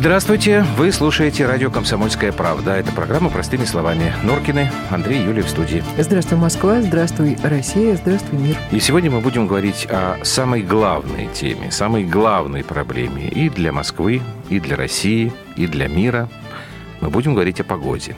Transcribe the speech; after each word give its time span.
Здравствуйте, 0.00 0.64
вы 0.78 0.92
слушаете 0.92 1.44
радио 1.44 1.70
«Комсомольская 1.70 2.32
правда». 2.32 2.70
Это 2.70 2.90
программа 2.90 3.28
«Простыми 3.28 3.66
словами». 3.66 4.14
Норкины, 4.22 4.70
Андрей 4.88 5.22
Юлия 5.22 5.42
в 5.42 5.48
студии. 5.50 5.84
Здравствуй, 5.98 6.38
Москва, 6.38 6.80
здравствуй, 6.80 7.36
Россия, 7.42 7.96
здравствуй, 7.96 8.38
мир. 8.38 8.56
И 8.70 8.80
сегодня 8.80 9.10
мы 9.10 9.20
будем 9.20 9.46
говорить 9.46 9.86
о 9.90 10.16
самой 10.22 10.62
главной 10.62 11.28
теме, 11.34 11.70
самой 11.70 12.04
главной 12.04 12.64
проблеме 12.64 13.28
и 13.28 13.50
для 13.50 13.72
Москвы, 13.72 14.22
и 14.48 14.58
для 14.58 14.74
России, 14.74 15.34
и 15.56 15.66
для 15.66 15.86
мира. 15.86 16.30
Мы 17.00 17.08
будем 17.10 17.34
говорить 17.34 17.60
о 17.60 17.64
погоде 17.64 18.14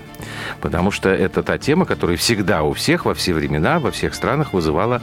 потому 0.63 0.91
что 0.91 1.11
это 1.11 1.43
та 1.43 1.59
тема, 1.59 1.85
которая 1.85 2.17
всегда 2.17 2.63
у 2.63 2.73
всех, 2.73 3.05
во 3.05 3.15
все 3.15 3.35
времена, 3.35 3.79
во 3.79 3.91
всех 3.91 4.15
странах 4.15 4.53
вызывала 4.53 5.03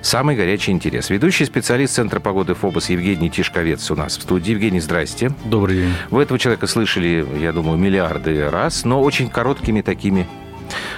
самый 0.00 0.36
горячий 0.36 0.70
интерес. 0.70 1.10
Ведущий 1.10 1.46
специалист 1.46 1.94
Центра 1.94 2.20
погоды 2.20 2.54
ФОБОС 2.54 2.90
Евгений 2.90 3.30
Тишковец 3.30 3.90
у 3.90 3.96
нас 3.96 4.18
в 4.18 4.22
студии. 4.22 4.52
Евгений, 4.52 4.80
здрасте. 4.80 5.32
Добрый 5.44 5.76
день. 5.76 5.92
Вы 6.10 6.22
этого 6.22 6.38
человека 6.38 6.66
слышали, 6.66 7.26
я 7.38 7.52
думаю, 7.52 7.78
миллиарды 7.78 8.48
раз, 8.50 8.84
но 8.84 9.02
очень 9.02 9.28
короткими 9.30 9.80
такими 9.80 10.28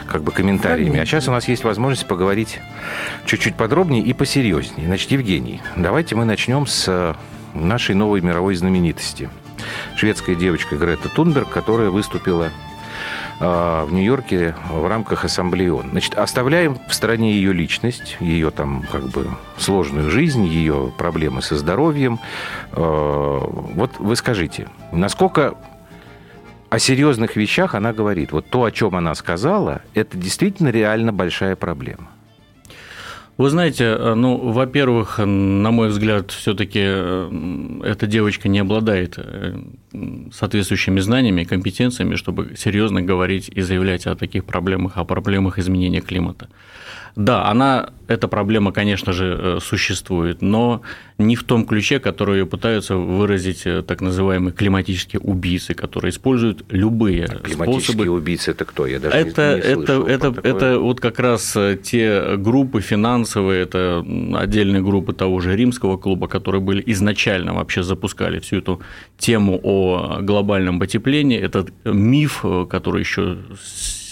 как 0.08 0.24
бы 0.24 0.32
комментариями. 0.32 0.98
А 0.98 1.06
сейчас 1.06 1.28
у 1.28 1.30
нас 1.30 1.46
есть 1.46 1.62
возможность 1.62 2.06
поговорить 2.06 2.58
чуть-чуть 3.26 3.54
подробнее 3.54 4.02
и 4.02 4.12
посерьезнее. 4.12 4.88
Значит, 4.88 5.12
Евгений, 5.12 5.60
давайте 5.76 6.16
мы 6.16 6.24
начнем 6.24 6.66
с 6.66 7.16
нашей 7.54 7.94
новой 7.94 8.20
мировой 8.20 8.56
знаменитости. 8.56 9.30
Шведская 9.96 10.34
девочка 10.34 10.76
Грета 10.76 11.08
Тунберг, 11.08 11.48
которая 11.48 11.90
выступила 11.90 12.50
а, 13.40 13.84
в 13.86 13.92
Нью-Йорке 13.92 14.54
в 14.70 14.86
рамках 14.86 15.24
Ассамблеи 15.24 15.68
ООН. 15.68 15.90
Значит, 15.92 16.14
оставляем 16.14 16.78
в 16.88 16.94
стороне 16.94 17.32
ее 17.32 17.52
личность, 17.52 18.16
ее 18.20 18.50
там 18.50 18.84
как 18.90 19.08
бы 19.08 19.28
сложную 19.56 20.10
жизнь, 20.10 20.44
ее 20.44 20.92
проблемы 20.98 21.42
со 21.42 21.56
здоровьем. 21.56 22.20
А, 22.72 23.38
вот 23.40 23.98
вы 23.98 24.16
скажите, 24.16 24.68
насколько 24.92 25.56
о 26.70 26.78
серьезных 26.78 27.34
вещах 27.34 27.74
она 27.74 27.92
говорит. 27.92 28.30
Вот 28.30 28.48
то, 28.48 28.64
о 28.64 28.70
чем 28.70 28.94
она 28.94 29.14
сказала, 29.14 29.82
это 29.94 30.16
действительно 30.16 30.68
реально 30.68 31.12
большая 31.12 31.56
проблема. 31.56 32.08
Вы 33.40 33.48
знаете, 33.48 33.84
э, 33.84 34.14
ну, 34.14 34.36
во-первых, 34.36 35.18
на 35.18 35.70
мой 35.70 35.88
взгляд, 35.88 36.30
все-таки 36.30 36.80
э, 36.82 37.80
эта 37.84 38.06
девочка 38.06 38.50
не 38.50 38.58
обладает 38.58 39.14
э, 39.16 39.54
соответствующими 40.30 41.00
знаниями 41.00 41.44
компетенциями, 41.44 42.16
чтобы 42.16 42.54
серьезно 42.58 43.00
говорить 43.00 43.48
и 43.48 43.62
заявлять 43.62 44.06
о 44.06 44.14
таких 44.14 44.44
проблемах, 44.44 44.98
о 44.98 45.04
проблемах 45.04 45.58
изменения 45.58 46.02
климата. 46.02 46.50
Да, 47.16 47.46
она, 47.48 47.90
эта 48.08 48.28
проблема, 48.28 48.72
конечно 48.72 49.12
же, 49.12 49.38
э, 49.38 49.58
существует, 49.60 50.42
но 50.42 50.82
не 51.18 51.36
в 51.36 51.44
том 51.44 51.66
ключе, 51.66 51.98
который 51.98 52.46
пытаются 52.46 52.96
выразить 52.96 53.66
э, 53.66 53.82
так 53.82 54.00
называемые 54.00 54.52
климатические 54.52 55.20
убийцы, 55.20 55.74
которые 55.74 56.10
используют 56.10 56.64
любые 56.70 57.24
а 57.24 57.36
климатические 57.36 57.94
способы. 57.94 58.08
убийцы 58.08 58.52
это 58.52 58.64
кто? 58.64 58.86
Я 58.86 59.00
даже 59.00 59.16
это, 59.16 59.54
не, 59.54 59.54
не 59.54 59.82
это, 59.82 59.92
это, 60.06 60.32
такое. 60.32 60.52
это 60.52 60.78
вот 60.78 61.00
как 61.00 61.18
раз 61.18 61.56
э, 61.56 61.78
те 61.82 62.36
группы 62.36 62.80
финансовые, 62.80 63.62
это 63.62 64.04
отдельные 64.34 64.82
группы 64.82 65.12
того 65.12 65.40
же 65.40 65.56
римского 65.56 65.96
клуба, 65.96 66.28
которые 66.28 66.60
были 66.60 66.82
изначально 66.86 67.54
вообще 67.54 67.82
запускали 67.82 68.38
всю 68.38 68.58
эту 68.58 68.80
тему 69.18 69.60
о 69.62 70.18
глобальном 70.20 70.78
потеплении. 70.78 71.38
Этот 71.38 71.72
миф, 71.84 72.44
который 72.70 73.00
еще 73.00 73.38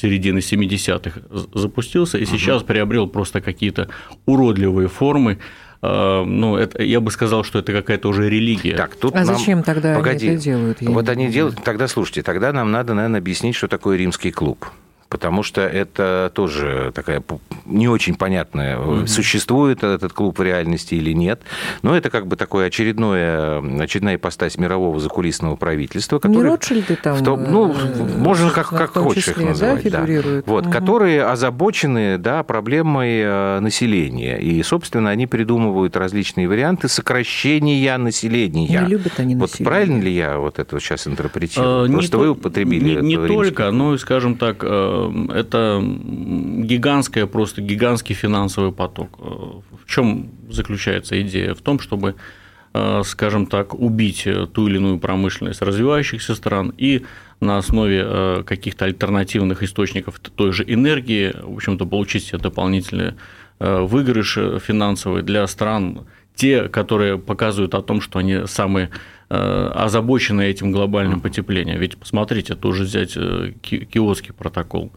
середины 0.00 0.38
70-х 0.38 1.20
запустился 1.54 2.18
и 2.18 2.24
угу. 2.24 2.30
сейчас 2.30 2.62
приобрел 2.62 3.06
просто 3.06 3.40
какие-то 3.40 3.88
уродливые 4.26 4.88
формы. 4.88 5.38
А, 5.80 6.24
ну, 6.24 6.56
это, 6.56 6.82
я 6.82 7.00
бы 7.00 7.10
сказал, 7.10 7.44
что 7.44 7.58
это 7.58 7.72
какая-то 7.72 8.08
уже 8.08 8.28
религия. 8.28 8.76
Так, 8.76 8.96
тут 8.96 9.14
а 9.14 9.24
нам... 9.24 9.36
зачем 9.36 9.62
тогда 9.62 9.94
Погоди. 9.94 10.26
они 10.26 10.36
это 10.36 10.44
делают? 10.44 10.80
Вот 10.80 11.08
они 11.08 11.28
делают, 11.28 11.62
тогда 11.62 11.88
слушайте, 11.88 12.22
тогда 12.22 12.52
нам 12.52 12.70
надо, 12.70 12.94
наверное, 12.94 13.20
объяснить, 13.20 13.54
что 13.54 13.68
такое 13.68 13.96
римский 13.96 14.30
клуб 14.30 14.66
потому 15.08 15.42
что 15.42 15.62
это 15.62 16.30
тоже 16.34 16.92
такая 16.94 17.22
не 17.66 17.88
очень 17.88 18.14
понятная, 18.14 18.76
mm-hmm. 18.76 19.06
существует 19.06 19.82
этот 19.82 20.12
клуб 20.12 20.38
в 20.38 20.42
реальности 20.42 20.94
или 20.94 21.12
нет. 21.12 21.40
Но 21.82 21.96
это 21.96 22.10
как 22.10 22.26
бы 22.26 22.36
такое 22.36 22.66
очередное, 22.66 23.60
очередная 23.82 24.16
ипостась 24.16 24.58
мирового 24.58 24.98
закулисного 25.00 25.56
правительства, 25.56 26.18
которое... 26.18 26.38
Не 26.38 26.44
Ротшильды 26.44 26.96
там... 26.96 27.16
В 27.16 27.24
том, 27.24 27.44
ну, 27.50 27.72
э, 27.72 28.18
можно 28.18 28.50
как, 28.50 28.68
как 28.68 28.92
хочешь 28.92 29.24
числе, 29.24 29.44
их 29.44 29.48
называть. 29.50 29.90
Да, 29.90 30.04
да. 30.06 30.42
Вот, 30.46 30.66
угу. 30.66 30.72
Которые 30.72 31.24
озабочены 31.24 32.18
да, 32.18 32.42
проблемой 32.42 33.20
э, 33.20 33.60
населения. 33.60 34.38
И, 34.38 34.62
собственно, 34.62 35.10
они 35.10 35.26
придумывают 35.26 35.96
различные 35.96 36.48
варианты 36.48 36.88
сокращения 36.88 37.96
населения. 37.98 38.80
Не 38.82 38.88
любят 38.88 39.12
они 39.18 39.34
вот 39.34 39.50
население. 39.50 39.66
правильно 39.66 40.02
ли 40.02 40.12
я 40.14 40.38
вот 40.38 40.58
это 40.58 40.78
сейчас 40.80 41.06
интерпретирую? 41.06 41.84
А, 41.84 41.88
Просто 41.88 42.16
не 42.16 42.22
вы 42.22 42.30
употребили 42.30 43.00
Не, 43.00 43.16
не 43.16 43.16
только, 43.16 43.70
но, 43.70 43.96
скажем 43.98 44.36
так, 44.36 44.62
это 45.32 45.82
гигантская, 45.82 47.26
просто 47.26 47.62
гигантский 47.62 48.14
финансовый 48.14 48.72
поток. 48.72 49.18
В 49.18 49.86
чем 49.86 50.30
заключается 50.48 51.20
идея? 51.22 51.54
В 51.54 51.60
том, 51.60 51.78
чтобы 51.78 52.14
э, 52.74 53.02
скажем 53.04 53.46
так, 53.46 53.74
убить 53.74 54.26
ту 54.52 54.68
или 54.68 54.76
иную 54.76 54.98
промышленность 54.98 55.62
развивающихся 55.62 56.34
стран 56.34 56.72
и 56.76 57.04
на 57.40 57.58
основе 57.58 58.02
э, 58.04 58.42
каких-то 58.44 58.84
альтернативных 58.84 59.62
источников 59.62 60.18
той 60.18 60.52
же 60.52 60.64
энергии, 60.66 61.34
в 61.40 61.54
общем-то, 61.54 61.86
получить 61.86 62.24
себе 62.24 62.38
дополнительные 62.38 63.16
э, 63.60 63.80
выигрыши 63.80 64.58
финансовые 64.58 65.22
для 65.22 65.46
стран, 65.46 66.06
те, 66.34 66.68
которые 66.68 67.18
показывают 67.18 67.74
о 67.74 67.82
том, 67.82 68.00
что 68.00 68.18
они 68.18 68.46
самые 68.46 68.90
озабочены 69.28 70.42
этим 70.42 70.72
глобальным 70.72 71.20
потеплением. 71.20 71.78
Ведь 71.78 71.96
посмотрите, 71.98 72.54
тоже 72.54 72.84
взять 72.84 73.12
Киотский 73.12 74.32
протокол. 74.32 74.92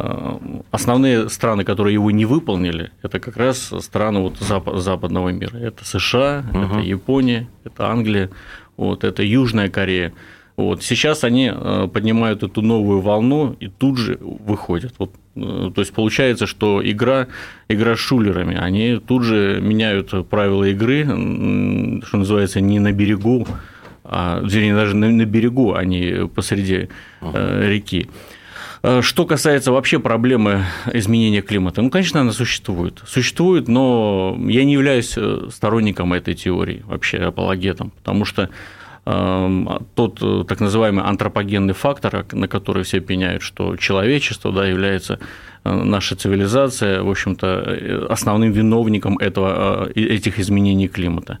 Э, 0.00 0.38
основные 0.70 1.28
страны, 1.28 1.64
которые 1.64 1.94
его 1.94 2.10
не 2.10 2.24
выполнили, 2.24 2.92
это 3.02 3.18
как 3.18 3.36
раз 3.36 3.72
страны 3.80 4.20
вот 4.20 4.38
западного 4.38 5.30
мира. 5.30 5.56
Это 5.56 5.84
США, 5.84 6.44
угу. 6.48 6.58
это 6.58 6.78
Япония, 6.78 7.48
это 7.64 7.88
Англия, 7.88 8.30
вот, 8.76 9.02
это 9.04 9.22
Южная 9.22 9.68
Корея. 9.68 10.12
Вот. 10.58 10.82
Сейчас 10.82 11.22
они 11.22 11.52
э, 11.54 11.88
поднимают 11.92 12.42
эту 12.42 12.62
новую 12.62 13.00
волну 13.00 13.54
и 13.60 13.68
тут 13.68 13.96
же 13.96 14.18
выходят. 14.20 14.92
Вот, 14.98 15.14
э, 15.36 15.70
то 15.72 15.80
есть 15.80 15.92
получается, 15.92 16.48
что 16.48 16.82
игра, 16.84 17.28
игра 17.68 17.94
с 17.94 18.00
шулерами, 18.00 18.56
они 18.56 18.96
тут 18.98 19.22
же 19.22 19.60
меняют 19.62 20.28
правила 20.28 20.64
игры, 20.64 21.04
что 21.04 22.16
называется, 22.16 22.60
не 22.60 22.80
на 22.80 22.90
берегу, 22.90 23.46
а, 24.02 24.42
вернее, 24.42 24.74
даже 24.74 24.96
на 24.96 25.24
берегу, 25.26 25.74
а 25.74 25.84
не 25.84 26.26
посреди 26.26 26.88
реки. 27.22 28.08
Э, 28.82 29.00
что 29.00 29.26
касается 29.26 29.70
вообще 29.70 30.00
проблемы 30.00 30.64
изменения 30.92 31.40
климата, 31.40 31.82
ну, 31.82 31.90
конечно, 31.90 32.20
она 32.20 32.32
существует. 32.32 33.00
Существует, 33.06 33.68
но 33.68 34.36
я 34.48 34.64
не 34.64 34.72
являюсь 34.72 35.16
сторонником 35.54 36.14
этой 36.14 36.34
теории, 36.34 36.82
вообще 36.84 37.18
апологетом, 37.18 37.92
потому 37.92 38.24
что 38.24 38.50
тот 39.94 40.18
э, 40.22 40.44
так 40.46 40.60
называемый 40.60 41.04
антропогенный 41.04 41.74
фактор, 41.74 42.26
на 42.32 42.48
который 42.48 42.82
все 42.82 43.00
пеняют, 43.00 43.42
что 43.42 43.76
человечество 43.76 44.52
да, 44.52 44.66
является 44.66 45.18
наша 45.64 46.16
цивилизация, 46.16 47.02
в 47.02 47.10
общем-то, 47.10 48.06
основным 48.10 48.52
виновником 48.52 49.18
этого, 49.18 49.88
этих 49.94 50.38
изменений 50.38 50.88
климата. 50.88 51.38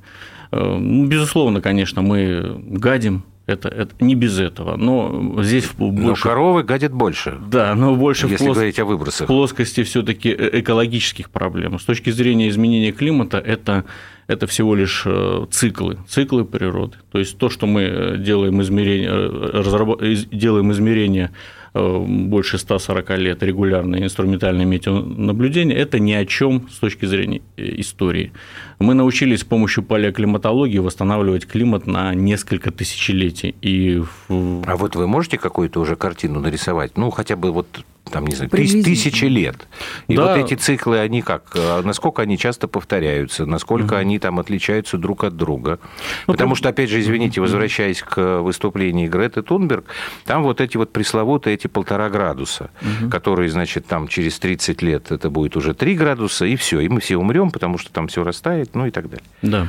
Ну, 0.50 1.06
безусловно, 1.06 1.60
конечно, 1.60 2.02
мы 2.02 2.56
гадим, 2.58 3.22
это, 3.48 3.68
это 3.68 3.94
не 4.00 4.14
без 4.14 4.38
этого. 4.38 4.76
Но 4.76 5.42
здесь 5.42 5.68
больше... 5.76 6.02
Но 6.02 6.14
коровы 6.14 6.62
гадят 6.62 6.92
больше. 6.92 7.38
Да, 7.50 7.74
но 7.74 7.96
больше 7.96 8.26
если 8.26 8.36
в 8.36 8.38
плос... 8.38 8.56
говорить 8.56 8.78
о 8.78 8.84
выбросах. 8.84 9.26
плоскости 9.26 9.82
все 9.84 10.02
таки 10.02 10.28
э, 10.28 10.60
экологических 10.60 11.30
проблем. 11.30 11.78
С 11.78 11.84
точки 11.84 12.10
зрения 12.10 12.50
изменения 12.50 12.92
климата, 12.92 13.38
это, 13.38 13.84
это 14.26 14.46
всего 14.46 14.74
лишь 14.74 15.02
э, 15.06 15.46
циклы, 15.50 15.98
циклы 16.06 16.44
природы. 16.44 16.98
То 17.10 17.18
есть 17.18 17.38
то, 17.38 17.48
что 17.48 17.66
мы 17.66 17.82
э, 17.82 18.16
делаем 18.18 18.60
измерения, 18.60 19.12
разработ... 19.12 20.02
делаем 20.30 20.70
измерения 20.72 21.32
больше 21.74 22.58
140 22.58 23.10
лет 23.18 23.42
регулярное 23.42 24.02
инструментальное 24.02 24.64
метеонаблюдение, 24.64 25.76
это 25.76 26.00
ни 26.00 26.12
о 26.12 26.24
чем 26.24 26.66
с 26.70 26.78
точки 26.78 27.04
зрения 27.04 27.42
истории. 27.56 28.32
Мы 28.78 28.94
научились 28.94 29.40
с 29.40 29.44
помощью 29.44 29.82
палеоклиматологии 29.82 30.78
восстанавливать 30.78 31.46
климат 31.46 31.86
на 31.86 32.14
несколько 32.14 32.70
тысячелетий. 32.70 33.54
И... 33.60 34.02
А 34.28 34.76
вот 34.76 34.96
вы 34.96 35.06
можете 35.06 35.38
какую-то 35.38 35.80
уже 35.80 35.96
картину 35.96 36.40
нарисовать? 36.40 36.96
Ну, 36.96 37.10
хотя 37.10 37.36
бы 37.36 37.50
вот 37.50 37.84
там, 38.08 38.26
не 38.26 38.34
знаю, 38.34 38.50
тысячи 38.50 39.24
лет. 39.24 39.68
И 40.08 40.16
да. 40.16 40.36
вот 40.36 40.44
эти 40.44 40.54
циклы, 40.54 40.98
они 40.98 41.22
как, 41.22 41.52
э, 41.54 41.82
насколько 41.82 42.22
они 42.22 42.38
часто 42.38 42.68
повторяются, 42.68 43.46
насколько 43.46 43.94
угу. 43.94 44.00
они 44.00 44.18
там 44.18 44.38
отличаются 44.38 44.98
друг 44.98 45.24
от 45.24 45.36
друга. 45.36 45.78
Ну, 46.26 46.32
Потому 46.32 46.54
что, 46.54 46.68
опять 46.68 46.90
же, 46.90 47.00
извините, 47.00 47.40
возвращаясь 47.40 48.02
к 48.02 48.40
выступлению 48.40 49.10
Греты 49.10 49.42
Тунберг, 49.42 49.84
там 50.24 50.42
вот 50.42 50.60
эти 50.60 50.76
вот 50.76 50.92
пресловутые 50.92 51.54
эти 51.54 51.66
полтора 51.66 52.08
градуса, 52.08 52.70
угу. 52.80 53.10
которые, 53.10 53.50
значит, 53.50 53.86
там 53.86 54.08
через 54.08 54.38
30 54.38 54.82
лет 54.82 55.10
это 55.12 55.30
будет 55.30 55.56
уже 55.56 55.74
3 55.74 55.94
градуса, 55.94 56.46
и 56.46 56.56
все, 56.56 56.80
и 56.80 56.88
мы 56.88 57.00
все 57.00 57.16
умрем, 57.16 57.50
потому 57.50 57.78
что 57.78 57.92
там 57.92 58.08
все 58.08 58.24
растает, 58.24 58.67
ну 58.74 58.86
и 58.86 58.90
так 58.90 59.08
далее. 59.08 59.26
Да. 59.42 59.68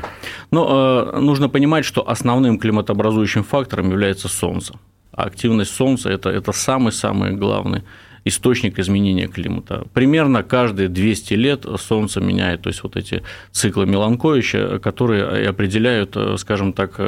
Но 0.51 1.12
э, 1.13 1.19
нужно 1.19 1.50
понимать, 1.50 1.86
что 1.86 2.10
основным 2.10 2.60
климатообразующим 2.60 3.44
фактором 3.44 3.90
является 3.90 4.28
Солнце. 4.28 4.74
А 5.12 5.24
активность 5.24 5.74
Солнца– 5.74 6.10
это, 6.12 6.30
это 6.30 6.51
самый-самый 6.51 7.31
главный 7.36 7.84
источник 8.25 8.80
изменения 8.80 9.28
климата. 9.28 9.86
Примерно 9.94 10.44
каждые 10.44 10.90
200 10.90 11.34
лет 11.34 11.66
Солнце 11.78 12.22
меняет, 12.22 12.62
то 12.62 12.69
есть 12.69 12.84
вот 12.84 12.96
эти 12.96 13.24
циклы 13.51 13.86
Меланковича, 13.86 14.80
которые 14.80 15.50
определяют, 15.50 16.16
скажем 16.38 16.74
так, 16.74 17.00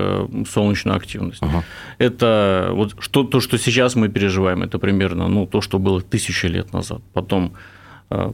солнечную 0.49 0.97
активность. 0.97 1.43
Ага. 1.43 1.63
Это 1.99 2.69
вот 2.71 2.95
что, 2.99 3.23
то, 3.23 3.39
что 3.39 3.57
сейчас 3.57 3.95
мы 3.95 4.09
переживаем, 4.09 4.63
это 4.63 4.79
примерно 4.79 5.27
ну, 5.27 5.45
то, 5.45 5.61
что 5.61 5.79
было 5.79 6.01
тысячи 6.01 6.45
лет 6.47 6.73
назад. 6.73 7.01
Потом 7.13 7.45
э, 7.45 7.80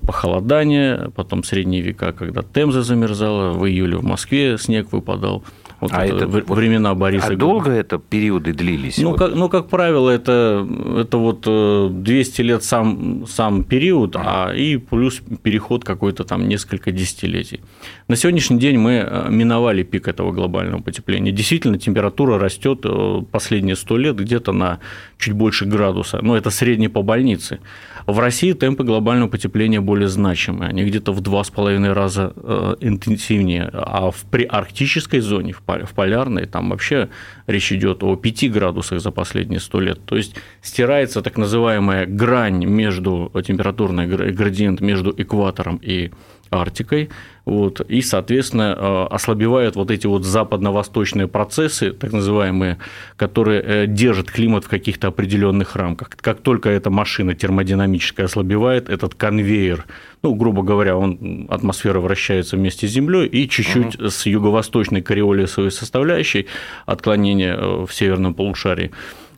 похолодание, 0.05 1.11
потом 1.15 1.43
средние 1.43 1.81
века, 1.81 2.11
когда 2.11 2.41
Темза 2.41 2.81
замерзала, 2.81 3.51
в 3.51 3.67
июле 3.67 3.97
в 3.97 4.03
Москве 4.03 4.57
снег 4.57 4.91
выпадал. 4.91 5.43
Вот 5.79 5.91
а 5.93 6.05
это, 6.05 6.25
это 6.25 6.53
времена 6.53 6.95
Бориса. 6.95 7.27
А 7.27 7.35
долго 7.35 7.69
это 7.69 7.99
периоды 7.99 8.51
длились? 8.51 8.97
Ну, 8.97 9.11
вот? 9.11 9.19
как, 9.19 9.35
ну, 9.35 9.47
как 9.47 9.67
правило, 9.67 10.09
это, 10.09 10.67
это 10.97 11.17
вот 11.17 11.41
200 11.41 12.41
э, 12.41 12.43
лет 12.43 12.63
сам, 12.63 13.27
сам 13.27 13.63
период, 13.63 14.15
а, 14.15 14.51
и 14.55 14.77
плюс 14.77 15.21
переход 15.43 15.83
какой-то 15.83 16.23
там 16.23 16.47
несколько 16.47 16.91
десятилетий. 16.91 17.61
На 18.07 18.15
сегодняшний 18.15 18.57
день 18.57 18.77
мы 18.77 19.05
э, 19.05 19.27
миновали 19.29 19.83
пик 19.83 20.07
этого 20.07 20.31
глобального 20.31 20.81
потепления. 20.81 21.33
Действительно, 21.33 21.77
температура 21.77 22.39
растет 22.39 22.79
э, 22.85 23.21
последние 23.31 23.75
100 23.75 23.97
лет 23.97 24.15
где-то 24.15 24.53
на 24.53 24.79
чуть 25.17 25.33
больше 25.33 25.65
градуса. 25.65 26.19
Но 26.21 26.37
это 26.37 26.49
средний 26.49 26.87
по 26.87 27.01
больнице. 27.01 27.59
В 28.05 28.19
России 28.19 28.53
темпы 28.53 28.85
глобального 28.85 29.27
потепления 29.29 29.81
более 29.81 30.07
значимые. 30.07 30.69
Они 30.69 30.85
где-то 30.85 31.11
в 31.11 31.19
два 31.19 31.43
с 31.43 31.49
половиной 31.49 31.91
раза 31.91 32.33
интенсивнее. 32.79 33.69
А 33.73 34.11
в 34.11 34.23
приарктической 34.31 35.19
зоне, 35.19 35.51
в 35.51 35.93
полярной, 35.93 36.45
там 36.45 36.69
вообще 36.69 37.09
речь 37.45 37.73
идет 37.73 38.03
о 38.03 38.15
5 38.15 38.51
градусах 38.53 39.01
за 39.01 39.11
последние 39.11 39.59
100 39.59 39.79
лет. 39.81 39.99
То 40.05 40.15
есть 40.15 40.35
стирается 40.61 41.21
так 41.21 41.37
называемая 41.37 42.05
грань 42.05 42.63
между, 42.63 43.29
температурный 43.45 44.07
градиент 44.07 44.79
между 44.79 45.13
экватором 45.17 45.81
и 45.83 46.11
Арктикой, 46.49 47.09
вот, 47.47 47.79
и, 47.79 48.01
соответственно, 48.01 48.75
э, 48.77 49.05
ослабевают 49.15 49.77
вот 49.77 49.89
эти 49.89 50.05
вот 50.05 50.25
западно-восточные 50.25 51.29
процессы, 51.29 51.91
так 51.91 52.11
называемые, 52.11 52.77
которые 53.15 53.61
э, 53.61 53.87
держат 53.87 54.29
климат 54.29 54.65
в 54.65 54.67
каких-то 54.67 55.07
определенных 55.07 55.77
рамках. 55.77 56.09
Как 56.09 56.41
только 56.41 56.69
эта 56.69 56.89
машина 56.89 57.35
термодинамическая 57.35 58.25
ослабевает, 58.25 58.89
этот 58.89 59.15
конвейер, 59.15 59.85
ну, 60.23 60.35
грубо 60.35 60.61
говоря, 60.61 60.97
он, 60.97 61.47
атмосфера 61.49 62.01
вращается 62.01 62.57
вместе 62.57 62.85
с 62.85 62.91
Землей, 62.91 63.27
и 63.27 63.47
чуть-чуть 63.47 63.95
угу. 63.95 64.09
с 64.09 64.25
юго-восточной 64.25 65.01
кориолисовой 65.01 65.71
составляющей 65.71 66.47
отклонения 66.85 67.55
э, 67.55 67.85
в 67.85 67.93
северном 67.93 68.33
полушарии 68.33 68.91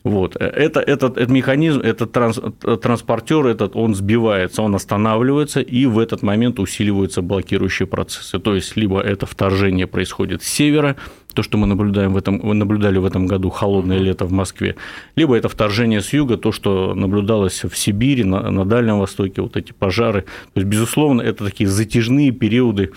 вот. 0.03 0.35
Это, 0.35 0.79
этот, 0.79 1.17
этот 1.17 1.29
механизм, 1.29 1.81
этот 1.81 2.11
транс, 2.11 2.39
транспортер, 2.81 3.47
этот, 3.47 3.75
он 3.75 3.95
сбивается, 3.95 4.61
он 4.61 4.75
останавливается, 4.75 5.59
и 5.59 5.85
в 5.85 5.99
этот 5.99 6.21
момент 6.21 6.59
усиливаются 6.59 7.21
блокирующие 7.21 7.87
процессы. 7.87 8.39
То 8.39 8.55
есть, 8.55 8.77
либо 8.77 9.01
это 9.01 9.25
вторжение 9.25 9.87
происходит 9.87 10.41
с 10.41 10.47
севера, 10.47 10.95
то, 11.33 11.43
что 11.43 11.57
мы 11.57 11.67
наблюдаем 11.67 12.13
в 12.13 12.17
этом, 12.17 12.37
наблюдали 12.57 12.97
в 12.97 13.05
этом 13.05 13.27
году 13.27 13.49
холодное 13.49 13.99
лето 13.99 14.25
в 14.25 14.31
Москве, 14.31 14.75
либо 15.15 15.35
это 15.35 15.49
вторжение 15.49 16.01
с 16.01 16.13
юга, 16.13 16.37
то, 16.37 16.51
что 16.51 16.93
наблюдалось 16.95 17.63
в 17.63 17.77
Сибири, 17.77 18.23
на, 18.23 18.49
на 18.51 18.65
Дальнем 18.65 18.99
Востоке, 18.99 19.41
вот 19.41 19.57
эти 19.57 19.73
пожары. 19.73 20.21
То 20.53 20.61
есть, 20.61 20.67
безусловно, 20.67 21.21
это 21.21 21.45
такие 21.45 21.69
затяжные 21.69 22.31
периоды 22.31 22.91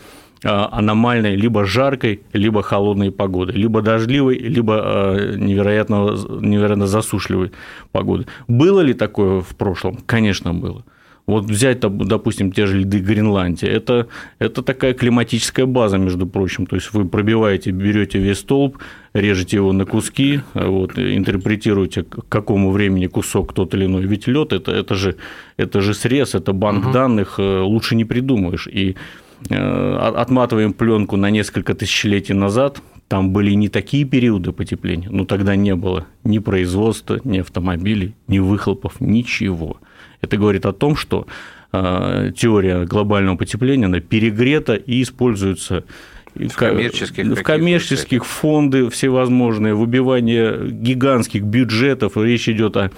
аномальной 0.45 1.37
либо 1.37 1.65
жаркой, 1.65 2.23
либо 2.33 2.63
холодной 2.63 3.13
погоды, 3.13 3.53
либо 3.53 3.83
дождливой, 3.83 4.39
либо 4.39 4.81
а, 4.83 5.37
невероятно, 5.37 6.17
невероятно 6.41 6.87
засушливой 6.87 7.53
погоды. 7.93 8.27
Было 8.49 8.81
ли 8.81 8.95
такое 8.95 9.41
в 9.41 9.55
прошлом? 9.57 9.99
Конечно, 10.07 10.53
было. 10.53 10.85
Вот 11.25 11.45
взять, 11.45 11.79
допустим, 11.79 12.51
те 12.51 12.67
же 12.67 12.81
льды 12.81 12.99
Гренландии, 12.99 13.69
это, 13.69 14.09
это 14.41 14.61
такая 14.63 14.93
климатическая 14.93 15.67
база, 15.67 15.97
между 15.97 16.27
прочим. 16.27 16.67
То 16.67 16.75
есть 16.75 16.93
вы 16.93 17.05
пробиваете, 17.05 17.71
берете 17.71 18.19
весь 18.19 18.39
столб, 18.39 18.79
режете 19.15 19.59
его 19.59 19.73
на 19.73 19.85
куски, 19.85 20.41
вот, 20.53 20.99
интерпретируете, 20.99 22.03
к 22.03 22.29
какому 22.29 22.73
времени 22.73 23.07
кусок 23.07 23.53
тот 23.53 23.73
или 23.75 23.85
иной. 23.85 24.03
Ведь 24.03 24.27
лед 24.27 24.53
это, 24.53 24.73
это, 24.73 24.97
же, 24.97 25.15
это 25.57 25.81
же 25.81 25.95
срез, 25.95 26.35
это 26.35 26.53
банк 26.53 26.87
угу. 26.87 26.93
данных, 26.93 27.37
э, 27.39 27.61
лучше 27.61 27.95
не 27.95 28.05
придумаешь. 28.05 28.67
И 28.67 28.97
Э, 28.97 29.32
отматываем 29.49 30.73
пленку 30.73 31.17
на 31.17 31.31
несколько 31.31 31.75
тысячелетий 31.75 32.35
назад, 32.35 32.81
там 33.09 33.31
были 33.31 33.51
не 33.53 33.69
такие 33.69 34.05
периоды 34.05 34.53
потепления, 34.53 35.09
но 35.11 35.25
тогда 35.25 35.55
не 35.55 35.75
было 35.75 36.07
ни 36.25 36.39
производства, 36.39 37.21
ни 37.25 37.41
автомобилей, 37.41 38.15
ни 38.27 38.39
выхлопов, 38.39 39.01
ничего. 39.01 39.77
Это 40.23 40.39
говорит 40.39 40.65
о 40.65 40.73
том, 40.73 40.97
что 40.97 41.27
э, 41.73 42.33
теория 42.35 42.87
глобального 42.87 43.37
потепления 43.37 43.85
она 43.85 44.01
перегрета 44.01 44.77
и 44.77 45.03
используется 45.03 45.85
в 46.35 46.55
коммерческих, 46.55 47.27
в 47.27 47.43
коммерческих 47.43 48.25
фонды 48.25 48.89
всевозможные, 48.89 49.75
выбивание 49.75 50.71
гигантских 50.71 51.43
бюджетов, 51.43 52.17
речь 52.17 52.49
идет 52.49 52.77
о 52.77 52.91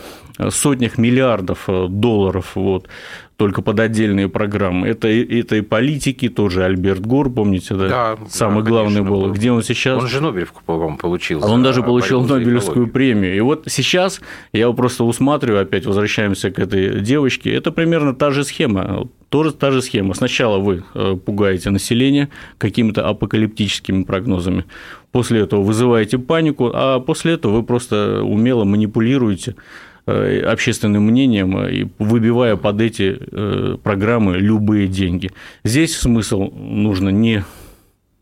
сотнях 0.50 0.98
миллиардов 0.98 1.64
э, 1.68 1.86
долларов. 1.88 2.52
Вот 2.54 2.88
только 3.36 3.62
под 3.62 3.80
отдельные 3.80 4.28
программы. 4.28 4.86
Это, 4.86 5.08
это 5.08 5.56
и 5.56 5.60
политики, 5.60 6.28
тоже 6.28 6.64
Альберт 6.64 7.00
Гор, 7.00 7.30
помните, 7.30 7.74
да? 7.74 7.88
Да. 7.88 8.18
Самый 8.28 8.62
да, 8.62 8.70
главный 8.70 9.02
конечно, 9.02 9.10
был. 9.10 9.32
Где 9.32 9.50
он 9.50 9.62
сейчас? 9.62 10.00
Он 10.00 10.08
же 10.08 10.20
Нобелевку, 10.20 10.62
по-моему, 10.64 10.96
получил. 10.96 11.42
А 11.42 11.48
он 11.48 11.62
даже 11.62 11.82
получил 11.82 12.22
Нобелевскую 12.22 12.86
премию. 12.86 13.36
И 13.36 13.40
вот 13.40 13.64
сейчас 13.66 14.20
я 14.52 14.62
его 14.62 14.72
просто 14.72 15.04
усматриваю, 15.04 15.62
опять 15.62 15.84
возвращаемся 15.84 16.50
к 16.50 16.58
этой 16.58 17.00
девочке. 17.00 17.52
Это 17.52 17.72
примерно 17.72 18.14
та 18.14 18.30
же 18.30 18.44
схема. 18.44 19.08
Тоже 19.30 19.52
та 19.52 19.72
же 19.72 19.82
схема. 19.82 20.14
Сначала 20.14 20.58
вы 20.58 20.84
э, 20.94 21.16
пугаете 21.16 21.70
население 21.70 22.28
какими-то 22.58 23.08
апокалиптическими 23.08 24.04
прогнозами. 24.04 24.64
После 25.10 25.40
этого 25.40 25.62
вызываете 25.62 26.18
панику, 26.18 26.70
а 26.72 27.00
после 27.00 27.32
этого 27.32 27.56
вы 27.56 27.62
просто 27.64 28.22
умело 28.22 28.62
манипулируете 28.62 29.56
общественным 30.06 31.04
мнением, 31.04 31.56
э, 31.58 31.72
и 31.72 31.86
выбивая 31.98 32.56
под 32.56 32.80
эти 32.80 33.16
э, 33.18 33.76
программы 33.82 34.36
любые 34.38 34.86
деньги. 34.86 35.30
Здесь 35.64 35.96
смысл 35.96 36.50
нужно 36.50 37.08
не 37.08 37.44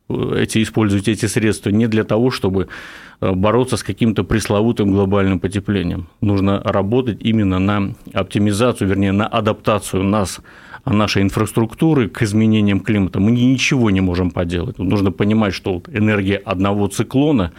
эти, 0.09 0.63
использовать 0.63 1.09
эти 1.09 1.27
средства 1.27 1.71
не 1.71 1.87
для 1.87 2.05
того, 2.05 2.31
чтобы 2.31 2.69
бороться 3.21 3.77
с 3.77 3.83
каким-то 3.83 4.25
пресловутым 4.25 4.91
глобальным 4.91 5.41
потеплением. 5.41 6.09
Нужно 6.21 6.61
работать 6.65 7.19
именно 7.21 7.59
на 7.59 7.95
оптимизацию, 8.13 8.89
вернее, 8.89 9.13
на 9.13 9.27
адаптацию 9.27 10.03
нас 10.03 10.41
нашей 10.85 11.23
инфраструктуры 11.23 12.09
к 12.09 12.23
изменениям 12.23 12.81
климата. 12.81 13.21
Мы 13.21 13.31
ничего 13.31 13.91
не 13.91 14.01
можем 14.01 14.31
поделать. 14.31 14.79
Нужно 14.79 15.13
понимать, 15.13 15.55
что 15.55 15.83
энергия 15.93 16.37
одного 16.37 16.89
циклона 16.89 17.53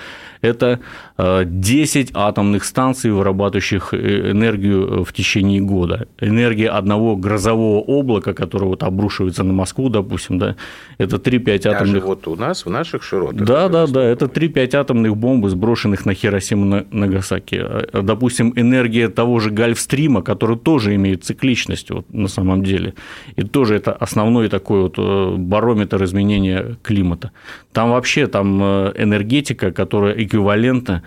это 0.44 0.82
10 1.18 2.12
э, 2.12 2.14
атомных 2.14 2.66
станций, 2.66 3.12
вырабатывающих 3.12 3.94
э, 3.94 4.32
энергию 4.32 5.02
э, 5.02 5.04
в 5.06 5.14
течение 5.14 5.62
года. 5.62 6.08
Энергия 6.20 6.70
одного 6.70 7.16
грозового 7.16 7.80
облака, 7.80 8.34
которое 8.34 8.66
вот 8.66 8.84
обрушивается 8.84 9.44
на 9.44 9.54
Москву, 9.54 9.88
допустим, 9.88 10.40
да, 10.40 10.58
это 10.98 11.16
3-5 11.16 11.68
атомных... 11.70 12.04
вот 12.04 12.28
у 12.28 12.36
нас, 12.36 12.66
в 12.66 12.70
наших 12.70 13.04
широтах. 13.04 13.48
Да, 13.48 13.70
да, 13.70 13.88
да, 13.88 14.04
это 14.04 14.26
3-5 14.26 14.76
атомных 14.76 15.16
бомб, 15.16 15.48
сброшенных 15.48 16.06
на 16.06 16.14
Хиросиму 16.14 16.66
на 16.66 16.86
Нагасаки. 16.92 17.64
Допустим, 17.94 18.52
энергия 18.58 19.08
того 19.08 19.40
же 19.40 19.50
Гольфстрима, 19.50 20.22
который 20.22 20.58
тоже 20.58 20.94
имеет 20.96 21.24
цикличность 21.24 21.90
вот, 21.90 22.12
на 22.14 22.28
самом 22.28 22.64
деле, 22.64 22.96
и 23.36 23.44
тоже 23.44 23.76
это 23.76 23.92
основной 23.94 24.50
такой 24.50 24.82
вот 24.82 24.98
барометр 25.40 26.04
изменения 26.04 26.78
климата. 26.82 27.32
Там 27.72 27.92
вообще 27.92 28.28
там 28.28 28.62
энергетика, 28.64 29.72
которая 29.72 30.14
эквивалентно 30.14 31.04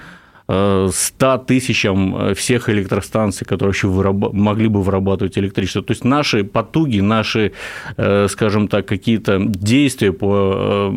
100 0.49 0.91
э, 1.19 1.39
тысячам 1.47 2.17
э, 2.17 2.35
всех 2.35 2.69
электростанций, 2.69 3.45
которые 3.45 3.69
вообще 3.69 3.89
выраб... 3.89 4.33
могли 4.33 4.69
бы 4.69 4.81
вырабатывать 4.81 5.37
электричество. 5.39 5.83
То 5.83 5.93
есть 5.93 6.05
наши 6.05 6.45
потуги, 6.45 7.01
наши, 7.01 7.53
э, 7.97 8.29
скажем 8.29 8.69
так, 8.69 8.87
какие-то 8.87 9.41
действия 9.41 10.13
по 10.13 10.93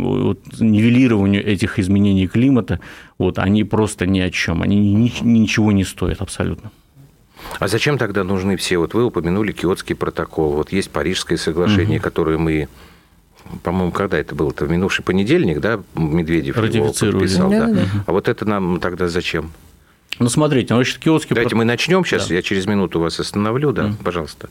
нивелированию 0.59 1.43
этих 1.43 1.79
изменений 1.79 2.27
климата, 2.27 2.79
вот, 3.17 3.39
они 3.39 3.63
просто 3.63 4.05
ни 4.05 4.19
о 4.19 4.29
чем, 4.29 4.61
они 4.61 5.11
ничего 5.21 5.71
не 5.71 5.83
стоят 5.83 6.21
абсолютно. 6.21 6.71
А 7.57 7.67
зачем 7.67 7.97
тогда 7.97 8.23
нужны 8.23 8.55
все? 8.57 8.77
Вот 8.77 8.93
вы 8.93 9.05
упомянули 9.05 9.51
Киотский 9.51 9.95
протокол, 9.95 10.53
вот 10.53 10.71
есть 10.71 10.91
Парижское 10.91 11.37
соглашение, 11.37 11.99
угу. 11.99 12.03
которое 12.03 12.37
мы 12.37 12.67
по-моему, 13.63 13.91
когда 13.91 14.17
это 14.19 14.35
было? 14.35 14.51
Это 14.51 14.65
в 14.65 14.69
минувший 14.69 15.03
понедельник, 15.03 15.59
да, 15.59 15.79
Медведев 15.95 16.55
его 16.57 16.93
подписал. 16.93 17.49
Да, 17.49 17.65
да. 17.65 17.73
Да. 17.73 17.81
А 18.05 18.11
вот 18.11 18.27
это 18.27 18.45
нам 18.45 18.79
тогда 18.79 19.07
зачем? 19.07 19.51
Ну, 20.19 20.27
смотрите, 20.27 20.73
значит, 20.73 20.97
киотский... 20.99 21.33
Давайте 21.33 21.55
мы 21.55 21.63
начнем 21.63 22.03
сейчас, 22.03 22.27
да. 22.27 22.35
я 22.35 22.41
через 22.41 22.65
минуту 22.65 22.99
вас 22.99 23.19
остановлю, 23.19 23.71
да, 23.71 23.83
mm. 23.83 24.03
пожалуйста. 24.03 24.49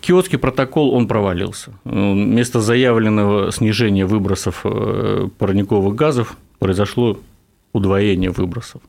Киотский 0.00 0.36
протокол, 0.36 0.94
он 0.94 1.06
провалился. 1.06 1.72
Вместо 1.84 2.60
заявленного 2.60 3.52
снижения 3.52 4.04
выбросов 4.04 4.62
э, 4.64 5.28
парниковых 5.38 5.94
газов 5.94 6.36
произошло 6.58 7.20
удвоение 7.76 8.30
выбросов. 8.30 8.80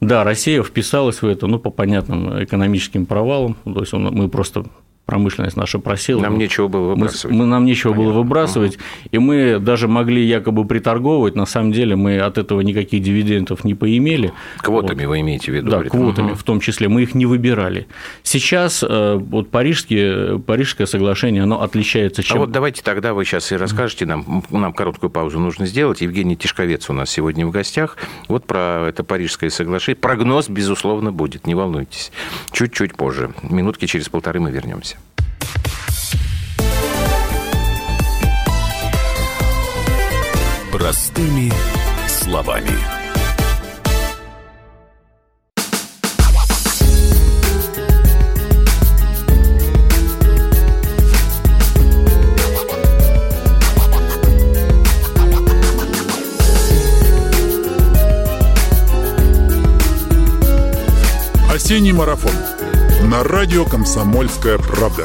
Да, 0.00 0.24
Россия 0.24 0.62
вписалась 0.62 1.22
в 1.22 1.26
это, 1.26 1.46
ну, 1.46 1.58
по 1.58 1.70
понятным 1.70 2.42
экономическим 2.42 3.04
провалам, 3.06 3.56
то 3.64 3.80
есть 3.80 3.92
мы 3.92 4.28
просто 4.28 4.64
промышленность 5.06 5.56
наша 5.56 5.78
просела. 5.78 6.20
Нам 6.20 6.36
нечего 6.36 6.68
было 6.68 6.88
выбрасывать. 6.90 7.32
Мы, 7.32 7.44
мы, 7.44 7.46
нам 7.46 7.64
нечего 7.64 7.92
Понятно. 7.92 8.12
было 8.12 8.22
выбрасывать, 8.22 8.76
угу. 8.76 8.82
и 9.12 9.18
мы 9.18 9.58
даже 9.60 9.88
могли 9.88 10.24
якобы 10.24 10.66
приторговывать, 10.66 11.36
на 11.36 11.46
самом 11.46 11.72
деле 11.72 11.96
мы 11.96 12.18
от 12.18 12.38
этого 12.38 12.60
никаких 12.60 13.02
дивидендов 13.02 13.64
не 13.64 13.74
поимели. 13.74 14.32
Квотами 14.58 15.06
вот. 15.06 15.10
вы 15.10 15.20
имеете 15.20 15.52
в 15.52 15.54
виду? 15.54 15.70
Да, 15.70 15.82
квотами 15.84 16.32
угу. 16.32 16.34
в 16.34 16.42
том 16.42 16.60
числе, 16.60 16.88
мы 16.88 17.02
их 17.02 17.14
не 17.14 17.24
выбирали. 17.24 17.86
Сейчас 18.24 18.84
э, 18.86 19.14
вот 19.14 19.48
Парижские, 19.50 20.40
Парижское 20.40 20.86
соглашение, 20.86 21.44
оно 21.44 21.62
отличается 21.62 22.22
чем... 22.22 22.38
А 22.38 22.40
вот 22.40 22.50
давайте 22.50 22.82
тогда 22.82 23.14
вы 23.14 23.24
сейчас 23.24 23.52
и 23.52 23.56
расскажете 23.56 24.06
нам, 24.06 24.42
нам 24.50 24.72
короткую 24.72 25.10
паузу 25.10 25.38
нужно 25.38 25.66
сделать. 25.66 26.00
Евгений 26.00 26.36
Тишковец 26.36 26.90
у 26.90 26.92
нас 26.92 27.10
сегодня 27.10 27.46
в 27.46 27.52
гостях. 27.52 27.96
Вот 28.28 28.44
про 28.44 28.86
это 28.88 29.04
Парижское 29.04 29.50
соглашение. 29.50 29.96
Прогноз, 29.96 30.48
безусловно, 30.48 31.12
будет, 31.12 31.46
не 31.46 31.54
волнуйтесь. 31.54 32.10
Чуть-чуть 32.50 32.96
позже. 32.96 33.30
Минутки 33.42 33.86
через 33.86 34.08
полторы 34.08 34.40
мы 34.40 34.50
вернемся. 34.50 34.95
Простыми 40.86 41.52
словами. 42.06 42.70
Осенний 61.52 61.90
марафон 61.90 62.30
на 63.10 63.24
радио 63.24 63.64
«Комсомольская 63.64 64.58
правда». 64.58 65.04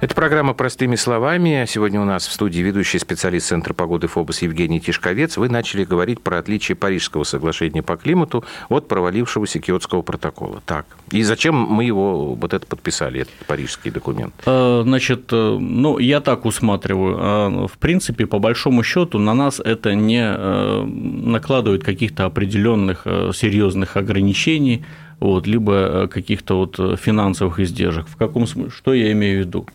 Это 0.00 0.14
программа 0.14 0.54
«Простыми 0.54 0.94
словами». 0.94 1.64
Сегодня 1.66 2.00
у 2.00 2.04
нас 2.04 2.28
в 2.28 2.32
студии 2.32 2.60
ведущий 2.60 3.00
специалист 3.00 3.48
Центра 3.48 3.74
погоды 3.74 4.06
ФОБОС 4.06 4.42
Евгений 4.42 4.80
Тишковец. 4.80 5.36
Вы 5.36 5.48
начали 5.48 5.82
говорить 5.82 6.20
про 6.20 6.38
отличие 6.38 6.76
Парижского 6.76 7.24
соглашения 7.24 7.82
по 7.82 7.96
климату 7.96 8.44
от 8.68 8.86
провалившегося 8.86 9.58
Киотского 9.58 10.02
протокола. 10.02 10.62
Так. 10.66 10.86
И 11.10 11.24
зачем 11.24 11.56
мы 11.56 11.82
его 11.82 12.34
вот 12.34 12.54
это 12.54 12.64
подписали, 12.64 13.22
этот 13.22 13.34
парижский 13.48 13.90
документ? 13.90 14.34
Э, 14.46 14.82
значит, 14.84 15.32
э, 15.32 15.58
ну, 15.60 15.98
я 15.98 16.20
так 16.20 16.44
усматриваю. 16.44 17.16
А, 17.18 17.66
в 17.66 17.76
принципе, 17.78 18.26
по 18.26 18.38
большому 18.38 18.84
счету 18.84 19.18
на 19.18 19.34
нас 19.34 19.58
это 19.58 19.96
не 19.96 20.22
э, 20.22 20.84
накладывает 20.84 21.82
каких-то 21.82 22.24
определенных 22.24 23.04
серьезных 23.34 23.96
ограничений, 23.96 24.84
вот, 25.18 25.48
либо 25.48 26.06
каких-то 26.06 26.58
вот 26.58 27.00
финансовых 27.00 27.58
издержек. 27.58 28.06
В 28.06 28.16
каком 28.16 28.46
смысле? 28.46 28.70
Что 28.70 28.94
я 28.94 29.10
имею 29.10 29.42
в 29.42 29.46
виду? 29.46 29.66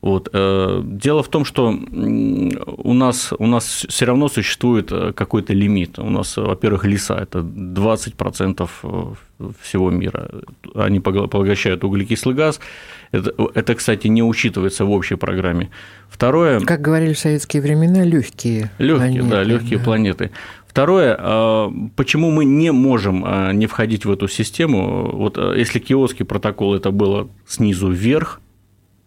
Вот. 0.00 0.28
Э, 0.32 0.80
дело 0.84 1.22
в 1.22 1.28
том, 1.28 1.44
что 1.44 1.70
у 1.70 2.92
нас, 2.94 3.32
у 3.36 3.46
нас 3.46 3.86
все 3.88 4.04
равно 4.04 4.28
существует 4.28 4.92
э, 4.92 5.12
какой-то 5.12 5.52
лимит. 5.52 5.98
У 5.98 6.08
нас, 6.08 6.36
во-первых, 6.36 6.84
леса– 6.84 7.18
это 7.20 7.40
20% 7.40 8.68
э, 8.82 9.50
всего 9.60 9.90
мира. 9.90 10.30
Они 10.74 11.00
поглощают 11.00 11.82
углекислый 11.82 12.36
газ. 12.36 12.60
Это, 13.10 13.32
это, 13.54 13.74
кстати, 13.74 14.06
не 14.06 14.22
учитывается 14.22 14.84
в 14.84 14.90
общей 14.92 15.16
программе. 15.16 15.70
Второе… 16.08 16.60
Как 16.60 16.80
говорили 16.80 17.14
в 17.14 17.18
советские 17.18 17.60
времена, 17.62 18.04
легкие 18.04 18.70
Легкие, 18.78 19.24
да, 19.24 19.42
легкие 19.42 19.78
да. 19.78 19.84
планеты. 19.84 20.30
Второе, 20.68 21.16
почему 21.96 22.30
мы 22.30 22.44
не 22.44 22.70
можем 22.70 23.26
не 23.58 23.66
входить 23.66 24.04
в 24.04 24.12
эту 24.12 24.28
систему? 24.28 25.10
Вот 25.12 25.36
если 25.56 25.80
киотский 25.80 26.24
протокол 26.24 26.74
это 26.74 26.92
было 26.92 27.28
снизу 27.48 27.90
вверх, 27.90 28.40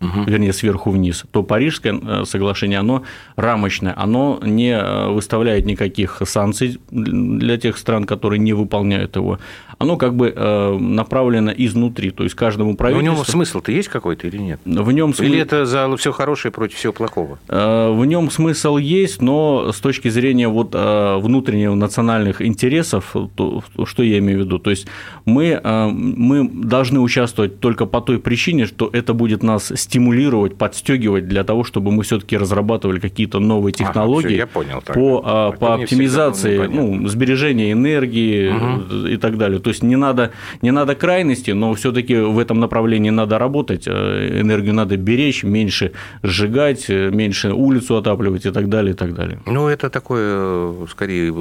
угу. 0.01 0.24
вернее, 0.24 0.53
сверху 0.53 0.91
вниз, 0.91 1.25
то 1.31 1.43
Парижское 1.43 1.93
э, 1.93 2.25
соглашение, 2.25 2.79
оно 2.79 3.03
рамочное, 3.36 3.93
оно 3.96 4.39
не 4.43 4.72
э, 4.72 5.08
выставляет 5.10 5.65
никаких 5.65 6.22
санкций 6.25 6.79
для 6.89 7.58
тех 7.58 7.77
стран, 7.77 8.05
которые 8.05 8.39
не 8.39 8.53
выполняют 8.53 9.15
его. 9.15 9.39
Оно 9.81 9.97
как 9.97 10.15
бы 10.15 10.33
э, 10.35 10.77
направлено 10.77 11.51
изнутри, 11.55 12.11
то 12.11 12.23
есть 12.23 12.35
каждому 12.35 12.75
правительству... 12.75 13.11
Но 13.11 13.15
в 13.15 13.17
нем 13.17 13.25
смысл-то 13.25 13.71
есть 13.71 13.89
какой-то 13.89 14.27
или 14.27 14.38
нет? 14.38 14.59
В 14.65 14.91
нем 14.91 15.13
смысл... 15.13 15.31
Или 15.31 15.39
это 15.39 15.65
за 15.65 15.95
все 15.97 16.11
хорошее 16.11 16.51
против 16.51 16.77
всего 16.77 16.93
плохого? 16.93 17.39
В 17.47 18.05
нем 18.05 18.31
смысл 18.31 18.77
есть, 18.77 19.21
но 19.21 19.71
с 19.71 19.79
точки 19.79 20.09
зрения 20.09 20.47
вот 20.47 20.73
внутренних 20.73 21.73
национальных 21.73 22.41
интересов, 22.41 23.15
то, 23.35 23.63
что 23.85 24.03
я 24.03 24.19
имею 24.19 24.39
в 24.39 24.45
виду, 24.45 24.59
то 24.59 24.69
есть 24.69 24.88
мы, 25.25 25.59
мы 25.63 26.47
должны 26.47 27.00
участвовать 27.00 27.59
только 27.59 27.85
по 27.85 28.01
той 28.01 28.19
причине, 28.19 28.65
что 28.65 28.89
это 28.91 29.13
будет 29.13 29.43
нас 29.43 29.71
стимулировать, 29.75 30.57
подстегивать 30.57 31.27
для 31.27 31.43
того, 31.43 31.63
чтобы 31.63 31.91
мы 31.91 32.03
все-таки 32.03 32.38
разрабатывали 32.38 33.00
какие-то 33.00 33.39
новые 33.39 33.73
технологии 33.73 34.41
ага, 34.41 34.47
все, 34.47 34.53
понял, 34.53 34.83
по, 34.85 35.21
а, 35.25 35.51
по 35.51 35.75
оптимизации 35.75 36.67
ну, 36.67 37.07
сбережения 37.07 37.71
энергии 37.71 38.50
угу. 38.50 39.07
и 39.07 39.17
так 39.17 39.38
далее. 39.38 39.59
То 39.59 39.69
есть 39.72 39.84
не 39.84 39.96
надо, 39.96 40.32
не 40.62 40.72
надо 40.72 40.96
крайности, 40.96 41.51
но 41.51 41.74
все-таки 41.74 42.16
в 42.16 42.40
этом 42.40 42.60
направлении 42.60 43.12
надо 43.12 43.40
работать. 43.40 43.88
Э, 43.88 44.42
энергию 44.42 44.74
надо 44.74 44.98
беречь, 44.98 45.44
меньше 45.44 45.92
сжигать, 46.24 46.90
э, 46.90 47.10
меньше 47.12 47.54
улицу 47.54 47.98
отапливать 47.98 48.46
и 48.46 48.51
так 48.51 48.70
далее, 48.70 48.94
и 48.94 48.98
так 48.98 49.13
далее. 49.13 49.40
Ну, 49.46 49.68
это 49.68 49.90
такое, 49.90 50.74
скорее, 50.88 51.34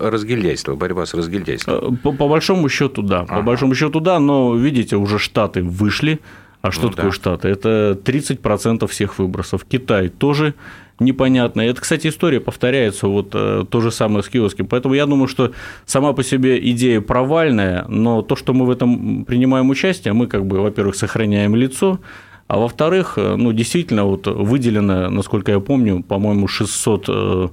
разгильдяйство, 0.00 0.74
борьба 0.74 1.06
с 1.06 1.14
разгильдяйством. 1.14 1.96
По, 1.96 2.12
по 2.12 2.28
большому 2.28 2.68
счету, 2.68 3.02
да. 3.02 3.20
Ага. 3.20 3.36
По 3.36 3.42
большому 3.42 3.74
счету, 3.74 4.00
да, 4.00 4.18
но 4.18 4.54
видите, 4.54 4.96
уже 4.96 5.18
Штаты 5.18 5.62
вышли 5.62 6.20
а 6.66 6.72
что 6.72 6.84
ну, 6.84 6.90
такое 6.90 7.10
да. 7.10 7.12
Штаты? 7.12 7.48
Это 7.48 7.98
30% 8.04 8.86
всех 8.88 9.18
выбросов. 9.18 9.64
Китай 9.64 10.08
тоже 10.08 10.54
непонятно. 10.98 11.60
Это, 11.60 11.80
кстати, 11.80 12.08
история 12.08 12.40
повторяется, 12.40 13.08
вот 13.08 13.30
э, 13.34 13.64
то 13.68 13.80
же 13.80 13.90
самое 13.90 14.22
с 14.22 14.28
киоском. 14.28 14.66
Поэтому 14.66 14.94
я 14.94 15.06
думаю, 15.06 15.28
что 15.28 15.52
сама 15.84 16.12
по 16.12 16.22
себе 16.22 16.58
идея 16.70 17.00
провальная, 17.00 17.84
но 17.88 18.22
то, 18.22 18.36
что 18.36 18.54
мы 18.54 18.66
в 18.66 18.70
этом 18.70 19.24
принимаем 19.24 19.68
участие, 19.70 20.14
мы 20.14 20.26
как 20.26 20.46
бы, 20.46 20.60
во-первых, 20.60 20.96
сохраняем 20.96 21.54
лицо, 21.54 22.00
а 22.48 22.58
во-вторых, 22.58 23.14
э, 23.16 23.36
ну, 23.36 23.52
действительно, 23.52 24.04
вот 24.04 24.26
выделено, 24.26 25.10
насколько 25.10 25.52
я 25.52 25.60
помню, 25.60 26.02
по-моему, 26.02 26.48
600 26.48 27.04
э, 27.08 27.48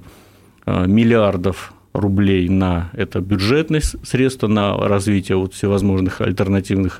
миллиардов 0.86 1.74
рублей 1.92 2.48
на 2.48 2.90
это 2.92 3.20
бюджетные 3.20 3.80
средства 3.80 4.48
на 4.48 4.76
развитие 4.76 5.36
вот 5.36 5.54
всевозможных 5.54 6.20
альтернативных 6.20 6.98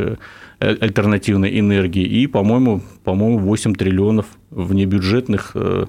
альтернативной 0.60 1.58
энергии, 1.58 2.04
и, 2.04 2.26
по-моему, 2.26 2.80
по-моему, 3.02 3.38
8 3.38 3.74
триллионов 3.74 4.26
внебюджетных 4.50 5.52
э, 5.54 5.86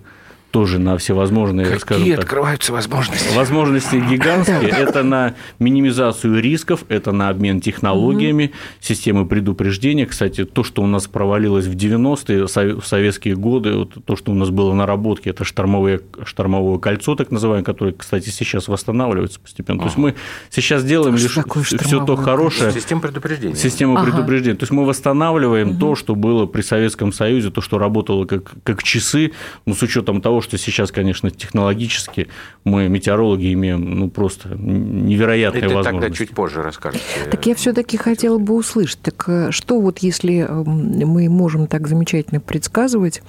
тоже 0.55 0.79
на 0.79 0.97
всевозможные, 0.97 1.65
Какие 1.65 1.79
скажем 1.79 2.09
так, 2.11 2.19
открываются 2.19 2.71
возможности? 2.71 3.35
Возможности 3.35 3.97
гигантские. 3.97 4.69
Это 4.69 5.03
на 5.03 5.35
минимизацию 5.59 6.41
рисков, 6.41 6.85
это 6.87 7.11
на 7.11 7.27
обмен 7.27 7.59
технологиями, 7.59 8.53
системы 8.79 9.25
предупреждения. 9.25 10.05
Кстати, 10.05 10.45
то, 10.45 10.63
что 10.63 10.81
у 10.81 10.87
нас 10.87 11.07
провалилось 11.07 11.65
в 11.65 11.75
90-е, 11.75 12.79
в 12.79 12.87
советские 12.87 13.35
годы, 13.35 13.73
вот 13.73 13.97
то, 14.05 14.15
что 14.15 14.31
у 14.31 14.33
нас 14.33 14.49
было 14.49 14.73
наработки, 14.73 15.27
это 15.27 15.43
штормовое, 15.43 15.99
штормовое 16.23 16.79
кольцо, 16.79 17.15
так 17.15 17.31
называемое, 17.31 17.65
которое, 17.65 17.91
кстати, 17.91 18.29
сейчас 18.29 18.69
восстанавливается 18.69 19.41
постепенно. 19.41 19.79
То 19.79 19.85
есть 19.87 19.97
мы 19.97 20.15
сейчас 20.51 20.85
делаем 20.85 21.15
лишь 21.15 21.37
все 21.65 22.05
то 22.05 22.15
хорошее. 22.15 22.71
Система 22.71 23.01
предупреждения. 23.01 23.55
Система 23.55 24.01
предупреждения. 24.01 24.55
То 24.55 24.63
есть 24.63 24.71
мы 24.71 24.85
восстанавливаем 24.85 25.77
то, 25.77 25.95
что 25.95 26.15
было 26.15 26.45
при 26.45 26.61
Советском 26.61 27.11
Союзе, 27.11 27.51
то, 27.51 27.59
что 27.59 27.77
работало 27.77 28.23
как, 28.23 28.53
как 28.63 28.83
часы, 28.83 29.33
но 29.65 29.73
с 29.73 29.81
учетом 29.81 30.21
того, 30.21 30.44
что 30.45 30.57
сейчас, 30.57 30.91
конечно, 30.91 31.29
технологически 31.31 32.27
мы, 32.63 32.87
метеорологи, 32.87 33.51
имеем 33.53 33.99
ну, 33.99 34.09
просто 34.09 34.49
невероятные 34.57 35.65
Это 35.65 35.75
возможности. 35.75 36.01
тогда 36.01 36.15
чуть 36.15 36.29
позже 36.31 36.61
расскажете. 36.61 37.03
Так 37.29 37.45
я 37.45 37.55
все-таки 37.55 37.97
хотела 37.97 38.37
бы 38.37 38.53
услышать, 38.55 38.99
так 39.01 39.23
э, 39.27 39.51
что 39.51 39.81
вот 39.81 39.99
если 39.99 40.45
э, 40.47 40.63
мы 40.63 41.27
можем 41.29 41.67
так 41.67 41.87
замечательно 41.87 42.39
предсказывать, 42.39 43.21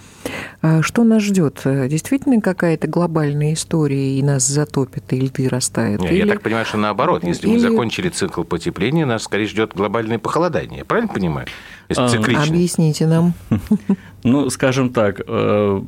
э, 0.62 0.82
что 0.82 1.04
нас 1.04 1.22
ждет? 1.22 1.60
Действительно 1.64 2.40
какая-то 2.40 2.86
глобальная 2.86 3.54
история 3.54 4.18
и 4.18 4.22
нас 4.22 4.46
затопит, 4.46 5.12
и 5.12 5.20
льды 5.20 5.48
растают? 5.48 6.02
Не, 6.02 6.08
Или- 6.08 6.18
Я 6.18 6.26
так 6.26 6.42
понимаю, 6.42 6.64
что 6.66 6.76
наоборот, 6.78 7.24
если 7.24 7.46
мы 7.46 7.54
или- 7.54 7.60
закончили 7.60 8.08
цикл 8.10 8.42
потепления, 8.44 9.06
нас 9.06 9.24
скорее 9.24 9.46
ждет 9.46 9.72
глобальное 9.74 10.18
похолодание. 10.18 10.84
Правильно 10.84 11.12
понимаю? 11.12 11.46
Если 11.88 12.02
А, 12.02 12.08
циклично. 12.08 12.42
Объясните 12.42 13.06
нам. 13.06 13.34
Ну, 14.26 14.50
скажем 14.50 14.92
так, 14.92 15.20
э, 15.24 15.82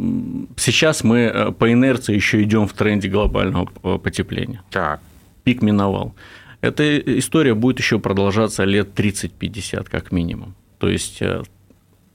сейчас 0.57 1.03
мы 1.03 1.19
э, 1.19 1.51
по 1.51 1.73
инерции 1.73 2.15
еще 2.15 2.41
идем 2.45 2.69
в 2.69 2.73
тренде 2.73 3.09
глобального 3.09 3.69
э, 3.83 3.99
потепления. 3.99 4.63
Так. 4.71 5.01
Пик 5.43 5.61
миновал. 5.61 6.15
Эта 6.61 6.99
история 7.19 7.55
будет 7.55 7.81
еще 7.81 7.99
продолжаться 7.99 8.63
лет 8.63 8.91
30-50 8.97 9.89
как 9.91 10.13
минимум. 10.13 10.55
То 10.79 10.89
есть 10.89 11.21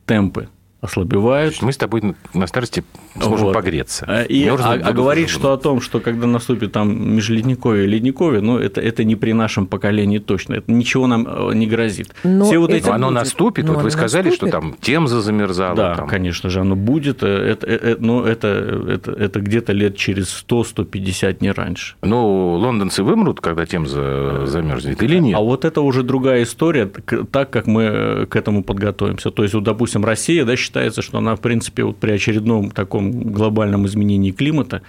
темпы 0.05 0.47
ослабевают. 0.83 1.61
мы 1.61 1.71
с 1.71 1.77
тобой 1.77 2.01
на- 2.33 2.47
старости 2.47 2.83
сможем 3.19 3.47
Вот. 3.47 3.53
погреться. 3.53 4.05
А, 4.07 4.23
И, 4.23 4.45
а, 4.47 4.55
а 4.73 4.91
говорить, 4.93 5.29
что 5.29 5.53
о 5.53 5.57
том, 5.57 5.81
что 5.81 5.99
когда 5.99 6.27
наступит 6.27 6.71
там 6.71 7.15
межледниковье, 7.15 7.85
ледниковье, 7.87 8.41
ну, 8.41 8.57
это, 8.57 8.81
это 8.81 9.03
не 9.03 9.15
при 9.15 9.33
нашем 9.33 9.65
поколении 9.67 10.19
точно. 10.19 10.55
Это 10.55 10.71
ничего 10.71 11.07
нам 11.07 11.25
э, 11.27 11.53
не 11.55 11.67
грозит. 11.67 12.13
Но 12.23 12.45
Все 12.45 12.57
вот 12.59 12.69
это 12.69 12.77
эти... 12.77 12.87
Но 12.87 12.93
оно 12.93 13.07
будет. 13.07 13.15
наступит. 13.19 13.65
Но 13.65 13.73
вот 13.73 13.77
вы 13.77 13.81
оно 13.83 13.89
сказали, 13.91 14.29
что 14.31 14.45
наступит. 14.45 14.51
там 14.51 14.75
Темза 14.81 15.21
замерзала. 15.21 15.75
Да, 15.75 15.95
там. 15.95 16.07
конечно 16.07 16.49
же, 16.49 16.59
оно 16.61 16.75
будет. 16.75 17.23
э, 17.23 17.27
Это, 17.27 17.67
э, 17.67 17.79
э, 17.81 17.95
но 17.99 18.25
это, 18.25 18.47
это, 18.89 19.11
это 19.11 19.39
где-то 19.39 19.71
лет 19.73 19.95
через 19.97 20.27
100-150, 20.47 21.37
не 21.41 21.51
раньше. 21.51 21.95
Ну, 22.01 22.53
лондонцы 22.55 23.03
вымрут, 23.03 23.41
когда 23.41 23.65
Темза 23.65 24.45
замерзнет, 24.45 25.01
или 25.03 25.17
нет? 25.19 25.37
А 25.37 25.41
вот 25.41 25.65
это 25.65 25.81
уже 25.81 26.03
другая 26.03 26.43
история, 26.43 26.85
так- 26.87 27.49
как 27.49 27.67
мы 27.67 28.27
к 28.29 28.35
этому 28.35 28.63
подготовимся. 28.63 29.31
То 29.31 29.43
есть, 29.43 29.53
вот, 29.55 29.63
допустим, 29.63 30.03
Россия, 30.05 30.45
да, 30.45 30.55
считается, 30.73 31.03
что 31.03 31.19
она, 31.19 31.35
в 31.35 31.41
принципе, 31.41 31.83
вот 31.83 31.97
при 31.97 32.11
очередном 32.11 32.71
таком 32.71 33.11
глобальном 33.11 33.85
изменении 33.85 34.31
климата, 34.31 34.81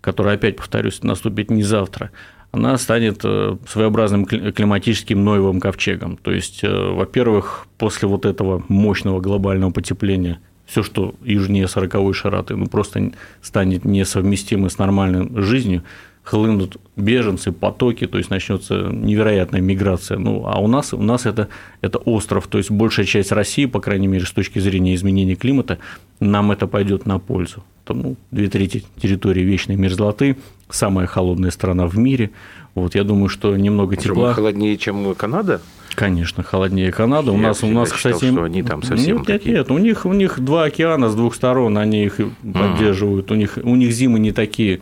которое, 0.00 0.34
опять 0.34 0.56
повторюсь, 0.56 1.02
наступит 1.04 1.48
не 1.50 1.62
завтра, 1.62 2.10
она 2.50 2.76
станет 2.76 3.20
э, 3.22 3.56
своеобразным 3.68 4.24
кли- 4.24 4.50
климатическим 4.50 5.24
Ноевым 5.24 5.60
ковчегом. 5.60 6.16
То 6.16 6.32
есть, 6.32 6.64
э, 6.64 6.68
во-первых, 6.68 7.68
после 7.76 8.08
вот 8.08 8.26
этого 8.26 8.64
мощного 8.68 9.20
глобального 9.20 9.70
потепления 9.70 10.40
все, 10.66 10.82
что 10.82 11.14
южнее 11.22 11.68
40 11.68 12.14
широты, 12.14 12.56
ну, 12.56 12.66
просто 12.66 13.12
станет 13.40 13.84
несовместимо 13.84 14.68
с 14.68 14.78
нормальной 14.78 15.30
жизнью, 15.40 15.84
хлынут 16.28 16.76
беженцы, 16.94 17.52
потоки, 17.52 18.06
то 18.06 18.18
есть 18.18 18.28
начнется 18.28 18.90
невероятная 18.92 19.62
миграция. 19.62 20.18
Ну, 20.18 20.44
а 20.46 20.60
у 20.60 20.68
нас, 20.68 20.92
у 20.92 21.00
нас 21.00 21.24
это, 21.24 21.48
это 21.80 21.96
остров, 21.98 22.48
то 22.48 22.58
есть 22.58 22.70
большая 22.70 23.06
часть 23.06 23.32
России, 23.32 23.64
по 23.64 23.80
крайней 23.80 24.08
мере, 24.08 24.26
с 24.26 24.30
точки 24.30 24.58
зрения 24.58 24.94
изменения 24.94 25.36
климата, 25.36 25.78
нам 26.20 26.52
это 26.52 26.66
пойдет 26.66 27.06
на 27.06 27.18
пользу. 27.18 27.64
Там, 27.86 28.00
ну, 28.00 28.16
две 28.30 28.48
трети 28.48 28.84
территории 29.00 29.40
вечной 29.40 29.76
мерзлоты, 29.76 30.36
самая 30.68 31.06
холодная 31.06 31.50
страна 31.50 31.86
в 31.86 31.96
мире. 31.96 32.30
Вот, 32.74 32.94
я 32.94 33.04
думаю, 33.04 33.30
что 33.30 33.56
немного 33.56 33.96
тепла. 33.96 34.34
холоднее, 34.34 34.76
чем 34.76 35.14
Канада? 35.14 35.62
Конечно, 35.94 36.42
холоднее 36.42 36.92
Канады. 36.92 37.30
У 37.30 37.36
Я 37.36 37.48
нас, 37.48 37.62
у 37.62 37.68
нас, 37.68 37.88
считал, 37.90 38.12
кстати, 38.12 38.32
что 38.32 38.42
они 38.42 38.62
там 38.62 38.82
совсем 38.82 39.18
нет, 39.18 39.28
нет, 39.28 39.38
такие. 39.38 39.56
нет, 39.56 39.70
у 39.70 39.78
них, 39.78 40.04
у 40.04 40.12
них 40.12 40.38
два 40.40 40.64
океана 40.64 41.08
с 41.08 41.14
двух 41.14 41.34
сторон, 41.34 41.78
они 41.78 42.04
их 42.04 42.20
поддерживают. 42.42 43.30
У 43.30 43.34
них, 43.34 43.58
у 43.62 43.74
них 43.76 43.92
зимы 43.92 44.18
не 44.18 44.32
такие 44.32 44.80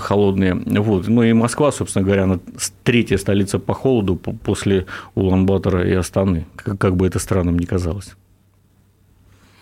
холодные. 0.00 0.54
Вот. 0.54 1.08
Ну 1.08 1.22
и 1.22 1.32
Москва, 1.32 1.72
собственно 1.72 2.04
говоря, 2.04 2.24
она 2.24 2.38
третья 2.84 3.16
столица 3.18 3.58
по 3.58 3.74
холоду 3.74 4.16
по- 4.16 4.32
после 4.32 4.86
Улан-Батора 5.14 5.86
и 5.86 5.92
Астаны, 5.92 6.46
как, 6.56 6.96
бы 6.96 7.06
это 7.06 7.18
странным 7.18 7.58
ни 7.58 7.64
казалось. 7.64 8.14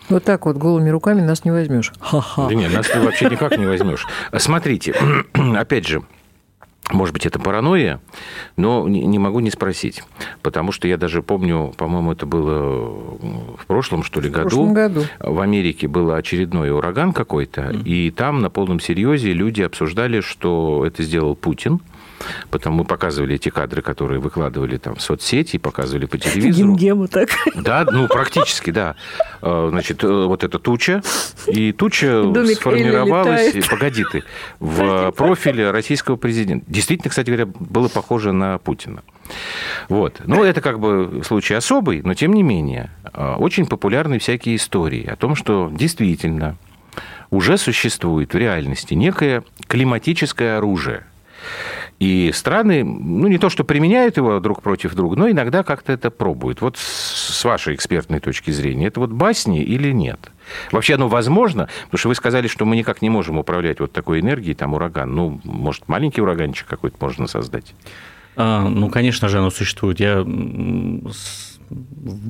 Вот 0.08 0.24
так 0.24 0.46
вот 0.46 0.56
голыми 0.56 0.88
руками 0.88 1.20
нас 1.20 1.44
не 1.44 1.50
возьмешь. 1.50 1.92
Ха-ха. 2.00 2.48
Да 2.48 2.54
нет, 2.54 2.72
нас 2.72 2.86
ты 2.86 2.98
вообще 3.00 3.28
никак 3.28 3.58
не 3.58 3.66
возьмешь. 3.66 4.06
Смотрите, 4.38 4.94
опять 5.56 5.86
же, 5.86 6.02
может 6.90 7.12
быть, 7.12 7.26
это 7.26 7.38
паранойя, 7.38 8.00
но 8.57 8.88
не 8.88 9.18
могу 9.18 9.40
не 9.40 9.50
спросить. 9.50 10.02
Потому 10.42 10.73
что 10.73 10.88
я 10.88 10.97
даже 10.97 11.23
помню, 11.23 11.75
по-моему, 11.76 12.12
это 12.12 12.26
было 12.26 12.88
в 13.57 13.66
прошлом, 13.66 14.02
что 14.02 14.21
ли, 14.21 14.28
В 14.28 14.33
году. 14.33 14.49
прошлом 14.49 14.75
году. 14.75 15.02
В 15.21 15.40
Америке 15.40 15.88
был 15.88 16.12
очередной 16.12 16.71
ураган 16.71 17.12
какой-то, 17.12 17.71
и 17.84 18.10
там 18.10 18.41
на 18.41 18.50
полном 18.50 18.80
серьезе 18.80 19.32
люди 19.32 19.62
обсуждали, 19.62 20.21
что 20.21 20.84
это 20.86 21.02
сделал 21.02 21.34
Путин. 21.36 21.80
Потом 22.50 22.75
мы 22.75 22.84
показывали 22.84 23.34
эти 23.34 23.49
кадры, 23.49 23.82
которые 23.82 24.21
выкладывали 24.21 24.76
там 24.76 24.97
в 24.97 25.02
соцсети, 25.02 25.58
показывали 25.58 26.06
по 26.06 26.19
телевизору. 26.19 26.69
Гемгема 26.71 27.08
так. 27.08 27.30
Да, 27.54 27.86
ну 27.91 28.08
практически, 28.08 28.71
да. 28.71 28.95
Э, 29.43 29.69
Значит, 29.71 30.02
э, 30.04 30.08
вот 30.08 30.45
эта 30.45 30.58
туча, 30.58 31.02
и 31.47 31.73
туча 31.73 32.23
Домик 32.23 32.56
сформировалась, 32.56 33.54
летает. 33.54 33.69
погоди 33.69 34.04
ты, 34.10 34.25
в 34.60 35.12
профиле 35.12 35.71
российского 35.71 36.17
президента. 36.17 36.64
Действительно, 36.69 37.10
кстати 37.10 37.26
говоря, 37.30 37.47
было 37.47 37.88
похоже 37.88 38.32
на 38.32 38.58
Путина. 38.58 39.02
Вот. 39.88 40.21
Ну, 40.25 40.43
это 40.45 40.60
как 40.60 40.80
бы 40.80 41.23
случай 41.25 41.54
особый, 41.54 42.02
но 42.02 42.14
тем 42.14 42.32
не 42.32 42.43
менее, 42.43 42.91
э, 43.12 43.34
очень 43.38 43.67
популярны 43.67 44.19
всякие 44.19 44.56
истории 44.56 45.06
о 45.06 45.17
том, 45.17 45.34
что 45.34 45.71
действительно 45.73 46.56
уже 47.30 47.58
существует 47.58 48.32
в 48.32 48.36
реальности 48.38 48.95
некое 48.95 49.43
климатическое 49.67 50.58
оружие. 50.58 51.04
И 51.99 52.30
страны, 52.32 52.84
ну, 52.84 53.26
не 53.26 53.39
то, 53.39 53.50
что 53.50 53.65
применяют 53.65 54.17
его 54.19 54.39
друг 54.39 54.63
против 54.63 54.95
друга, 54.95 55.17
но 55.17 55.28
иногда 55.30 55.65
как-то 55.65 55.93
это 55.93 56.11
пробуют. 56.11 56.61
Вот 56.61 56.76
с 56.76 57.45
вашей 57.45 57.75
экспертной 57.75 58.21
точки 58.21 58.52
зрения, 58.52 58.87
это 58.87 59.00
вот 59.00 59.11
басни 59.11 59.65
или 59.65 59.91
нет? 59.91 60.30
Вообще 60.71 60.95
оно 60.95 61.08
возможно? 61.08 61.69
Потому 61.87 61.99
что 61.99 62.08
вы 62.08 62.15
сказали, 62.15 62.47
что 62.47 62.65
мы 62.65 62.76
никак 62.76 63.02
не 63.02 63.11
можем 63.11 63.39
управлять 63.39 63.80
вот 63.80 63.93
такой 63.93 64.21
энергией, 64.21 64.54
там 64.54 64.75
ураган. 64.75 65.13
Ну, 65.13 65.41
может, 65.43 65.89
маленький 65.89 66.23
ураганчик 66.23 66.69
какой-то 66.69 66.97
можно 67.00 67.26
создать? 67.26 67.75
А, 68.37 68.69
ну, 68.69 68.89
конечно 68.91 69.28
же, 69.28 69.39
оно 69.39 69.50
существует. 69.50 69.99
Я 69.99 70.25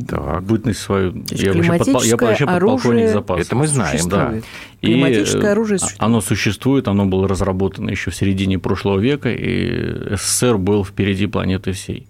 Так. 0.09 0.43
бытность 0.43 0.81
свою... 0.81 1.13
есть 1.31 1.43
Я 1.43 1.53
вообще, 1.53 1.73
подпол- 1.73 2.05
я 2.05 2.17
вообще 2.17 2.47
подполковник 2.47 2.85
оружие 2.85 3.09
запаса. 3.09 3.43
Это 3.43 3.57
мы 3.57 3.67
знаем, 3.67 4.09
да. 4.09 4.31
Существует. 4.31 4.45
И, 4.81 4.87
Климатическое 4.87 5.43
э, 5.43 5.53
оружие 5.53 5.79
существует. 5.79 6.03
Оно 6.03 6.21
существует, 6.21 6.89
оно 6.89 7.07
было 7.07 7.29
разработано 7.29 7.91
еще 7.91 8.11
в 8.11 8.17
середине 8.17 8.59
прошлого 8.59 8.99
века, 8.99 9.33
и 9.33 10.17
СССР 10.17 10.59
был 10.59 10.85
впереди 10.85 11.27
планеты 11.27 11.73
всей. 11.73 12.09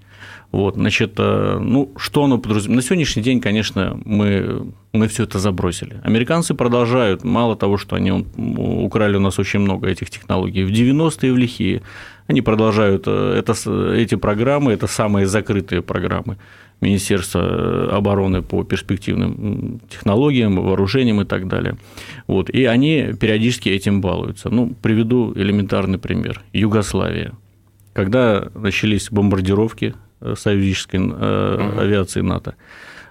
Вот, 0.51 0.77
значит, 0.77 1.15
э, 1.19 1.59
ну, 1.61 1.93
что 1.99 2.25
оно 2.25 2.39
подразумевает? 2.39 2.77
На 2.77 2.83
сегодняшний 2.83 3.23
день, 3.23 3.41
конечно, 3.41 4.01
мы, 4.05 4.73
мы 4.93 5.09
все 5.09 5.25
это 5.25 5.39
забросили. 5.39 6.01
Американцы 6.05 6.55
продолжают, 6.55 7.23
мало 7.23 7.55
того, 7.55 7.77
что 7.77 7.97
они 7.97 8.13
украли 8.13 9.17
у 9.17 9.21
нас 9.21 9.39
очень 9.39 9.61
много 9.61 9.89
этих 9.89 10.09
технологий, 10.09 10.65
в 10.65 10.71
90-е, 10.71 11.33
в 11.33 11.37
лихие, 11.37 11.83
они 12.29 12.41
продолжают 12.41 13.05
э, 13.07 13.35
это, 13.39 13.55
эти 13.95 14.15
программы, 14.15 14.73
это 14.73 14.87
самые 14.87 15.27
закрытые 15.27 15.83
программы 15.83 16.39
Министерства 16.81 17.41
э, 17.41 17.89
обороны 17.97 18.43
по 18.43 18.63
перспективным 18.63 19.81
технологиям, 19.89 20.57
вооружениям 20.57 21.21
и 21.21 21.25
так 21.25 21.49
далее. 21.49 21.77
Вот. 22.27 22.51
И 22.51 22.65
они 22.65 23.15
периодически 23.19 23.69
этим 23.69 24.01
балуются. 24.01 24.49
Ну, 24.49 24.75
приведу 24.81 25.33
элементарный 25.35 25.99
пример. 25.99 26.43
Югославия. 26.53 27.33
Когда 27.95 28.49
начались 28.55 29.11
бомбардировки 29.11 29.95
э, 30.21 30.35
союзнической 30.37 31.01
э, 31.03 31.75
авиации 31.81 32.21
НАТО, 32.21 32.55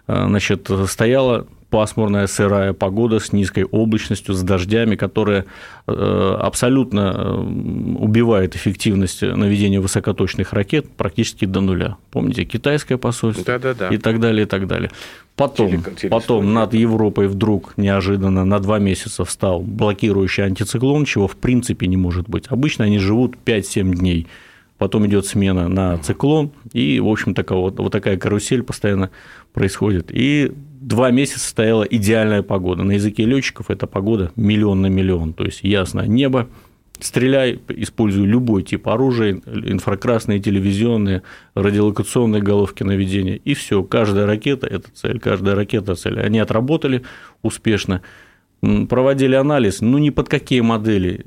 значит, 0.07 0.69
стояла 0.87 1.47
пасмурная 1.69 2.27
сырая 2.27 2.71
погода 2.73 3.19
с 3.19 3.33
низкой 3.33 3.65
облачностью, 3.65 4.33
с 4.33 4.41
дождями, 4.41 4.95
которая 4.95 5.45
э, 5.85 6.37
абсолютно 6.39 7.13
э, 7.13 7.39
убивает 7.99 8.55
эффективность 8.55 9.21
наведения 9.21 9.81
высокоточных 9.81 10.53
ракет 10.53 10.89
практически 10.89 11.43
до 11.45 11.59
нуля. 11.59 11.97
Помните, 12.11 12.45
китайское 12.45 12.97
посольство 12.97 13.43
Да-да-да. 13.45 13.89
и 13.89 13.97
так 13.97 14.19
далее, 14.19 14.45
и 14.45 14.47
так 14.47 14.67
далее. 14.67 14.91
Потом, 15.35 15.67
Теле- 15.67 15.83
телестудия. 15.83 16.09
потом 16.09 16.53
над 16.53 16.73
Европой 16.73 17.27
вдруг 17.27 17.73
неожиданно 17.77 18.45
на 18.45 18.59
два 18.59 18.79
месяца 18.79 19.25
встал 19.25 19.59
блокирующий 19.59 20.45
антициклон, 20.45 21.03
чего 21.05 21.27
в 21.27 21.35
принципе 21.35 21.87
не 21.87 21.97
может 21.97 22.29
быть. 22.29 22.45
Обычно 22.47 22.85
они 22.85 22.97
живут 22.97 23.35
5-7 23.45 23.93
дней. 23.93 24.27
Потом 24.77 25.07
идет 25.07 25.25
смена 25.25 25.67
на 25.67 25.97
циклон, 25.97 26.51
и, 26.71 26.99
в 26.99 27.07
общем, 27.07 27.33
такая 27.33 27.57
вот, 27.57 27.79
вот 27.79 27.91
такая 27.91 28.17
карусель 28.17 28.61
постоянно 28.61 29.09
происходит. 29.51 30.09
И 30.11 30.51
два 30.53 31.09
месяца 31.09 31.49
стояла 31.49 31.83
идеальная 31.83 32.43
погода. 32.43 32.83
На 32.83 32.91
языке 32.91 33.25
летчиков 33.25 33.71
эта 33.71 33.87
погода 33.87 34.31
миллион 34.35 34.81
на 34.81 34.87
миллион. 34.87 35.33
То 35.33 35.45
есть 35.45 35.63
ясное 35.63 36.05
небо, 36.05 36.47
стреляй, 36.99 37.59
используй 37.69 38.27
любой 38.27 38.61
тип 38.63 38.87
оружия, 38.87 39.41
инфракрасные, 39.45 40.39
телевизионные, 40.39 41.23
радиолокационные 41.55 42.43
головки 42.43 42.83
наведения, 42.83 43.35
и 43.35 43.55
все. 43.55 43.83
Каждая 43.83 44.27
ракета– 44.27 44.67
это 44.71 44.89
цель, 44.93 45.19
каждая 45.19 45.55
ракета– 45.55 45.95
цель. 45.95 46.19
Они 46.19 46.39
отработали 46.39 47.03
успешно. 47.41 48.01
проводили 48.61 49.35
анализ, 49.35 49.81
ну 49.81 49.97
ни 49.97 50.09
под 50.09 50.29
какие 50.29 50.61
модели 50.61 51.25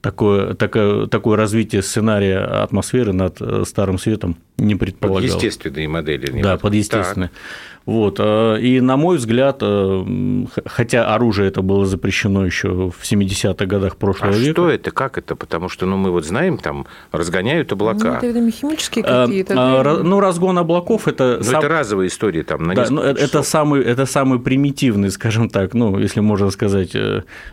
такое, 0.00 0.54
такое, 0.54 1.06
такое 1.06 1.36
развитие 1.36 1.82
сценария 1.82 2.38
атмосферы 2.38 3.12
над 3.12 3.40
э, 3.40 3.64
Старым 3.66 3.98
Светом 3.98 4.36
не 4.56 4.74
предполагалось. 4.74 5.32
Под 5.32 5.42
естественные 5.42 5.88
модели. 5.88 6.42
Да, 6.42 6.56
под 6.56 6.74
естественные. 6.74 7.28
Так. 7.28 7.38
Вот. 7.86 8.16
Э, 8.18 8.58
и, 8.60 8.80
на 8.80 8.96
мой 8.96 9.18
взгляд, 9.18 9.58
э, 9.60 10.44
хотя 10.64 11.14
оружие 11.14 11.48
это 11.48 11.60
было 11.62 11.84
запрещено 11.84 12.46
еще 12.46 12.90
в 12.90 13.02
70-х 13.02 13.66
годах 13.66 13.96
прошлого 13.96 14.32
а 14.32 14.36
века. 14.36 14.52
что 14.52 14.70
это, 14.70 14.90
как 14.90 15.18
это? 15.18 15.36
Потому 15.36 15.68
что, 15.68 15.84
ну, 15.86 15.96
мы 15.96 16.10
вот 16.10 16.24
знаем, 16.24 16.58
там 16.58 16.86
разгоняют 17.12 17.72
облака. 17.72 18.12
Ну, 18.12 18.14
это, 18.14 18.26
видимо, 18.26 18.50
химические 18.50 19.04
какие-то. 19.04 19.54
А, 19.56 20.02
ну, 20.02 20.20
разгон 20.20 20.58
облаков– 20.58 21.08
это… 21.08 21.36
Ну, 21.38 21.44
сам... 21.44 21.58
это 21.58 21.68
разовая 21.68 22.06
история, 22.06 22.42
там, 22.42 22.64
на 22.64 22.74
да, 22.74 22.86
ну, 22.88 23.02
это, 23.02 23.42
самый, 23.42 23.82
это 23.82 24.06
самый 24.06 24.38
примитивный, 24.38 25.10
скажем 25.10 25.50
так, 25.50 25.74
ну, 25.74 25.98
если 25.98 26.20
можно 26.20 26.50
сказать, 26.50 26.96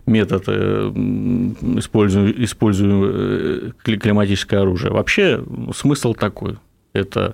метод 0.05 0.47
используемый 0.47 2.45
используемое 2.45 3.73
климатическое 3.83 4.61
оружие. 4.61 4.91
Вообще 4.91 5.43
смысл 5.73 6.13
такой– 6.13 6.57
это 6.93 7.19
э, 7.29 7.33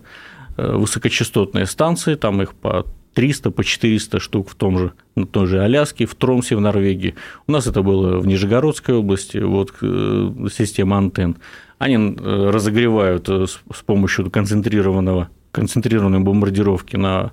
высокочастотные 0.57 1.65
станции, 1.65 2.15
там 2.15 2.41
их 2.41 2.53
по 2.53 2.85
300, 3.13 3.51
по 3.51 3.63
400 3.63 4.19
штук 4.19 4.49
в 4.49 4.55
том 4.55 4.77
же, 4.77 4.91
на 5.15 5.25
той 5.25 5.47
же 5.47 5.61
Аляске, 5.61 6.05
в 6.05 6.15
Тромсе 6.15 6.55
в 6.55 6.61
Норвегии. 6.61 7.15
У 7.47 7.51
нас 7.51 7.65
это 7.67 7.81
было 7.81 8.19
в 8.19 8.27
Нижегородской 8.27 8.95
области, 8.95 9.37
вот 9.37 9.73
э, 9.81 10.31
система 10.51 10.97
антенн. 10.97 11.37
Они 11.79 11.95
э, 11.95 12.49
разогревают 12.51 13.27
с 13.27 13.83
помощью 13.85 14.29
концентрированного, 14.29 15.29
концентрированной 15.51 16.19
бомбардировки 16.19 16.95
на 16.95 17.31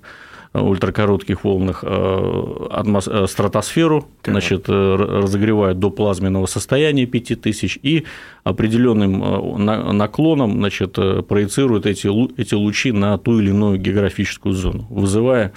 ультракоротких 0.55 1.45
волнах 1.45 1.81
э, 1.83 3.27
стратосферу, 3.27 4.07
значит, 4.25 4.69
э, 4.69 4.73
разогревают 4.73 5.79
до 5.79 5.90
плазменного 5.90 6.47
состояния 6.47 7.07
5000 7.07 7.79
и 7.83 8.05
определенным 8.45 9.23
э, 9.23 9.93
наклоном 9.93 10.53
значит, 10.53 10.93
проецируют 11.27 11.87
эти, 11.87 12.09
эти 12.40 12.55
лучи 12.55 12.93
на 12.93 13.19
ту 13.19 13.40
или 13.40 13.51
иную 13.51 13.79
географическую 13.79 14.55
зону, 14.55 14.87
вызывая 14.90 15.53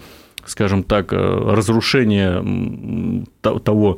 скажем 0.45 0.83
так, 0.83 1.11
разрушение 1.11 3.25
того 3.41 3.97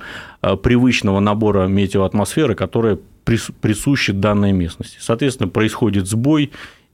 привычного 0.64 1.20
набора 1.20 1.68
метеоатмосферы, 1.68 2.56
которая 2.56 2.98
присуща 3.24 4.14
данной 4.14 4.52
местности. 4.52 4.98
Соответственно, 5.00 5.48
происходит 5.48 6.08
сбой, 6.08 6.50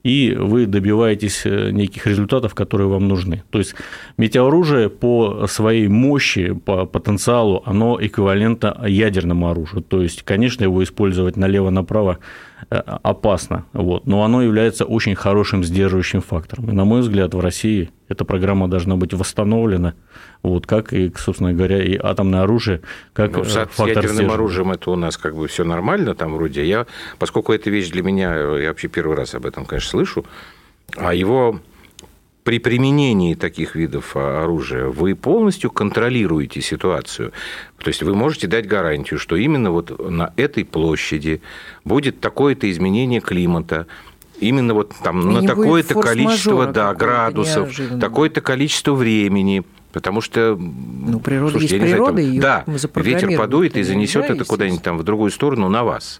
и 0.06 0.36
вы 0.38 0.68
добиваетесь 0.68 1.48
э, 1.48 1.72
неких 1.72 2.06
результатов, 2.06 2.54
которые 2.54 2.88
вам 2.88 3.08
нужны. 3.08 3.42
То 3.50 3.58
есть 3.58 3.74
метеоружие 4.18 4.88
по 4.88 5.48
своей 5.48 5.88
мощи, 5.88 6.54
по 6.54 6.86
потенциалу, 6.86 7.64
оно 7.66 7.98
эквивалентно 8.00 8.86
ядерному 8.88 9.50
оружию. 9.50 9.82
То 9.82 10.04
есть, 10.04 10.22
конечно, 10.22 10.64
его 10.64 10.84
использовать 10.84 11.38
налево-направо 11.38 12.20
опасно, 12.70 13.66
вот, 13.74 14.08
но 14.08 14.24
оно 14.24 14.42
является 14.42 14.86
очень 14.86 15.16
хорошим 15.16 15.64
сдерживающим 15.64 16.22
фактором. 16.22 16.70
И, 16.70 16.74
на 16.74 16.86
мой 16.86 17.02
взгляд, 17.02 17.34
в 17.34 17.40
России 17.40 17.92
эта 18.08 18.26
программа 18.26 18.68
должна 18.68 18.96
быть 18.96 19.14
восстановлена, 19.14 19.94
вот, 20.42 20.66
как 20.66 20.94
и, 20.94 21.14
собственно 21.18 21.54
говоря, 21.54 21.84
и 21.84 21.98
атомное 22.02 22.42
оружие, 22.42 22.82
как 23.14 23.36
ну, 23.36 23.44
с, 23.44 23.54
фактор 23.54 23.74
с 23.74 23.88
ядерным 23.88 24.32
оружием 24.32 24.72
это 24.72 24.92
у 24.92 24.96
нас 24.96 25.18
как 25.18 25.36
бы 25.36 25.48
все 25.48 25.64
нормально 25.64 26.16
там 26.16 26.34
вроде. 26.34 26.66
Я, 26.66 26.88
поскольку 27.20 27.54
эта 27.54 27.70
вещь 27.70 27.90
для 27.90 28.02
меня, 28.02 28.36
я 28.36 28.70
вообще 28.70 28.88
первый 28.88 29.16
раз 29.16 29.36
об 29.36 29.46
этом, 29.46 29.66
конечно, 29.66 29.92
слышу, 29.92 30.26
а 30.98 31.14
его 31.14 31.60
при 32.46 32.60
применении 32.60 33.34
таких 33.34 33.76
видов 33.76 34.12
а, 34.14 34.44
оружия 34.44 34.86
вы 34.86 35.16
полностью 35.16 35.72
контролируете 35.72 36.62
ситуацию. 36.62 37.34
То 37.80 37.88
есть 37.88 38.04
вы 38.04 38.14
можете 38.14 38.46
дать 38.46 38.68
гарантию, 38.68 39.20
что 39.20 39.36
именно 39.36 39.72
вот 39.72 40.00
на 40.12 40.32
этой 40.38 40.64
площади 40.64 41.42
будет 41.84 42.20
такое-то 42.20 42.70
изменение 42.70 43.20
климата, 43.20 43.88
именно 44.40 44.76
вот 44.76 44.94
там 45.04 45.22
И 45.22 45.42
на 45.42 45.48
такое-то 45.48 46.00
количество 46.00 46.68
да, 46.68 46.94
градусов, 46.94 47.76
такое-то 48.00 48.42
количество 48.42 48.94
времени, 48.94 49.66
Потому 49.92 50.20
что... 50.20 50.58
Ну, 50.60 51.22
природа 51.22 51.52
слушайте, 51.52 51.78
есть 51.78 51.90
природа, 51.90 52.22
знаю, 52.22 52.42
там, 52.66 52.76
Да, 52.76 53.02
ветер 53.02 53.38
подует 53.38 53.78
и 53.78 53.82
занесет 53.82 54.30
это 54.30 54.44
куда-нибудь 54.44 54.84
там 54.84 54.98
в 54.98 55.04
другую 55.04 55.32
сторону 55.32 55.70
на 55.70 55.86
вас. 55.86 56.20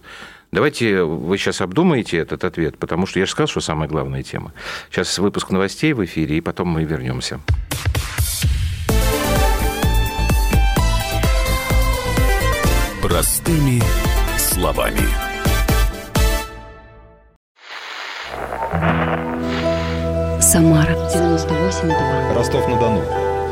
Давайте 0.52 1.02
вы 1.02 1.36
сейчас 1.38 1.60
обдумаете 1.60 2.18
этот 2.18 2.44
ответ, 2.44 2.78
потому 2.78 3.06
что 3.06 3.18
я 3.18 3.26
же 3.26 3.32
сказал, 3.32 3.48
что 3.48 3.60
самая 3.60 3.88
главная 3.88 4.22
тема. 4.22 4.52
Сейчас 4.90 5.18
выпуск 5.18 5.50
новостей 5.50 5.92
в 5.92 6.04
эфире, 6.04 6.38
и 6.38 6.40
потом 6.40 6.68
мы 6.68 6.84
вернемся. 6.84 7.40
Простыми 13.02 13.82
словами. 14.38 15.00
Самара 20.40 20.92
98,2. 20.92 22.34
Ростов-на-Дону. 22.34 23.02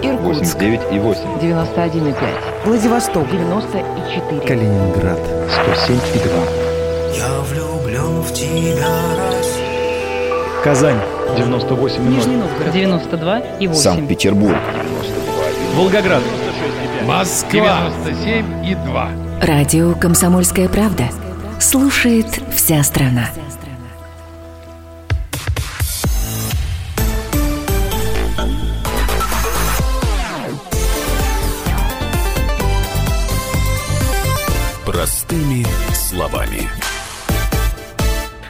Иркутск. 0.02 0.54
89 0.54 0.80
и 0.92 0.98
8. 0.98 1.20
91,5. 1.40 2.64
Владивосток. 2.64 3.30
94. 3.30 4.40
Калининград. 4.40 5.20
107 5.50 5.96
и 6.14 6.18
2. 6.18 6.63
Я 7.16 7.40
влюблен 7.42 8.22
в 8.22 8.33
тебя, 8.33 8.88
Россия. 9.31 10.62
Казань 10.64 10.98
98 11.37 12.09
Нижний 12.09 12.37
Новгород 12.37 12.72
92 12.72 13.38
и 13.61 13.66
8. 13.68 13.81
Санкт-Петербург 13.81 14.57
Волгоград 15.77 16.22
Москва 17.07 17.90
97 18.05 18.66
и 18.66 18.74
2. 18.74 19.11
Радио 19.42 19.94
Комсомольская 19.94 20.68
правда. 20.68 21.05
Слушает 21.61 22.27
вся 22.55 22.83
страна. 22.83 23.29
Простыми 34.85 35.64
словами. 35.92 36.74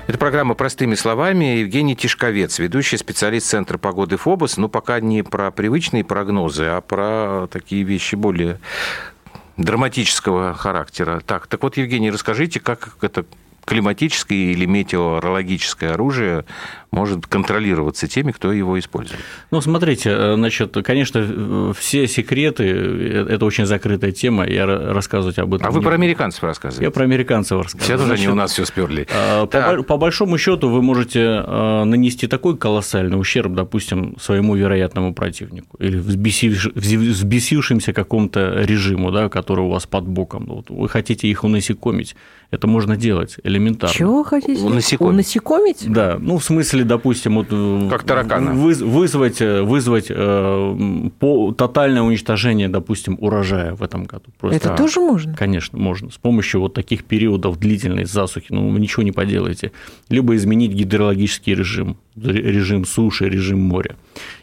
Это 0.06 0.18
программа 0.18 0.54
«Простыми 0.54 0.96
словами». 0.96 1.60
Евгений 1.60 1.96
Тишковец, 1.96 2.58
ведущий 2.58 2.98
специалист 2.98 3.46
Центра 3.46 3.78
погоды 3.78 4.18
ФОБОС. 4.18 4.58
Ну, 4.58 4.68
пока 4.68 5.00
не 5.00 5.22
про 5.22 5.50
привычные 5.50 6.04
прогнозы, 6.04 6.64
а 6.64 6.82
про 6.82 7.46
такие 7.50 7.84
вещи 7.84 8.14
более 8.14 8.60
драматического 9.56 10.52
характера. 10.52 11.22
Так, 11.24 11.46
так 11.46 11.62
вот, 11.62 11.78
Евгений, 11.78 12.10
расскажите, 12.10 12.60
как 12.60 12.98
это 13.00 13.24
климатическое 13.64 14.52
или 14.52 14.66
метеорологическое 14.66 15.94
оружие 15.94 16.44
может 16.94 17.26
контролироваться 17.26 18.06
теми, 18.08 18.32
кто 18.32 18.52
его 18.52 18.78
использует. 18.78 19.20
Ну, 19.50 19.60
смотрите, 19.60 20.10
э, 20.10 20.34
значит, 20.34 20.76
конечно, 20.84 21.74
все 21.74 22.06
секреты– 22.06 22.64
это 23.28 23.44
очень 23.44 23.66
закрытая 23.66 24.12
тема, 24.12 24.46
я 24.46 24.66
рассказывать 24.66 25.38
об 25.38 25.54
этом. 25.54 25.66
А 25.66 25.70
вы 25.70 25.82
про 25.82 25.94
американцев 25.94 26.42
рассказываете? 26.44 26.84
Я 26.84 26.90
про 26.90 27.04
американцев 27.04 27.62
рассказываю. 27.62 27.98
Все 27.98 27.98
тоже 27.98 28.14
они 28.14 28.28
у 28.28 28.34
нас 28.34 28.52
все 28.52 28.64
сперли. 28.64 29.06
Э, 29.10 29.46
по, 29.46 29.82
по 29.82 29.96
большому 29.96 30.38
счету 30.38 30.68
вы 30.70 30.82
можете 30.82 31.20
э, 31.20 31.84
нанести 31.84 32.26
такой 32.26 32.56
колоссальный 32.56 33.18
ущерб, 33.18 33.52
допустим, 33.52 34.16
своему 34.18 34.54
вероятному 34.54 35.14
противнику 35.14 35.76
или 35.78 35.96
взбесившимся 35.98 37.92
какому-то 37.92 38.62
режиму, 38.62 39.10
да, 39.10 39.28
который 39.28 39.64
у 39.64 39.68
вас 39.68 39.86
под 39.86 40.06
боком. 40.06 40.46
Вот 40.46 40.70
вы 40.70 40.88
хотите 40.88 41.28
их 41.28 41.44
унасекомить, 41.44 42.16
это 42.50 42.66
можно 42.66 42.96
делать 42.96 43.36
элементарно. 43.42 43.94
Чего 43.94 44.22
хотите? 44.22 44.62
Унасекомить. 44.62 45.14
Унасекомить? 45.14 45.84
Да, 45.92 46.18
ну, 46.20 46.38
в 46.38 46.44
смысле 46.44 46.83
допустим, 46.84 47.34
вот, 47.34 47.46
э, 47.50 47.88
как 47.90 48.04
таракана. 48.04 48.52
вызвать, 48.52 49.40
э, 49.40 49.62
вызвать 49.62 50.06
э, 50.08 51.10
по, 51.18 51.52
тотальное 51.52 52.02
уничтожение, 52.02 52.68
допустим, 52.68 53.16
урожая 53.20 53.74
в 53.74 53.82
этом 53.82 54.04
году. 54.04 54.24
Просто, 54.38 54.56
Это 54.56 54.76
тоже 54.76 55.00
можно? 55.00 55.34
Конечно, 55.34 55.78
можно. 55.78 56.10
С 56.10 56.16
помощью 56.16 56.60
вот 56.60 56.74
таких 56.74 57.04
периодов 57.04 57.58
длительной 57.58 58.04
засухи, 58.04 58.46
ну, 58.50 58.68
вы 58.68 58.80
ничего 58.80 59.02
не 59.02 59.12
поделаете. 59.12 59.72
Либо 60.08 60.36
изменить 60.36 60.72
гидрологический 60.72 61.54
режим, 61.54 61.96
режим 62.16 62.84
суши, 62.84 63.28
режим 63.28 63.60
моря 63.60 63.96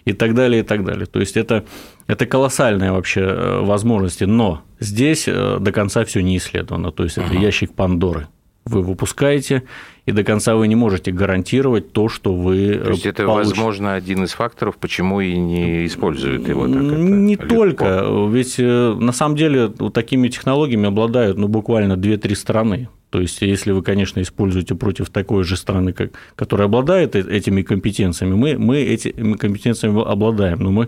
и 0.05 0.13
так 0.13 0.35
далее, 0.35 0.61
и 0.61 0.63
так 0.63 0.83
далее. 0.83 1.05
То 1.05 1.19
есть 1.19 1.37
это, 1.37 1.63
это 2.07 2.25
колоссальные 2.25 2.91
вообще 2.91 3.61
возможности, 3.61 4.25
но 4.25 4.63
здесь 4.79 5.25
до 5.25 5.71
конца 5.71 6.03
все 6.05 6.21
не 6.21 6.37
исследовано. 6.37 6.91
То 6.91 7.03
есть 7.03 7.17
это 7.17 7.33
ящик 7.33 7.73
Пандоры 7.73 8.27
вы 8.65 8.81
выпускаете, 8.81 9.63
и 10.05 10.11
до 10.11 10.23
конца 10.23 10.55
вы 10.55 10.67
не 10.67 10.75
можете 10.75 11.11
гарантировать 11.11 11.91
то, 11.93 12.09
что 12.09 12.33
вы 12.33 12.75
То 12.83 12.91
есть 12.91 13.05
это, 13.05 13.25
получите. 13.25 13.55
возможно, 13.55 13.93
один 13.95 14.23
из 14.23 14.33
факторов, 14.33 14.77
почему 14.77 15.19
и 15.21 15.35
не 15.35 15.85
используют 15.85 16.47
его 16.47 16.67
так 16.67 16.81
Не 16.81 17.35
это 17.35 17.47
только, 17.47 18.27
ведь 18.29 18.55
э, 18.59 18.95
на 18.99 19.11
самом 19.11 19.35
деле 19.35 19.67
вот 19.67 19.93
такими 19.93 20.27
технологиями 20.27 20.87
обладают 20.87 21.37
ну, 21.37 21.47
буквально 21.47 21.93
2-3 21.93 22.35
страны. 22.35 22.89
То 23.09 23.19
есть, 23.19 23.41
если 23.41 23.71
вы, 23.71 23.81
конечно, 23.81 24.21
используете 24.21 24.73
против 24.75 25.09
такой 25.09 25.43
же 25.43 25.57
страны, 25.57 25.91
как, 25.91 26.11
которая 26.35 26.67
обладает 26.67 27.15
э, 27.15 27.19
этими 27.19 27.61
компетенциями, 27.61 28.35
мы, 28.35 28.57
мы 28.57 28.77
этими 28.77 29.33
компетенциями 29.33 30.01
обладаем, 30.01 30.59
но 30.59 30.71
мы 30.71 30.87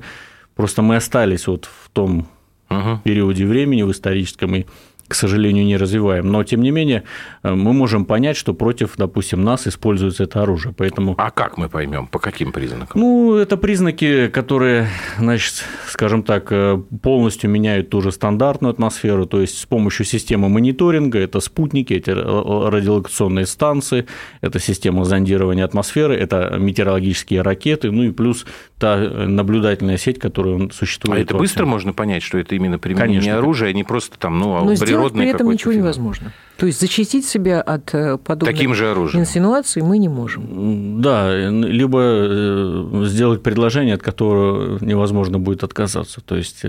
просто 0.55 0.81
мы 0.83 0.95
остались 0.95 1.47
вот 1.47 1.65
в 1.65 1.89
том 1.89 2.27
Мгм. 2.69 3.01
периоде 3.03 3.45
времени 3.45 3.83
в 3.83 3.91
историческом 3.91 4.55
и 4.55 4.65
к 5.13 5.15
сожалению, 5.15 5.63
не 5.63 5.77
развиваем. 5.77 6.31
Но, 6.31 6.43
тем 6.43 6.63
не 6.63 6.71
менее, 6.71 7.03
э, 7.43 7.53
мы 7.53 7.71
можем 7.71 8.05
понять, 8.05 8.35
что 8.35 8.55
против, 8.55 8.93
допустим, 8.97 9.43
нас 9.43 9.67
используется 9.67 10.23
это 10.23 10.41
оружие. 10.41 10.73
Поэтому 10.75 11.13
А 11.19 11.29
как 11.29 11.55
мы 11.59 11.69
поймем? 11.69 12.07
По 12.07 12.17
каким 12.17 12.51
признакам? 12.51 12.99
ну, 12.99 13.35
это 13.35 13.55
признаки, 13.57 14.27
которые, 14.29 14.87
значит, 15.19 15.63
скажем 15.87 16.23
так, 16.23 16.47
э, 16.51 16.81
полностью 17.03 17.51
меняют 17.51 17.91
ту 17.91 18.01
же 18.01 18.11
стандартную 18.11 18.71
атмосферу, 18.71 19.27
то 19.27 19.39
есть 19.39 19.59
с 19.59 19.65
помощью 19.67 20.03
системы 20.03 20.49
мониторинга, 20.49 21.19
это 21.19 21.41
спутники, 21.41 21.93
эти 21.93 22.09
ра- 22.09 22.69
радиолокационные 22.71 23.45
станции, 23.45 24.07
это 24.41 24.57
система 24.59 25.05
зондирования 25.05 25.63
атмосферы, 25.63 26.15
это 26.15 26.55
метеорологические 26.59 27.43
ракеты, 27.43 27.91
ну 27.91 28.01
и 28.01 28.11
плюс 28.11 28.47
та 28.83 28.97
э, 28.97 29.27
наблюдательная 29.27 29.95
сеть, 29.97 30.19
которая 30.19 30.67
существует. 30.73 31.17
А 31.17 31.21
это 31.21 31.37
быстро 31.37 31.63
всем. 31.63 31.69
можно 31.69 31.93
понять, 31.93 32.21
что 32.21 32.37
это 32.37 32.53
именно 32.53 32.77
применение 32.77 33.21
Конечно. 33.21 33.37
оружия, 33.37 33.69
а 33.69 33.71
не 33.73 33.85
просто 33.85 34.19
там, 34.19 34.37
ну, 34.37 34.49
Но 34.65 34.75
сделать 34.75 34.81
природный 34.81 35.23
при 35.23 35.29
этом 35.33 35.49
ничего 35.49 35.71
феномен? 35.71 35.85
невозможно. 35.85 36.33
То 36.57 36.65
есть 36.65 36.81
защитить 36.81 37.25
себя 37.25 37.61
от 37.61 37.93
э, 37.93 38.17
подобных 38.17 38.53
Таким 38.53 38.75
же 38.75 38.91
оружием. 38.91 39.23
инсинуаций 39.23 39.81
мы 39.81 39.97
не 39.99 40.09
можем. 40.09 41.01
Да, 41.01 41.33
либо 41.33 41.99
э, 42.01 43.05
сделать 43.05 43.41
предложение, 43.41 43.95
от 43.95 44.01
которого 44.01 44.77
невозможно 44.83 45.39
будет 45.39 45.63
отказаться. 45.63 46.19
То 46.19 46.35
есть 46.35 46.63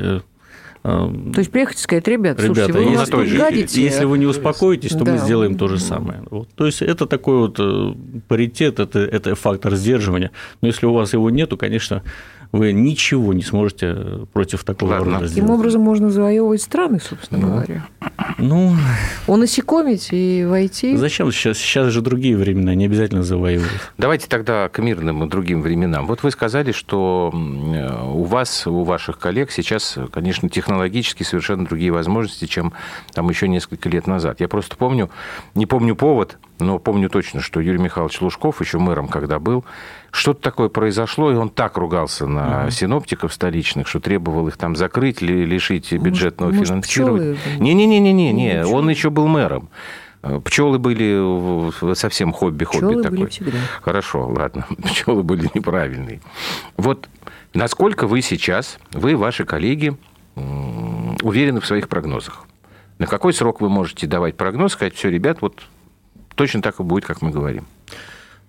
То 0.84 1.38
есть 1.38 1.50
приехать 1.50 1.78
и 1.78 1.80
сказать, 1.80 2.06
ребята, 2.08 2.44
слушайте, 2.44 2.72
вы 2.74 2.80
если- 2.80 2.96
нас 2.96 3.08
гадите. 3.10 3.82
Если 3.82 4.04
вы 4.04 4.18
не 4.18 4.26
успокоитесь, 4.26 4.90
то 4.90 4.98
мы 4.98 5.04
Да. 5.12 5.16
сделаем 5.16 5.54
то 5.56 5.66
же 5.66 5.78
самое. 5.78 6.22
Вот. 6.30 6.50
То 6.54 6.66
есть 6.66 6.82
это 6.82 7.06
такой 7.06 7.38
вот 7.38 7.56
э, 7.58 7.94
паритет, 8.28 8.78
это, 8.78 8.98
это 8.98 9.34
фактор 9.34 9.74
сдерживания. 9.76 10.30
Но 10.60 10.68
если 10.68 10.84
у 10.84 10.92
вас 10.92 11.14
его 11.14 11.30
нету, 11.30 11.56
конечно, 11.56 12.02
вы 12.54 12.72
ничего 12.72 13.32
не 13.32 13.42
сможете 13.42 14.26
против 14.32 14.62
такого 14.62 14.92
Ладно. 14.92 15.04
рода 15.14 15.18
Таким 15.28 15.44
сделать. 15.44 15.50
образом 15.50 15.82
можно 15.82 16.08
завоевывать 16.10 16.62
страны, 16.62 17.00
собственно 17.00 17.46
говоря. 17.48 17.86
Ну, 18.38 18.76
Унасекомить 19.26 20.08
и 20.12 20.44
войти. 20.48 20.96
зачем? 20.96 21.32
Сейчас, 21.32 21.58
сейчас 21.58 21.88
же 21.88 22.00
другие 22.00 22.36
времена, 22.36 22.74
не 22.76 22.84
обязательно 22.84 23.24
завоевывать. 23.24 23.72
Давайте 23.98 24.28
тогда 24.28 24.68
к 24.68 24.78
мирным 24.78 25.24
и 25.24 25.28
другим 25.28 25.62
временам. 25.62 26.06
Вот 26.06 26.22
вы 26.22 26.30
сказали, 26.30 26.70
что 26.70 27.32
э, 27.34 28.04
у 28.12 28.22
вас, 28.22 28.68
у 28.68 28.84
ваших 28.84 29.18
коллег 29.18 29.50
сейчас, 29.50 29.98
конечно, 30.12 30.48
технологически 30.48 31.24
совершенно 31.24 31.64
другие 31.64 31.90
возможности, 31.90 32.44
чем 32.46 32.72
там 33.14 33.28
еще 33.30 33.48
несколько 33.48 33.88
лет 33.88 34.06
назад. 34.06 34.38
Я 34.40 34.46
просто 34.46 34.76
помню, 34.76 35.10
не 35.56 35.66
помню 35.66 35.96
повод, 35.96 36.38
но 36.60 36.78
помню 36.78 37.10
точно, 37.10 37.40
что 37.40 37.58
Юрий 37.60 37.78
Михайлович 37.78 38.20
Лужков, 38.20 38.60
еще 38.60 38.78
мэром 38.78 39.08
когда 39.08 39.40
был, 39.40 39.64
что-то 40.14 40.40
такое 40.40 40.68
произошло, 40.68 41.32
и 41.32 41.34
он 41.34 41.48
так 41.50 41.76
ругался 41.76 42.26
на 42.26 42.70
синоптиков 42.70 43.32
столичных, 43.34 43.88
что 43.88 43.98
требовал 43.98 44.46
их 44.46 44.56
там 44.56 44.76
закрыть, 44.76 45.20
ли- 45.20 45.44
лишить 45.44 45.92
бюджетного 45.92 46.50
может, 46.52 46.68
финансирования. 46.68 47.34
пчелы? 47.34 47.58
Не-не-не-не, 47.58 48.12
Не, 48.12 48.32
не, 48.32 48.60
он 48.60 48.66
пчелы. 48.84 48.90
еще 48.92 49.10
был 49.10 49.26
мэром. 49.26 49.68
Пчелы 50.44 50.78
были 50.78 51.94
совсем 51.94 52.32
хобби-хобби 52.32 52.86
Пчелы 52.86 53.02
такой. 53.02 53.18
были 53.18 53.28
всегда. 53.30 53.58
Хорошо, 53.82 54.26
ладно, 54.28 54.66
пчелы 54.84 55.22
были 55.22 55.50
неправильные. 55.52 56.20
Вот 56.76 57.08
насколько 57.52 58.06
вы 58.06 58.22
сейчас, 58.22 58.78
вы 58.92 59.12
и 59.12 59.14
ваши 59.16 59.44
коллеги 59.44 59.96
уверены 61.22 61.60
в 61.60 61.66
своих 61.66 61.88
прогнозах? 61.88 62.46
На 62.98 63.06
какой 63.06 63.32
срок 63.34 63.60
вы 63.60 63.68
можете 63.68 64.06
давать 64.06 64.36
прогноз, 64.36 64.72
сказать, 64.72 64.94
все, 64.94 65.10
ребят, 65.10 65.38
вот 65.42 65.62
точно 66.36 66.62
так 66.62 66.78
и 66.78 66.82
будет, 66.84 67.04
как 67.04 67.20
мы 67.20 67.30
говорим? 67.30 67.66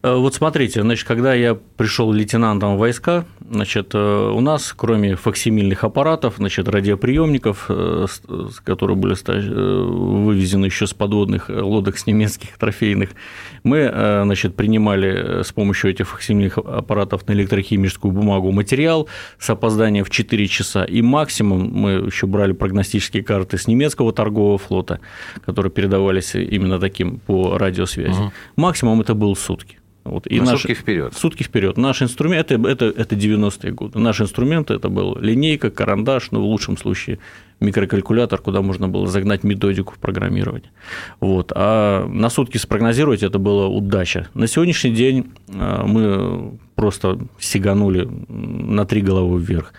Э, 0.06 0.16
Вот 0.18 0.36
смотрите, 0.36 0.82
значит, 0.82 1.08
когда 1.08 1.34
я 1.34 1.56
пришел 1.56 2.12
лейтенантом 2.12 2.76
в 2.76 2.80
войска, 2.80 3.26
значит, 3.50 3.96
э, 3.96 4.32
у 4.36 4.40
нас, 4.40 4.72
кроме 4.78 5.16
факсимильных 5.16 5.84
аппаратов, 5.84 6.36
значит, 6.38 6.68
радиоприемников, 6.68 7.66
э, 7.70 8.06
которые 8.64 8.98
были 8.98 9.16
вывезены 9.16 10.66
еще 10.66 10.86
с 10.86 10.94
подводных 10.94 11.50
лодок 11.50 11.98
с 11.98 12.06
немецких 12.06 12.58
трофейных, 12.58 13.12
мы, 13.64 13.90
значит, 14.24 14.56
принимали 14.56 15.42
с 15.42 15.52
помощью 15.52 15.92
этих 15.92 16.08
факсимильных 16.08 16.58
аппаратов 16.58 17.28
на 17.28 17.32
электрохимическую 17.32 18.12
бумагу 18.12 18.52
материал 18.52 19.08
с 19.40 19.50
опозданием 19.50 20.04
в 20.06 20.10
4 20.10 20.48
часа, 20.48 20.84
и 20.84 21.02
максимум 21.02 21.72
мы 21.72 21.92
еще 21.92 22.28
брали 22.28 22.52
прогностические 22.52 23.24
карты 23.24 23.58
с 23.58 23.68
немецкого 23.68 24.12
торгового 24.12 24.58
флота, 24.58 25.00
которые 25.46 25.72
передавались 25.72 26.36
именно 26.36 26.80
таким 26.80 27.20
по 27.20 27.58
радиосвязи. 27.58 28.32
Максимум 28.56 29.02
это 29.02 29.14
был 29.14 29.36
сутки. 29.36 29.80
Вот. 30.06 30.30
На 30.30 30.44
наш- 30.44 30.62
сутки 30.62 30.76
вперед. 30.76 31.14
Сутки 31.16 31.44
вперед. 31.44 31.78
Наш 31.78 32.04
инструмент 32.04 32.52
это, 32.52 32.68
это, 32.70 32.86
это 32.86 33.16
90-е 33.16 33.72
годы. 33.72 33.98
Наш 34.00 34.22
инструмент 34.22 34.70
это 34.70 34.88
был 34.88 35.18
линейка, 35.20 35.72
карандаш, 35.72 36.30
ну, 36.32 36.42
в 36.42 36.46
лучшем 36.46 36.78
случае 36.78 37.18
микрокалькулятор, 37.60 38.40
куда 38.40 38.62
можно 38.62 38.88
было 38.88 39.08
загнать 39.08 39.44
методику 39.44 39.94
в 39.94 39.98
программировании. 39.98 40.70
Вот. 41.20 41.52
А 41.56 42.06
на 42.08 42.30
сутки 42.30 42.58
спрогнозировать 42.58 43.24
это 43.24 43.40
была 43.40 43.68
удача. 43.68 44.30
На 44.36 44.46
сегодняшний 44.46 44.92
день 44.92 45.32
э, 45.48 45.84
мы 45.86 46.60
просто 46.76 47.18
сиганули 47.40 48.08
на 48.28 48.86
три 48.86 49.02
головы 49.02 49.40
вверх. 49.40 49.74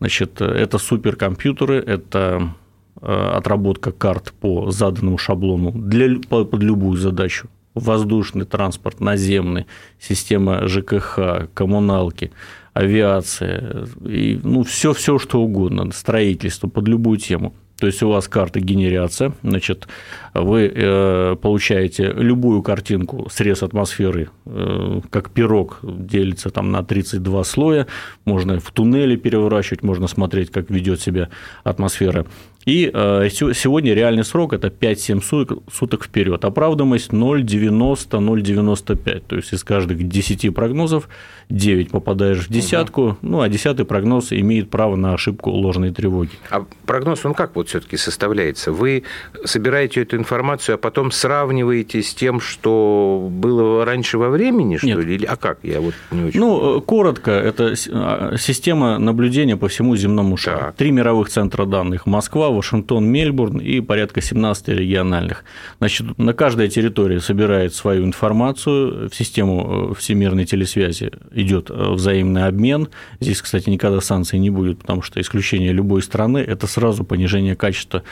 Значит, 0.00 0.40
это 0.40 0.78
суперкомпьютеры, 0.78 1.76
это 1.76 2.52
э, 3.00 3.30
отработка 3.36 3.92
карт 3.92 4.34
по 4.40 4.72
заданному 4.72 5.18
шаблону 5.18 5.70
для, 5.70 6.18
под 6.28 6.62
любую 6.62 6.96
задачу. 6.96 7.48
Воздушный 7.78 8.44
транспорт, 8.44 9.00
наземный, 9.00 9.66
система 10.00 10.66
ЖКХ, 10.68 11.48
коммуналки, 11.54 12.32
авиация, 12.72 13.86
и, 14.04 14.38
ну, 14.42 14.62
все, 14.62 14.92
все 14.92 15.18
что 15.18 15.40
угодно, 15.40 15.90
строительство 15.92 16.68
под 16.68 16.88
любую 16.88 17.18
тему. 17.18 17.54
То 17.78 17.86
есть 17.86 18.02
у 18.02 18.08
вас 18.08 18.26
карта 18.26 18.58
генерация, 18.58 19.32
значит, 19.44 19.86
вы 20.34 20.70
э, 20.74 21.36
получаете 21.40 22.12
любую 22.12 22.62
картинку, 22.62 23.28
срез 23.30 23.62
атмосферы, 23.62 24.30
э, 24.46 25.00
как 25.10 25.30
пирог, 25.30 25.78
делится 25.82 26.50
там 26.50 26.72
на 26.72 26.82
32 26.82 27.44
слоя, 27.44 27.86
можно 28.24 28.58
в 28.58 28.72
туннеле 28.72 29.16
переворачивать, 29.16 29.84
можно 29.84 30.08
смотреть, 30.08 30.50
как 30.50 30.70
ведет 30.70 31.00
себя 31.00 31.28
атмосфера. 31.62 32.26
И 32.68 32.90
э, 32.92 33.28
сегодня 33.30 33.94
реальный 33.94 34.24
срок– 34.24 34.52
это 34.54 34.68
5-7 34.68 35.62
суток, 35.72 36.04
вперед. 36.04 36.44
Оправдываемость 36.44 37.12
0,90-0,95. 37.12 39.22
То 39.26 39.36
есть 39.36 39.54
из 39.54 39.64
каждых 39.64 40.06
10 40.06 40.54
прогнозов 40.54 41.08
9 41.50 41.90
попадаешь 41.90 42.46
в 42.46 42.50
десятку, 42.50 43.16
ну 43.22 43.40
а 43.40 43.48
десятый 43.48 43.86
прогноз 43.86 44.32
имеет 44.32 44.70
право 44.70 44.96
на 44.96 45.14
ошибку 45.14 45.50
ложной 45.50 45.92
тревоги. 45.92 46.30
А 46.50 46.64
прогноз, 46.84 47.24
он 47.24 47.34
как 47.34 47.56
вот 47.56 47.68
все-таки 47.68 47.96
составляется? 47.96 48.70
Вы 48.70 49.04
собираете 49.44 50.02
эту 50.02 50.16
информацию, 50.16 50.74
а 50.74 50.78
потом 50.78 51.10
сравниваете 51.10 52.02
с 52.02 52.14
тем, 52.14 52.40
что 52.40 53.28
было 53.30 53.84
раньше 53.84 54.18
во 54.18 54.28
времени, 54.28 54.76
что 54.76 54.86
Нет. 54.86 54.98
ли? 55.04 55.14
Или- 55.14 55.24
А 55.24 55.36
как? 55.36 55.58
Я 55.62 55.80
вот 55.80 55.94
не 56.10 56.24
очень... 56.24 56.40
Ну, 56.40 56.78
э, 56.78 56.80
коротко, 56.82 57.30
это 57.30 57.74
а, 57.92 58.36
система 58.38 58.98
наблюдения 58.98 59.56
по 59.56 59.68
всему 59.68 59.96
земному 59.96 60.36
шару. 60.36 60.58
Так. 60.58 60.74
Три 60.76 60.90
мировых 60.90 61.28
центра 61.28 61.64
данных– 61.64 62.04
Москва, 62.06 62.50
Вашингтон, 62.50 63.06
Мельбурн 63.06 63.58
и 63.58 63.80
порядка 63.80 64.20
17 64.20 64.68
региональных. 64.68 65.44
Значит, 65.78 66.18
на 66.18 66.34
каждой 66.34 66.68
территории 66.68 67.18
собирает 67.18 67.74
свою 67.74 68.04
информацию, 68.04 69.08
в 69.08 69.14
систему 69.14 69.90
э, 69.90 69.94
всемирной 69.94 70.44
телесвязи 70.44 71.12
идет 71.40 71.70
э, 71.70 71.90
взаимный 71.92 72.46
обмен. 72.46 72.88
Здесь, 73.20 73.40
кстати, 73.42 73.70
никогда 73.70 74.00
санкций 74.00 74.38
не 74.38 74.50
будет, 74.50 74.78
потому 74.80 75.02
что 75.02 75.20
исключение 75.20 75.72
любой 75.72 76.02
страны– 76.02 76.38
это 76.46 76.66
сразу 76.66 77.04
понижение 77.04 77.56
качества 77.56 78.02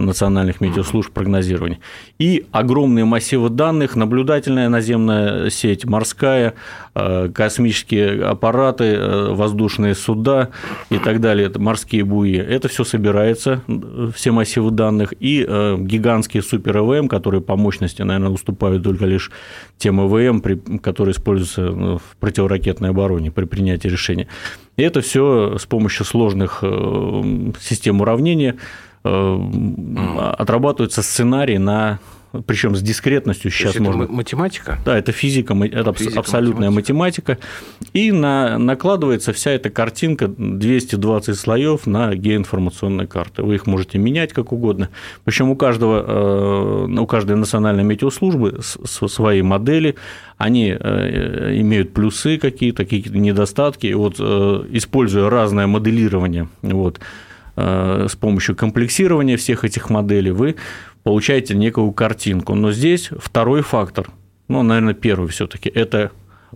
национальных 0.00 0.60
метеослужб 0.60 1.12
прогнозирования. 1.12 1.78
И 2.18 2.46
огромные 2.50 3.04
массивы 3.04 3.48
данных, 3.48 3.94
наблюдательная 3.94 4.68
наземная 4.68 5.50
сеть, 5.50 5.84
морская, 5.84 6.54
э, 6.94 7.28
космические 7.32 8.24
аппараты, 8.24 8.84
э, 8.84 9.32
воздушные 9.32 9.94
суда 9.94 10.50
и 10.90 10.98
так 10.98 11.20
далее, 11.20 11.50
морские 11.56 12.04
буи. 12.04 12.36
Это 12.36 12.68
все 12.68 12.82
собирается, 12.84 13.62
э, 13.68 14.10
все 14.14 14.32
массивы 14.32 14.70
данных, 14.70 15.14
и 15.20 15.44
гигантские 15.44 16.42
супер 16.42 16.78
ЭВМ, 16.78 17.08
которые 17.08 17.40
по 17.40 17.56
мощности, 17.56 18.02
наверное, 18.02 18.30
уступают 18.30 18.82
только 18.82 19.06
лишь 19.06 19.30
тем 19.78 20.00
ЭВМ, 20.00 20.40
которые 20.80 21.12
используются 21.12 21.70
в 21.70 22.02
противоракетной 22.18 22.90
обороне 22.90 23.30
при 23.30 23.44
принятии 23.44 23.88
решения. 23.88 24.26
И 24.76 24.82
это 24.82 25.00
все 25.00 25.56
с 25.58 25.66
помощью 25.66 26.04
сложных 26.04 26.64
систем 27.60 28.00
уравнения 28.00 28.56
э, 29.04 30.34
отрабатывается 30.38 31.02
сценарий 31.02 31.58
на 31.58 31.98
причем 32.46 32.74
с 32.74 32.82
дискретностью 32.82 33.50
То 33.50 33.56
сейчас 33.56 33.66
есть 33.66 33.76
это 33.76 33.84
можно. 33.84 34.02
м- 34.04 34.12
математика? 34.14 34.78
Да, 34.84 34.98
это 34.98 35.12
физика, 35.12 35.54
это 35.54 35.92
Физика, 35.92 36.18
абсолютная 36.18 36.70
математика. 36.70 37.38
И 37.92 38.10
на, 38.10 38.58
накладывается 38.58 39.32
вся 39.32 39.52
эта 39.52 39.70
картинка 39.70 40.28
220 40.28 41.38
слоев 41.38 41.86
на 41.86 42.14
геоинформационные 42.14 43.06
карты. 43.06 43.42
Вы 43.42 43.54
их 43.56 43.66
можете 43.66 43.98
менять 43.98 44.32
как 44.32 44.52
угодно. 44.52 44.88
Причем 45.24 45.50
у 45.50 45.56
каждого, 45.56 46.86
э, 46.88 46.98
у 47.00 47.06
каждой 47.06 47.36
национальной 47.36 47.84
метеослужбы 47.84 48.58
свои 48.62 49.42
модели, 49.42 49.94
они 50.36 50.76
э, 50.78 51.54
имеют 51.60 51.92
плюсы 51.92 52.38
какие-то, 52.38 52.84
какие-то 52.84 53.16
недостатки. 53.16 53.86
И 53.86 53.94
вот 53.94 54.18
используя 54.18 55.30
разное 55.30 55.66
моделирование, 55.68 56.48
вот, 56.62 56.98
с 57.56 58.16
помощью 58.16 58.56
комплексирования 58.56 59.36
всех 59.36 59.64
этих 59.64 59.90
моделей 59.90 60.32
вы 60.32 60.56
получаете 61.02 61.54
некую 61.54 61.92
картинку. 61.92 62.54
Но 62.54 62.72
здесь 62.72 63.10
второй 63.18 63.62
фактор, 63.62 64.08
ну, 64.48 64.62
наверное, 64.62 64.94
первый 64.94 65.28
все-таки, 65.28 65.68
это 65.68 66.10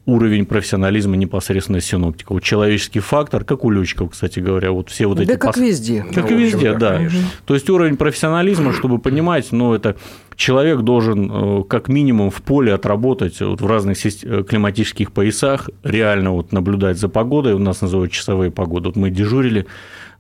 уровень 0.07 0.47
профессионализма 0.47 1.17
непосредственно 1.17 1.81
синоптика. 1.81 2.33
Вот 2.33 2.43
человеческий 2.43 3.01
фактор, 3.01 3.45
как 3.45 3.65
у 3.65 3.71
летчиков, 3.71 4.11
кстати 4.11 4.41
говоря, 4.41 4.73
вот 4.73 4.91
все 4.91 5.07
вот 5.07 5.21
эти... 5.21 5.29
Да 5.29 5.37
как 5.37 5.55
пос... 5.55 5.63
везде. 5.63 6.05
Как 6.15 6.31
ну, 6.31 6.37
и 6.37 6.45
везде, 6.45 6.75
да. 6.75 6.97
Конечно. 6.97 7.21
То 7.47 7.55
есть 7.55 7.69
уровень 7.71 7.97
профессионализма, 7.97 8.73
чтобы 8.73 8.99
понимать, 8.99 9.49
ну, 9.53 9.75
это 9.75 9.97
человек 10.37 10.81
должен 10.81 11.31
э, 11.31 11.65
как 11.65 11.89
минимум 11.89 12.31
в 12.31 12.43
поле 12.43 12.73
отработать 12.73 13.41
вот 13.41 13.61
в 13.61 13.67
разных 13.67 13.99
э, 14.05 14.45
климатических 14.45 15.13
поясах, 15.13 15.69
реально 15.83 16.33
вот 16.33 16.53
наблюдать 16.53 16.99
за 16.99 17.09
погодой, 17.09 17.55
у 17.55 17.59
нас 17.59 17.81
называют 17.81 18.13
часовые 18.13 18.51
погоды. 18.51 18.89
Вот 18.89 18.97
мы 18.97 19.11
дежурили, 19.11 19.67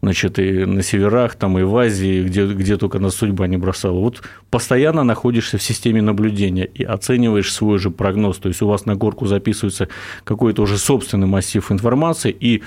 значит, 0.02 0.38
и 0.38 0.64
на 0.64 0.82
северах, 0.82 1.34
там, 1.34 1.58
и 1.58 1.62
в 1.62 1.76
Азии, 1.76 2.22
где, 2.22 2.46
где 2.46 2.76
только 2.76 2.98
на 2.98 3.10
судьба 3.10 3.46
не 3.46 3.56
бросала. 3.56 3.98
Вот 3.98 4.22
постоянно 4.50 5.02
находишься 5.02 5.58
в 5.58 5.62
системе 5.62 6.02
наблюдения 6.02 6.64
и 6.64 6.84
оцениваешь 6.84 7.52
свой 7.52 7.78
же 7.78 7.90
прогноз. 7.90 8.38
То 8.38 8.48
есть 8.48 8.62
у 8.62 8.68
вас 8.68 8.86
на 8.86 8.94
горку 8.94 9.26
записывается 9.26 9.88
какой-то 10.24 10.62
уже 10.62 10.78
собственный 10.78 11.26
массив 11.26 11.70
информации, 11.72 12.30
и 12.38 12.62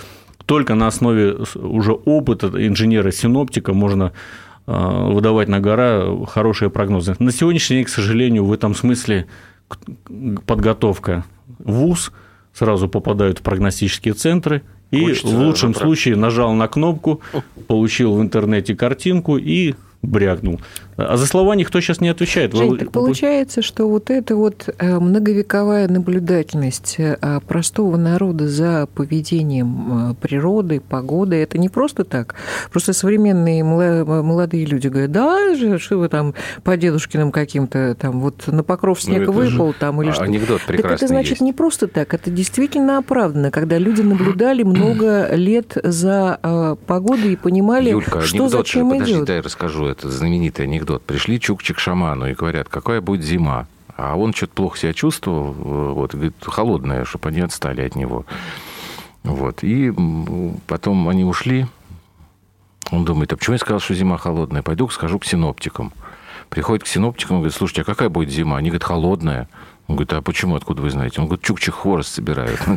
только 0.45 0.75
на 0.75 0.87
основе 0.87 1.37
уже 1.55 1.93
опыта 1.93 2.47
инженера-синоптика 2.47 3.73
можно 3.73 4.11
а, 4.65 5.07
выдавать 5.07 5.47
на 5.47 5.59
гора 5.59 6.25
хорошие 6.25 6.69
прогнозы. 6.69 7.15
На 7.19 7.31
сегодняшний 7.31 7.77
день, 7.77 7.85
к 7.85 7.89
сожалению, 7.89 8.45
в 8.45 8.51
этом 8.51 8.75
смысле 8.75 9.27
подготовка 10.45 11.23
ВУЗ 11.59 12.11
сразу 12.53 12.89
попадают 12.89 13.39
в 13.39 13.41
прогностические 13.41 14.13
центры, 14.13 14.63
и 14.91 15.01
Хочется 15.01 15.27
в 15.27 15.39
лучшем 15.39 15.73
забрать. 15.73 15.77
случае 15.77 16.15
нажал 16.15 16.53
на 16.53 16.67
кнопку, 16.67 17.21
получил 17.67 18.15
в 18.15 18.21
интернете 18.21 18.75
картинку 18.75 19.37
и 19.37 19.75
брякнул. 20.01 20.59
А 21.07 21.17
за 21.17 21.25
слова 21.25 21.55
никто 21.55 21.79
сейчас 21.81 22.01
не 22.01 22.09
отвечает. 22.09 22.53
Жень, 22.53 22.77
так 22.77 22.91
получается, 22.91 23.61
что 23.61 23.89
вот 23.89 24.09
эта 24.09 24.35
вот 24.35 24.69
э, 24.77 24.99
многовековая 24.99 25.87
наблюдательность 25.87 26.95
э, 26.97 27.39
простого 27.47 27.97
народа 27.97 28.47
за 28.47 28.87
поведением 28.93 30.11
э, 30.11 30.15
природы, 30.15 30.79
погоды, 30.79 31.37
это 31.37 31.57
не 31.57 31.69
просто 31.69 32.03
так. 32.03 32.35
Просто 32.71 32.93
современные 32.93 33.63
молодые 33.63 34.65
люди 34.65 34.87
говорят, 34.87 35.11
да, 35.11 35.55
что 35.79 35.97
вы 35.97 36.09
там 36.09 36.33
по 36.63 36.77
дедушкиным 36.77 37.31
каким-то 37.31 37.95
там 37.99 38.21
вот 38.21 38.47
на 38.47 38.63
покров 38.63 38.99
ну, 39.03 39.13
снега 39.13 39.25
ну, 39.27 39.31
выпал 39.31 39.73
там 39.73 40.01
или 40.01 40.11
что. 40.11 40.23
Анекдот 40.23 40.61
прекрасный 40.61 40.97
Так 40.97 41.03
это 41.03 41.07
значит 41.07 41.31
есть. 41.31 41.41
не 41.41 41.53
просто 41.53 41.87
так, 41.87 42.13
это 42.13 42.29
действительно 42.29 42.97
оправдано, 42.97 43.51
когда 43.51 43.77
люди 43.77 44.01
наблюдали 44.01 44.63
много 44.63 45.33
лет 45.35 45.77
за 45.83 46.77
погодой 46.85 47.33
и 47.33 47.35
понимали, 47.35 47.89
Юлька, 47.89 48.21
что 48.21 48.49
зачем 48.49 48.89
идет. 48.91 48.99
Подожди, 48.99 49.25
дай 49.25 49.35
я 49.37 49.41
расскажу, 49.41 49.85
это 49.85 50.09
знаменитый 50.09 50.65
анекдот 50.65 50.90
анекдот. 50.91 51.03
Пришли 51.03 51.39
чукчи 51.39 51.73
к 51.73 51.79
шаману 51.79 52.27
и 52.27 52.33
говорят, 52.33 52.69
какая 52.69 53.01
будет 53.01 53.23
зима. 53.23 53.67
А 53.97 54.15
он 54.15 54.33
что-то 54.33 54.53
плохо 54.53 54.77
себя 54.77 54.93
чувствовал, 54.93 55.53
вот, 55.93 56.13
говорит, 56.13 56.33
холодная, 56.41 57.05
чтобы 57.05 57.29
они 57.29 57.41
отстали 57.41 57.81
от 57.81 57.95
него. 57.95 58.25
Вот. 59.23 59.63
И 59.63 59.93
потом 60.67 61.07
они 61.07 61.23
ушли. 61.23 61.67
Он 62.91 63.05
думает, 63.05 63.31
а 63.31 63.37
почему 63.37 63.53
я 63.53 63.59
сказал, 63.59 63.79
что 63.79 63.93
зима 63.93 64.17
холодная? 64.17 64.63
Пойду 64.63 64.89
скажу 64.89 65.19
к 65.19 65.25
синоптикам. 65.25 65.93
Приходит 66.49 66.83
к 66.83 66.87
синоптикам 66.87 67.37
и 67.37 67.39
говорит, 67.39 67.55
слушайте, 67.55 67.81
а 67.81 67.85
какая 67.85 68.09
будет 68.09 68.29
зима? 68.29 68.57
Они 68.57 68.69
говорят, 68.69 68.83
холодная. 68.83 69.47
Он 69.91 69.97
говорит, 69.97 70.13
а 70.13 70.21
почему, 70.21 70.55
откуда 70.55 70.81
вы 70.81 70.89
знаете? 70.89 71.19
Он 71.19 71.27
говорит, 71.27 71.43
чукчи 71.43 71.69
хворост 71.69 72.13
собирают. 72.13 72.59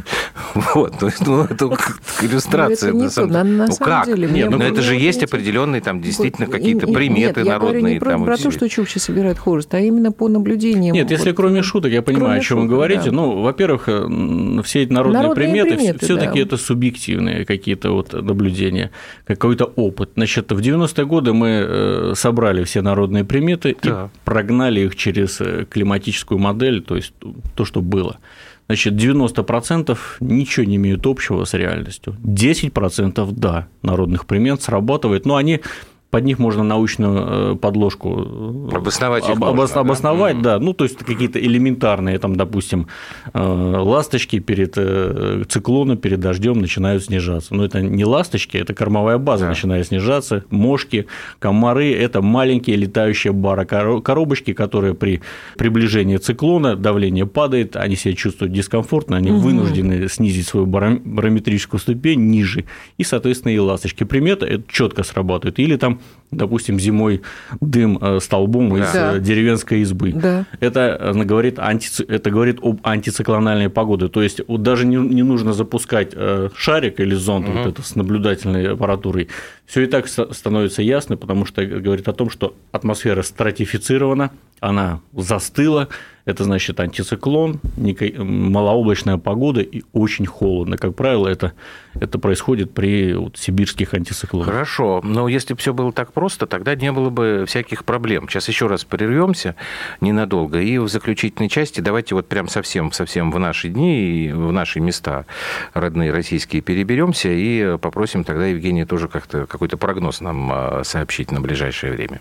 Вот, 0.74 0.94
ну, 1.20 1.42
это 1.42 1.76
иллюстрация. 2.22 2.92
Ну, 2.92 3.04
это 3.04 3.22
не 3.22 3.30
на, 3.30 3.44
на 3.44 3.66
ну, 3.66 3.72
самом 3.72 3.92
как? 3.92 4.06
деле. 4.06 4.28
Нет, 4.28 4.50
ну, 4.50 4.58
это 4.58 4.82
же 4.82 4.94
есть 4.96 5.22
определенные 5.22 5.80
там 5.80 6.00
действительно 6.00 6.46
какие-то 6.48 6.86
приметы 6.86 7.40
Нет, 7.40 7.48
народные. 7.48 7.94
я 7.94 8.00
говорю 8.00 8.18
не 8.18 8.24
про, 8.24 8.36
то, 8.36 8.50
что 8.50 8.68
чукчи 8.68 8.98
собирают 8.98 9.38
хворост, 9.38 9.72
а 9.74 9.80
именно 9.80 10.10
по 10.12 10.28
наблюдениям. 10.28 10.94
Нет, 10.94 11.10
если 11.10 11.32
кроме 11.32 11.62
шуток, 11.62 11.92
я 11.92 12.02
понимаю, 12.02 12.40
о 12.40 12.42
чем 12.42 12.62
вы 12.62 12.68
говорите. 12.68 13.10
Ну, 13.10 13.42
во-первых, 13.42 13.84
э, 13.88 14.62
все 14.64 14.82
эти 14.82 14.92
народные, 14.92 15.34
приметы, 15.34 15.96
все 15.98 16.16
таки 16.16 16.40
это 16.40 16.56
субъективные 16.56 17.44
какие-то 17.44 17.90
вот 17.90 18.12
наблюдения, 18.12 18.90
какой-то 19.26 19.64
опыт. 19.64 20.10
Значит, 20.16 20.50
в 20.50 20.58
90-е 20.58 21.06
годы 21.06 21.32
мы 21.32 21.48
э, 21.48 22.12
собрали 22.16 22.64
все 22.64 22.82
народные 22.82 23.24
приметы 23.24 23.76
и 23.82 23.92
прогнали 24.24 24.80
их 24.80 24.96
через 24.96 25.40
э, 25.40 25.66
климатическую 25.68 26.38
модель, 26.38 26.82
то 26.82 26.96
есть 26.96 27.03
есть 27.04 27.14
то, 27.54 27.64
что 27.64 27.80
было. 27.80 28.18
Значит, 28.66 28.94
90% 28.94 29.98
ничего 30.20 30.66
не 30.66 30.76
имеют 30.76 31.06
общего 31.06 31.44
с 31.44 31.54
реальностью. 31.54 32.16
10% 32.24 33.32
да, 33.32 33.68
народных 33.82 34.26
примет 34.26 34.62
срабатывает, 34.62 35.26
но 35.26 35.36
они 35.36 35.60
под 36.14 36.24
них 36.26 36.38
можно 36.38 36.62
научную 36.62 37.54
э, 37.54 37.56
подложку 37.56 38.68
э, 38.70 38.76
обосновать, 38.76 39.24
об, 39.24 39.38
можно, 39.38 39.48
обос, 39.48 39.72
да? 39.72 39.80
обосновать, 39.80 40.42
да, 40.42 40.60
ну 40.60 40.72
то 40.72 40.84
есть 40.84 40.98
какие-то 40.98 41.40
элементарные, 41.40 42.20
там, 42.20 42.36
допустим, 42.36 42.86
э, 43.32 43.40
ласточки 43.42 44.38
перед 44.38 44.78
циклоном, 45.50 45.96
перед 45.96 46.20
дождем 46.20 46.60
начинают 46.60 47.02
снижаться. 47.02 47.52
Но 47.52 47.64
это 47.64 47.82
не 47.82 48.04
ласточки, 48.04 48.56
это 48.56 48.74
кормовая 48.74 49.18
база 49.18 49.46
да. 49.46 49.48
начинает 49.48 49.88
снижаться, 49.88 50.44
мошки, 50.50 51.08
комары, 51.40 51.92
это 51.92 52.22
маленькие 52.22 52.76
летающие 52.76 53.32
бары, 53.32 53.66
коробочки, 53.66 54.52
которые 54.52 54.94
при 54.94 55.20
приближении 55.56 56.18
циклона 56.18 56.76
давление 56.76 57.26
падает, 57.26 57.74
они 57.74 57.96
себя 57.96 58.14
чувствуют 58.14 58.52
дискомфортно, 58.52 59.16
они 59.16 59.32
угу. 59.32 59.40
вынуждены 59.40 60.08
снизить 60.08 60.46
свою 60.46 60.66
барометрическую 60.66 61.80
ступень 61.80 62.20
ниже, 62.30 62.66
и, 62.98 63.02
соответственно, 63.02 63.50
и 63.50 63.58
ласточки 63.58 64.04
примета 64.04 64.46
это 64.46 64.62
четко 64.68 65.02
срабатывают. 65.02 65.58
Или 65.58 65.74
там 65.74 65.98
допустим, 66.34 66.78
зимой 66.78 67.22
дым 67.60 67.98
э, 68.00 68.20
столбом 68.20 68.76
из 68.76 68.92
да. 68.92 69.16
Э, 69.16 69.20
деревенской 69.20 69.80
избы. 69.80 70.12
Да. 70.12 70.46
Это, 70.60 70.98
э, 71.00 71.24
говорит, 71.24 71.58
анти... 71.58 72.02
это 72.04 72.30
говорит 72.30 72.58
об 72.62 72.80
антициклональной 72.82 73.70
погоде. 73.70 74.08
То 74.08 74.22
есть 74.22 74.40
вот 74.46 74.62
даже 74.62 74.86
не, 74.86 74.96
не 74.96 75.22
нужно 75.22 75.52
запускать 75.52 76.14
шарик 76.56 77.00
или 77.00 77.14
зонд 77.14 77.48
угу. 77.48 77.58
вот 77.58 77.66
это 77.66 77.82
с 77.82 77.94
наблюдательной 77.96 78.72
аппаратурой. 78.72 79.28
Все 79.66 79.82
и 79.82 79.86
так 79.86 80.08
становится 80.08 80.82
ясно, 80.82 81.16
потому 81.16 81.46
что 81.46 81.64
говорит 81.64 82.08
о 82.08 82.12
том, 82.12 82.30
что 82.30 82.54
атмосфера 82.72 83.22
стратифицирована, 83.22 84.30
она 84.60 85.00
застыла, 85.12 85.88
это 86.24 86.44
значит 86.44 86.80
антициклон, 86.80 87.60
малооблачная 87.76 89.18
погода 89.18 89.60
и 89.60 89.82
очень 89.92 90.26
холодно. 90.26 90.78
Как 90.78 90.94
правило, 90.94 91.28
это, 91.28 91.52
это 91.94 92.18
происходит 92.18 92.72
при 92.72 93.12
вот, 93.12 93.36
сибирских 93.36 93.92
антициклонах. 93.94 94.48
Хорошо, 94.48 95.00
но 95.04 95.28
если 95.28 95.54
бы 95.54 95.60
все 95.60 95.74
было 95.74 95.92
так 95.92 96.12
просто, 96.12 96.46
тогда 96.46 96.74
не 96.74 96.92
было 96.92 97.10
бы 97.10 97.44
всяких 97.46 97.84
проблем. 97.84 98.28
Сейчас 98.28 98.48
еще 98.48 98.66
раз 98.66 98.84
прервемся 98.84 99.54
ненадолго, 100.00 100.60
и 100.60 100.78
в 100.78 100.88
заключительной 100.88 101.48
части 101.48 101.80
давайте 101.80 102.14
вот 102.14 102.26
прям 102.26 102.48
совсем, 102.48 102.90
совсем 102.92 103.30
в 103.30 103.38
наши 103.38 103.68
дни 103.68 104.26
и 104.26 104.32
в 104.32 104.50
наши 104.50 104.80
места 104.80 105.26
родные 105.74 106.10
российские 106.10 106.62
переберемся 106.62 107.28
и 107.30 107.76
попросим 107.78 108.24
тогда 108.24 108.46
Евгения 108.46 108.86
тоже 108.86 109.08
как-то 109.08 109.46
какой-то 109.46 109.76
прогноз 109.76 110.20
нам 110.20 110.50
а, 110.52 110.82
сообщить 110.84 111.30
на 111.30 111.40
ближайшее 111.40 111.92
время. 111.92 112.20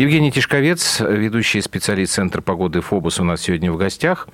Евгений 0.00 0.32
Тишковец, 0.32 1.00
ведущий 1.00 1.60
специалист 1.60 2.14
Центра 2.14 2.40
погоды 2.40 2.80
ФОБУС 2.80 3.20
у 3.20 3.24
нас 3.24 3.42
сегодня 3.42 3.70
в 3.70 3.76
гостях. 3.76 4.28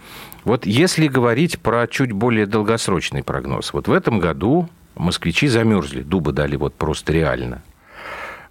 Вот 0.44 0.64
если 0.64 1.08
говорить 1.08 1.58
про 1.58 1.88
чуть 1.88 2.12
более 2.12 2.46
долгосрочный 2.46 3.24
прогноз, 3.24 3.72
вот 3.72 3.88
в 3.88 3.92
этом 3.92 4.20
году 4.20 4.68
москвичи 4.94 5.48
замерзли, 5.48 6.02
дуба 6.02 6.30
дали 6.30 6.54
вот 6.54 6.74
просто 6.76 7.12
реально. 7.12 7.62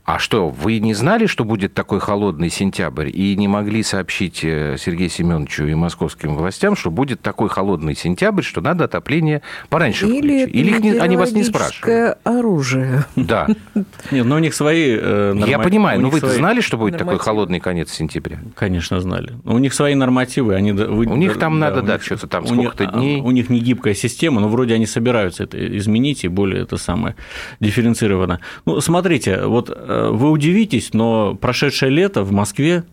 А 0.05 0.19
что, 0.19 0.49
вы 0.49 0.77
не 0.77 0.93
знали, 0.93 1.25
что 1.25 1.43
будет 1.45 1.73
такой 1.73 1.99
холодный 1.99 2.51
сентябрь, 2.51 3.09
и 3.11 3.35
не 3.35 3.47
могли 3.47 3.81
сообщить 3.81 4.41
э, 4.43 4.75
Сергею 4.77 5.09
Семеновичу 5.09 5.65
и 5.65 5.73
московским 5.73 6.35
властям, 6.35 6.75
что 6.75 6.91
будет 6.91 7.21
такой 7.21 7.49
холодный 7.49 7.95
сентябрь, 7.95 8.43
что 8.43 8.61
надо 8.61 8.83
отопление 8.83 9.41
пораньше 9.69 10.05
Или, 10.05 10.43
включить? 10.45 10.55
Или 10.55 10.69
их 10.75 10.79
не, 10.81 10.91
они 10.99 11.17
вас 11.17 11.31
не 11.31 11.43
спрашивают? 11.43 12.19
оружие. 12.23 13.05
Да. 13.15 13.47
Нет, 14.11 14.25
но 14.27 14.35
у 14.35 14.39
них 14.39 14.53
свои... 14.53 14.91
э, 14.95 15.33
норма- 15.33 15.49
Я 15.49 15.57
понимаю, 15.57 15.99
но 15.99 16.09
вы 16.11 16.19
свои- 16.19 16.35
знали, 16.37 16.61
что 16.61 16.77
будет 16.77 16.99
такой 16.99 17.17
холодный 17.17 17.59
конец 17.59 17.91
сентября? 17.91 18.37
Конечно, 18.53 19.01
знали. 19.01 19.31
Но 19.43 19.55
у 19.55 19.57
них 19.57 19.73
свои 19.73 19.95
нормативы. 19.95 20.53
Они, 20.53 20.71
вы- 20.71 21.07
У 21.07 21.15
них 21.15 21.39
там 21.39 21.57
надо, 21.57 21.81
да, 21.81 21.93
них- 21.93 22.03
что-то 22.03 22.27
там 22.27 22.43
у 22.45 22.53
них- 22.53 22.69
сколько-то 22.73 22.85
дней. 22.99 23.21
У 23.21 23.31
них 23.31 23.49
не 23.49 23.59
гибкая 23.59 23.95
система, 23.95 24.39
но 24.39 24.49
вроде 24.49 24.75
они 24.75 24.85
собираются 24.85 25.45
это 25.45 25.57
изменить, 25.79 26.23
и 26.25 26.27
более 26.27 26.61
это 26.61 26.77
самое 26.77 27.15
дифференцировано. 27.59 28.39
Ну, 28.67 28.79
смотрите, 28.81 29.45
вот 29.47 29.71
э, 29.75 29.94
вы 30.11 30.31
удивитесь, 30.31 30.93
но 30.93 31.35
прошедшее 31.35 31.91
лето 31.91 32.23
в 32.23 32.31
Москве 32.31 32.83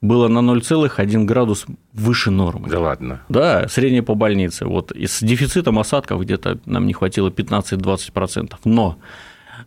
было 0.00 0.28
на 0.28 0.38
0,1 0.38 1.24
градус 1.24 1.66
выше 1.92 2.30
нормы. 2.30 2.68
Да 2.68 2.78
ладно. 2.78 3.22
Да, 3.28 3.66
средняя 3.68 4.02
по 4.02 4.14
больнице. 4.14 4.64
Вот 4.64 4.92
и 4.92 5.06
с 5.06 5.20
дефицитом 5.20 5.78
осадков 5.78 6.20
где-то 6.22 6.60
нам 6.66 6.86
не 6.86 6.92
хватило 6.92 7.30
15-20%. 7.30 8.54
Но 8.64 8.98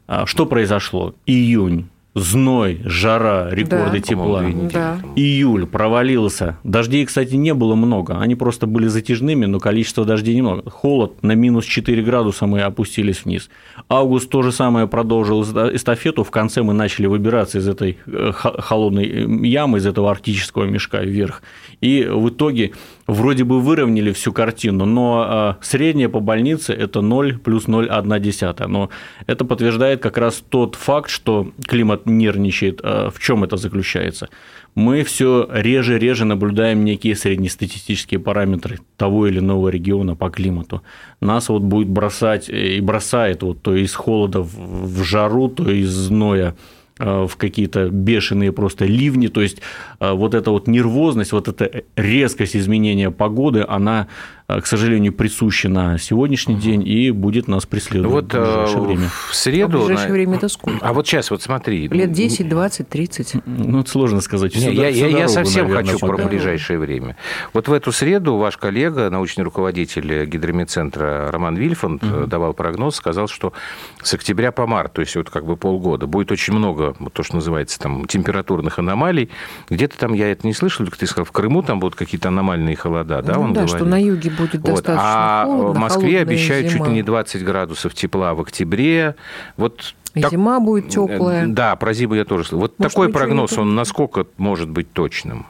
а, 0.08 0.26
что 0.26 0.46
произошло? 0.46 1.16
Июнь, 1.26 1.89
зной, 2.14 2.82
жара, 2.84 3.49
рекорды 3.51 3.99
Да. 3.99 4.01
тепла. 4.01 4.43
Да. 4.74 4.99
Июль 5.16 5.66
провалился. 5.66 6.57
Дождей, 6.64 7.05
кстати, 7.05 7.36
не 7.36 7.53
было 7.53 7.76
много. 7.76 8.20
Они 8.20 8.36
просто 8.36 8.68
были 8.68 8.88
затяжными, 8.88 9.45
но 9.45 9.59
количество 9.59 10.03
дождей 10.03 10.36
немного. 10.36 10.70
Холод 10.70 11.24
на 11.24 11.34
минус 11.34 11.66
4 11.66 12.01
градуса 12.03 12.47
мы 12.47 12.62
опустились 12.62 13.24
вниз. 13.24 13.49
Август 13.88 14.30
то 14.30 14.41
же 14.41 14.51
самое 14.51 14.88
продолжил 14.88 15.41
эста- 15.43 15.74
эстафету. 15.74 16.24
В 16.24 16.32
конце 16.32 16.64
мы 16.64 16.74
начали 16.74 17.05
выбираться 17.07 17.59
из 17.59 17.68
этой 17.68 17.97
э, 18.05 18.32
холодной 18.34 19.05
э, 19.05 19.47
ямы, 19.47 19.78
из 19.78 19.86
этого 19.86 20.12
арктического 20.12 20.66
мешка 20.66 20.99
вверх. 21.01 21.41
И 21.80 22.03
в 22.03 22.28
итоге 22.30 22.74
вроде 23.12 23.43
бы 23.43 23.59
выровняли 23.59 24.12
всю 24.12 24.34
картину, 24.34 24.86
но 24.86 25.57
э, 25.59 25.64
средняя 25.66 26.09
по 26.09 26.20
больнице– 26.20 26.74
это 26.86 27.01
0 27.01 27.39
плюс 27.39 27.68
0,1. 27.68 28.68
Но 28.68 28.89
это 29.28 29.45
подтверждает 29.45 30.01
как 30.01 30.18
раз 30.18 30.43
тот 30.49 30.76
факт, 30.76 31.09
что 31.09 31.51
климат 31.68 32.05
нервничает. 32.05 32.82
Э, 32.84 33.09
В 33.14 33.20
чем 33.20 33.43
это 33.43 33.57
заключается? 33.57 34.30
Мы 34.76 35.03
все 35.03 35.47
реже 35.51 35.95
и 35.95 35.99
реже 35.99 36.26
наблюдаем 36.26 36.86
некие 36.86 37.16
среднестатистические 37.16 38.20
параметры 38.20 38.80
того 38.95 39.28
или 39.28 39.39
иного 39.39 39.68
региона 39.70 40.16
по 40.16 40.30
климату. 40.30 40.82
Нас 41.20 41.49
вот 41.49 41.62
будет 41.62 41.89
бросать 41.89 42.49
э, 42.49 42.78
и 42.78 42.82
бросает 42.82 43.43
вот 43.43 43.62
то 43.62 43.76
из 43.76 43.93
холода 43.93 44.41
в 44.41 45.03
жару, 45.03 45.49
то 45.49 45.70
из 45.70 45.89
зноя 45.89 46.55
в 47.02 47.36
какие-то 47.38 47.89
бешеные 47.89 48.52
просто 48.52 48.86
ливни, 48.86 49.28
то 49.28 49.41
есть 49.41 49.62
э, 49.99 50.12
вот 50.12 50.34
эта 50.34 50.52
вот 50.52 50.68
нервозность, 50.68 51.32
вот 51.32 51.47
эта 51.47 51.84
резкость 51.95 52.56
изменения 52.56 53.12
погоды, 53.12 53.66
она, 53.68 54.08
э, 54.41 54.41
к 54.60 54.66
сожалению, 54.66 55.14
присуща 55.14 55.70
на 55.70 55.97
сегодняшний 55.97 56.56
день 56.56 56.86
и 56.86 57.12
будет 57.12 57.47
нас 57.47 57.66
преследовать 57.66 58.34
вот 58.34 58.34
в 58.34 58.38
ближайшее 58.38 58.78
э, 58.78 58.82
время. 58.82 59.08
в 59.10 59.30
А 59.32 59.34
среду... 59.34 59.78
в 59.78 59.86
ближайшее 59.86 60.08
на- 60.08 60.14
время 60.14 60.36
это 60.38 60.49
сколько? 60.49 60.86
А 60.86 60.93
вот 60.93 61.08
сейчас, 61.08 61.32
вот 61.32 61.41
смотри. 61.41 61.88
Лет 61.88 62.12
10, 62.12 62.49
20, 62.49 62.89
30. 62.89 63.36
Ну, 63.45 63.80
это 63.82 63.89
сложно 63.89 64.22
сказать. 64.22 64.54
Всю 64.54 64.72
я, 64.72 64.91
всю 64.91 64.99
я- 65.02 65.08
я 65.08 65.12
дорогу, 65.14 65.30
совсем 65.34 65.68
наверное, 65.68 65.93
хочу 65.93 66.06
про 66.06 66.18
пока. 66.18 66.28
ближайшее 66.30 66.80
время. 66.80 67.16
Вот 67.54 67.68
в 67.68 67.74
эту 67.74 67.91
среду 67.91 68.38
ваш 68.38 68.58
коллега, 68.58 69.10
научный 69.10 69.43
руководитель 69.43 70.26
гидромедцентра 70.26 71.32
Роман 71.32 71.56
Вильфанд 71.56 72.04
э, 72.04 72.26
давал 72.28 72.54
прогноз, 72.54 72.95
сказал, 72.95 73.28
что 73.28 73.54
с 74.02 74.14
октября 74.14 74.52
по 74.52 74.68
март, 74.68 74.93
то 74.93 75.02
есть 75.02 75.16
вот 75.16 75.30
как 75.30 75.45
бы 75.45 75.58
полгода, 75.58 76.08
будет 76.08 76.32
очень 76.32 76.54
много, 76.54 76.95
вот 76.99 77.14
то, 77.14 77.24
что 77.24 77.36
называется 77.36 77.80
там 77.80 78.06
температурных 78.06 78.80
аномалий. 78.80 79.30
Где-то 79.70 79.97
там, 79.97 80.14
я 80.14 80.32
это 80.32 80.45
не 80.47 80.54
слышал, 80.54 80.86
только 80.86 80.97
ты 80.99 81.08
сказал, 81.08 81.26
в 81.26 81.32
Крыму 81.32 81.62
там 81.64 81.80
будут 81.80 81.95
какие-то 81.95 82.30
аномальные 82.30 82.76
холода, 82.76 83.22
да, 83.22 83.36
Ну 83.36 83.41
он 83.41 83.54
да, 83.54 83.62
говорил? 83.62 83.78
что 83.78 83.86
на 83.86 84.02
юге 84.02 84.30
будет 84.42 84.62
Вот. 84.62 84.64
достаточно 84.84 85.02
А 85.04 85.46
холодно, 85.46 85.72
в 85.74 85.78
Москве 85.78 86.20
обещают 86.22 86.68
чуть 86.68 86.78
зима. 86.78 86.88
ли 86.88 86.94
не 86.94 87.04
20 87.04 87.44
градусов 87.44 87.94
тепла 87.94 88.34
в 88.34 88.42
октябре. 88.42 89.16
Вот 89.58 89.94
И 90.14 90.22
так- 90.22 90.32
Зима 90.32 90.60
будет 90.60 90.89
теплая. 90.89 91.48
Да, 91.48 91.76
про 91.76 91.94
зиму 91.94 92.16
я 92.16 92.26
тоже 92.26 92.44
слышал. 92.44 92.60
Вот 92.60 92.78
Может, 92.78 92.92
такой 92.94 93.08
не 93.08 93.14
прогноз, 93.14 93.58
он 93.58 93.76
насколько 93.76 94.26
может 94.38 94.70
быть 94.70 94.92
точным? 94.92 95.46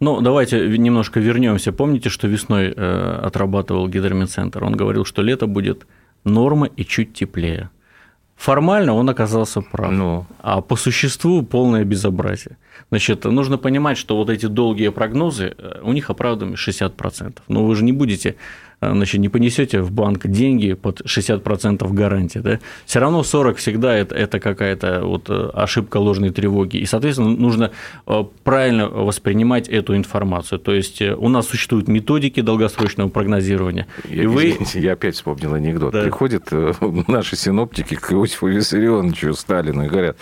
Ну, 0.00 0.20
давайте 0.20 0.68
немножко 0.78 1.18
вернемся. 1.20 1.72
Помните, 1.72 2.08
что 2.10 2.28
весной 2.28 2.72
э, 2.76 3.20
отрабатывал 3.24 3.88
гидромедцентр? 3.88 4.62
Он 4.62 4.74
говорил, 4.76 5.04
что 5.04 5.22
лето 5.22 5.46
будет 5.46 5.86
норма 6.24 6.66
и 6.66 6.84
чуть 6.84 7.14
теплее. 7.14 7.70
Формально 8.36 8.94
он 8.94 9.08
оказался 9.08 9.60
прав. 9.60 9.92
Ну. 9.92 10.26
А 10.42 10.60
по 10.60 10.76
существу 10.76 11.42
полное 11.42 11.84
безобразие. 11.84 12.56
Значит, 12.90 13.24
нужно 13.24 13.58
понимать, 13.58 13.96
что 13.98 14.16
вот 14.16 14.30
эти 14.30 14.46
долгие 14.46 14.90
прогнозы, 14.90 15.54
э, 15.56 15.80
у 15.82 15.92
них 15.92 16.10
оправдываемость 16.10 16.62
60%. 16.62 17.42
Но 17.48 17.64
вы 17.64 17.76
же 17.76 17.84
не 17.84 17.92
будете, 17.92 18.34
значит, 18.92 19.20
не 19.20 19.28
понесете 19.28 19.80
в 19.80 19.90
банк 19.90 20.26
деньги 20.26 20.74
под 20.74 21.00
60% 21.02 21.92
гарантии. 21.92 22.38
Да? 22.38 22.58
Все 22.86 23.00
равно 23.00 23.22
40 23.22 23.56
всегда 23.56 23.94
это, 23.94 24.14
это 24.14 24.40
какая-то 24.40 25.00
вот 25.04 25.28
э, 25.28 25.50
ошибка 25.54 25.98
ложной 25.98 26.30
тревоги. 26.30 26.78
И, 26.78 26.86
соответственно, 26.86 27.30
нужно 27.30 27.70
э, 28.06 28.24
правильно 28.42 28.88
воспринимать 28.88 29.68
эту 29.68 29.96
информацию. 29.96 30.58
То 30.58 30.72
есть 30.72 31.00
э, 31.02 31.14
у 31.14 31.28
нас 31.28 31.48
существуют 31.48 31.88
методики 31.88 32.40
долгосрочного 32.40 33.08
прогнозирования. 33.08 33.86
Я, 34.08 34.22
и 34.24 34.26
вы... 34.26 34.50
извините, 34.50 34.80
я 34.80 34.92
опять 34.92 35.14
вспомнил 35.14 35.54
анекдот. 35.54 35.92
Да. 35.92 36.02
Приходят 36.02 36.48
наши 37.08 37.36
синоптики 37.36 37.94
к 37.94 38.12
Иосифу 38.12 38.48
Виссарионовичу 38.48 39.34
Сталину 39.34 39.84
и 39.84 39.88
говорят, 39.88 40.16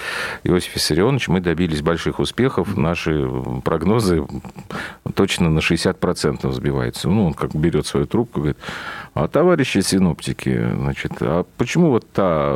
Иосиф 0.45 0.75
Виссарионович, 0.75 1.29
мы 1.29 1.41
добились 1.41 1.83
больших 1.83 2.19
успехов, 2.19 2.77
наши 2.77 3.29
прогнозы 3.65 4.27
точно 5.15 5.51
на 5.51 5.59
60% 5.59 6.53
сбиваются. 6.53 7.09
Ну, 7.09 7.27
он 7.27 7.35
как 7.35 7.55
берет 7.55 7.87
свою 7.87 8.07
трубку 8.07 8.45
и 8.45 8.52
говорит, 8.53 8.59
а 9.15 9.29
товарищи 9.29 9.81
синоптики, 9.81 10.71
значит, 10.75 11.13
а 11.21 11.45
почему 11.59 11.91
вот 11.91 12.07
та... 12.13 12.55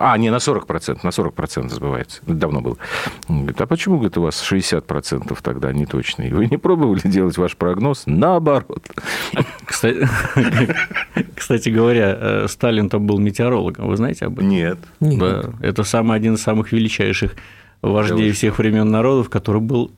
А, 0.00 0.16
не, 0.18 0.30
на 0.30 0.36
40%, 0.36 1.00
на 1.02 1.08
40% 1.08 1.68
сбивается. 1.68 2.20
Это 2.22 2.34
давно 2.34 2.60
было. 2.60 2.76
Говорит, 3.28 3.60
а 3.60 3.66
почему, 3.66 3.96
говорит, 3.96 4.16
у 4.16 4.22
вас 4.22 4.40
60% 4.40 5.36
тогда 5.42 5.72
неточный? 5.72 6.30
Вы 6.30 6.46
не 6.46 6.58
пробовали 6.58 7.00
делать 7.04 7.36
ваш 7.38 7.56
прогноз 7.56 8.04
наоборот? 8.06 8.86
Кстати, 9.64 10.08
кстати 11.34 11.70
говоря, 11.70 12.16
э, 12.18 12.46
Сталин-то 12.48 13.00
был 13.00 13.18
метеорологом, 13.18 13.88
вы 13.88 13.96
знаете 13.96 14.26
об 14.26 14.38
этом? 14.38 14.48
Нет. 14.48 14.78
Это 15.60 15.82
самый 15.82 16.16
один 16.16 16.34
из 16.34 16.42
самых 16.42 16.70
величайших 16.70 17.34
вождей 17.82 18.30
всех 18.30 18.58
времен 18.58 18.90
народов, 18.90 19.28
который 19.28 19.60
был 19.60 19.90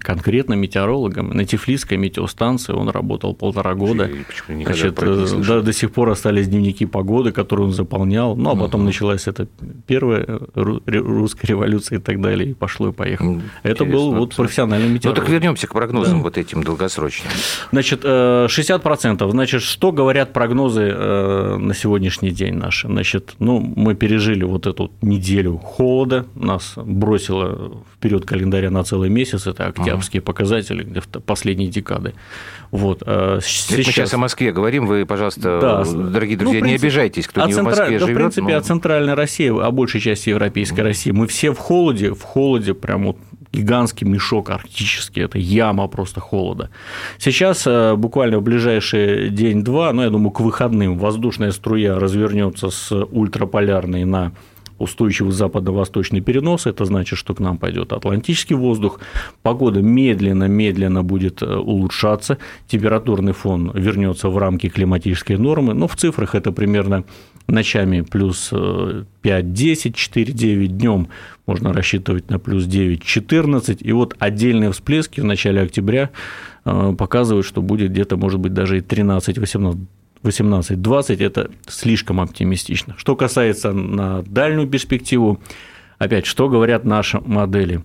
конкретно 0.00 0.54
метеорологом. 0.54 1.30
На 1.30 1.44
Тифлисской 1.44 1.96
метеостанции 1.96 2.72
он 2.72 2.88
работал 2.88 3.34
полтора 3.34 3.74
года. 3.74 4.10
Почему 4.26 4.62
Значит, 4.64 5.00
не 5.00 5.42
э, 5.42 5.44
да, 5.46 5.60
до 5.60 5.72
сих 5.72 5.92
пор 5.92 6.10
остались 6.10 6.48
дневники 6.48 6.86
погоды, 6.86 7.30
которые 7.30 7.66
он 7.66 7.72
заполнял. 7.72 8.34
Ну, 8.36 8.50
а 8.50 8.56
потом 8.56 8.84
началась 8.84 9.28
эта 9.28 9.46
первая 9.86 10.24
ре- 10.54 10.98
русская 11.00 11.46
революция 11.46 11.98
и 11.98 12.00
так 12.02 12.20
далее, 12.20 12.50
и 12.50 12.54
пошло 12.54 12.88
и 12.88 12.92
поехало. 12.92 13.34
М, 13.34 13.42
Это 13.62 13.84
был 13.84 14.08
интересно, 14.08 14.18
вот 14.18 14.34
профессиональный 14.34 14.88
Ну 14.88 14.94
метеоролог. 14.94 15.20
так 15.24 15.28
вернемся 15.32 15.66
к 15.68 15.72
прогнозам 15.72 16.22
вот 16.22 16.36
этим 16.36 16.64
долгосрочным. 16.64 17.30
Значит, 17.70 18.00
э, 18.02 18.46
60%. 18.48 19.30
Значит, 19.30 19.62
что 19.62 19.92
говорят 19.92 20.32
прогнозы 20.32 20.82
э, 20.82 21.56
на 21.58 21.74
сегодняшний 21.74 22.30
день 22.30 22.54
наши? 22.54 22.88
Значит, 22.88 23.34
ну, 23.38 23.60
мы 23.60 23.94
пережили 23.94 24.42
вот 24.44 24.66
эту 24.66 24.90
неделю 25.00 25.58
холода, 25.58 26.26
нас 26.34 26.72
бросило 26.76 27.72
вперед 27.94 28.24
календаря 28.24 28.70
на 28.70 28.82
целый 28.82 29.10
месяц, 29.10 29.46
это 29.46 29.66
октябрьские 29.78 30.22
показатели 30.22 30.82
где-то 30.82 31.20
последней 31.20 31.68
декады. 31.68 32.14
Вот. 32.70 33.02
э, 33.06 33.38
Это 33.40 33.76
Мы 33.76 33.82
сейчас 33.82 34.12
о 34.14 34.18
Москве 34.18 34.52
говорим, 34.52 34.86
вы, 34.86 35.06
пожалуйста, 35.06 35.58
Да. 35.60 35.84
дорогие 35.84 36.36
Ну, 36.36 36.44
друзья, 36.44 36.60
в 36.60 36.62
не 36.62 36.68
принципе, 36.70 36.86
обижайтесь, 36.86 37.26
кто 37.28 37.42
о 37.42 37.46
не 37.46 37.52
в 37.52 37.56
центра- 37.56 37.70
Москве 37.70 37.98
да, 37.98 38.06
живет. 38.06 38.16
в 38.16 38.20
принципе, 38.20 38.52
ну, 38.52 38.56
о 38.56 38.60
центральной 38.60 39.14
России, 39.14 39.48
о 39.48 39.70
большей 39.70 40.00
части 40.00 40.30
европейской 40.30 40.80
России. 40.80 41.10
Мы 41.12 41.26
все 41.26 41.52
в 41.52 41.58
холоде, 41.58 42.12
в 42.12 42.22
холоде 42.22 42.74
прям 42.74 43.06
вот 43.06 43.16
гигантский 43.52 44.06
мешок 44.06 44.50
арктический, 44.50 45.22
это 45.22 45.38
яма 45.38 45.86
просто 45.88 46.20
холода. 46.20 46.68
Сейчас 47.18 47.66
э, 47.66 47.94
буквально 47.94 48.38
в 48.38 48.42
ближайший 48.42 49.30
день-два, 49.30 49.92
ну, 49.92 50.02
я 50.02 50.10
думаю, 50.10 50.30
к 50.30 50.40
выходным 50.40 50.98
воздушная 50.98 51.52
струя 51.52 51.98
развернется 51.98 52.68
с 52.70 52.92
ультраполярной 52.92 54.04
на 54.04 54.32
устойчивый 54.78 55.32
западно-восточный 55.32 56.20
перенос, 56.20 56.66
это 56.66 56.84
значит, 56.84 57.18
что 57.18 57.34
к 57.34 57.40
нам 57.40 57.58
пойдет 57.58 57.92
атлантический 57.92 58.56
воздух, 58.56 59.00
погода 59.42 59.80
медленно-медленно 59.80 61.02
будет 61.02 61.42
э, 61.42 61.56
улучшаться, 61.56 62.38
температурный 62.66 63.32
фон 63.32 63.70
вернется 63.74 64.28
в 64.28 64.38
рамки 64.38 64.68
климатической 64.68 65.36
нормы, 65.36 65.74
но 65.74 65.88
в 65.88 65.96
цифрах 65.96 66.34
это 66.34 66.52
примерно 66.52 67.04
ночами 67.46 68.02
плюс 68.02 68.50
э, 68.52 69.04
5-10, 69.22 69.94
4-9 69.94 70.66
днем 70.66 71.08
можно 71.46 71.72
рассчитывать 71.72 72.28
на 72.30 72.38
плюс 72.38 72.66
9-14, 72.66 73.78
и 73.80 73.92
вот 73.92 74.14
отдельные 74.18 74.72
всплески 74.72 75.20
в 75.20 75.24
начале 75.24 75.62
октября 75.62 76.10
э, 76.64 76.94
показывают, 76.98 77.46
что 77.46 77.62
будет 77.62 77.92
где-то, 77.92 78.16
может 78.16 78.40
быть, 78.40 78.52
даже 78.52 78.78
и 78.78 78.80
13-18 78.80 79.78
18, 80.22 80.80
20– 80.80 81.20
это 81.22 81.50
слишком 81.68 82.20
оптимистично. 82.20 82.94
Что 82.98 83.16
касается 83.16 83.72
на 83.72 84.22
дальнюю 84.22 84.68
перспективу, 84.68 85.40
опять, 85.98 86.26
что 86.26 86.48
говорят 86.48 86.84
наши 86.84 87.20
модели? 87.20 87.82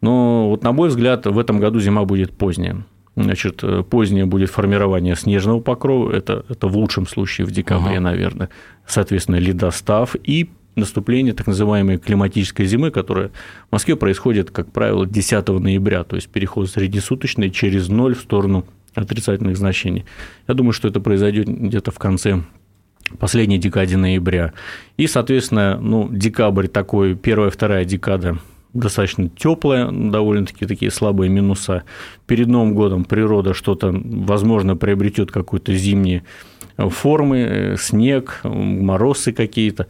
Ну, 0.00 0.48
вот 0.48 0.62
на 0.62 0.72
мой 0.72 0.88
взгляд, 0.88 1.26
в 1.26 1.38
этом 1.38 1.58
году 1.58 1.80
зима 1.80 2.04
будет 2.04 2.36
поздняя. 2.36 2.84
Значит, 3.16 3.64
позднее 3.88 4.26
будет 4.26 4.50
формирование 4.50 5.16
снежного 5.16 5.60
покрова, 5.60 6.12
это, 6.12 6.44
это 6.50 6.68
в 6.68 6.76
лучшем 6.76 7.06
случае 7.06 7.46
в 7.46 7.50
декабре, 7.50 7.96
uh-huh. 7.96 8.00
наверное, 8.00 8.50
соответственно, 8.86 9.36
ледостав 9.36 10.16
и 10.22 10.50
наступление 10.76 11.32
так 11.32 11.46
называемой 11.46 11.96
климатической 11.96 12.66
зимы, 12.66 12.90
которая 12.90 13.30
в 13.70 13.72
Москве 13.72 13.96
происходит, 13.96 14.50
как 14.50 14.70
правило, 14.70 15.06
10 15.06 15.48
ноября, 15.48 16.04
то 16.04 16.16
есть 16.16 16.28
переход 16.28 16.68
среднесуточный 16.68 17.50
через 17.50 17.88
ноль 17.88 18.14
в 18.14 18.20
сторону 18.20 18.66
отрицательных 18.96 19.56
значений. 19.56 20.04
Я 20.48 20.54
думаю, 20.54 20.72
что 20.72 20.88
это 20.88 21.00
произойдет 21.00 21.46
где-то 21.46 21.90
в 21.90 21.98
конце 21.98 22.42
последней 23.18 23.58
декаде 23.58 23.96
ноября. 23.96 24.52
И, 24.96 25.06
соответственно, 25.06 25.78
ну, 25.80 26.08
декабрь 26.10 26.66
такой, 26.66 27.14
первая, 27.14 27.50
вторая 27.50 27.84
декада 27.84 28.38
достаточно 28.74 29.28
теплая, 29.28 29.90
довольно-таки 29.90 30.66
такие 30.66 30.90
слабые 30.90 31.30
минуса. 31.30 31.84
Перед 32.26 32.48
Новым 32.48 32.74
годом 32.74 33.04
природа 33.04 33.54
что-то, 33.54 33.90
возможно, 33.92 34.76
приобретет 34.76 35.30
какой-то 35.30 35.72
зимние 35.74 36.24
формы, 36.76 37.38
э, 37.38 37.76
снег, 37.78 38.40
морозы 38.44 39.32
какие-то. 39.32 39.86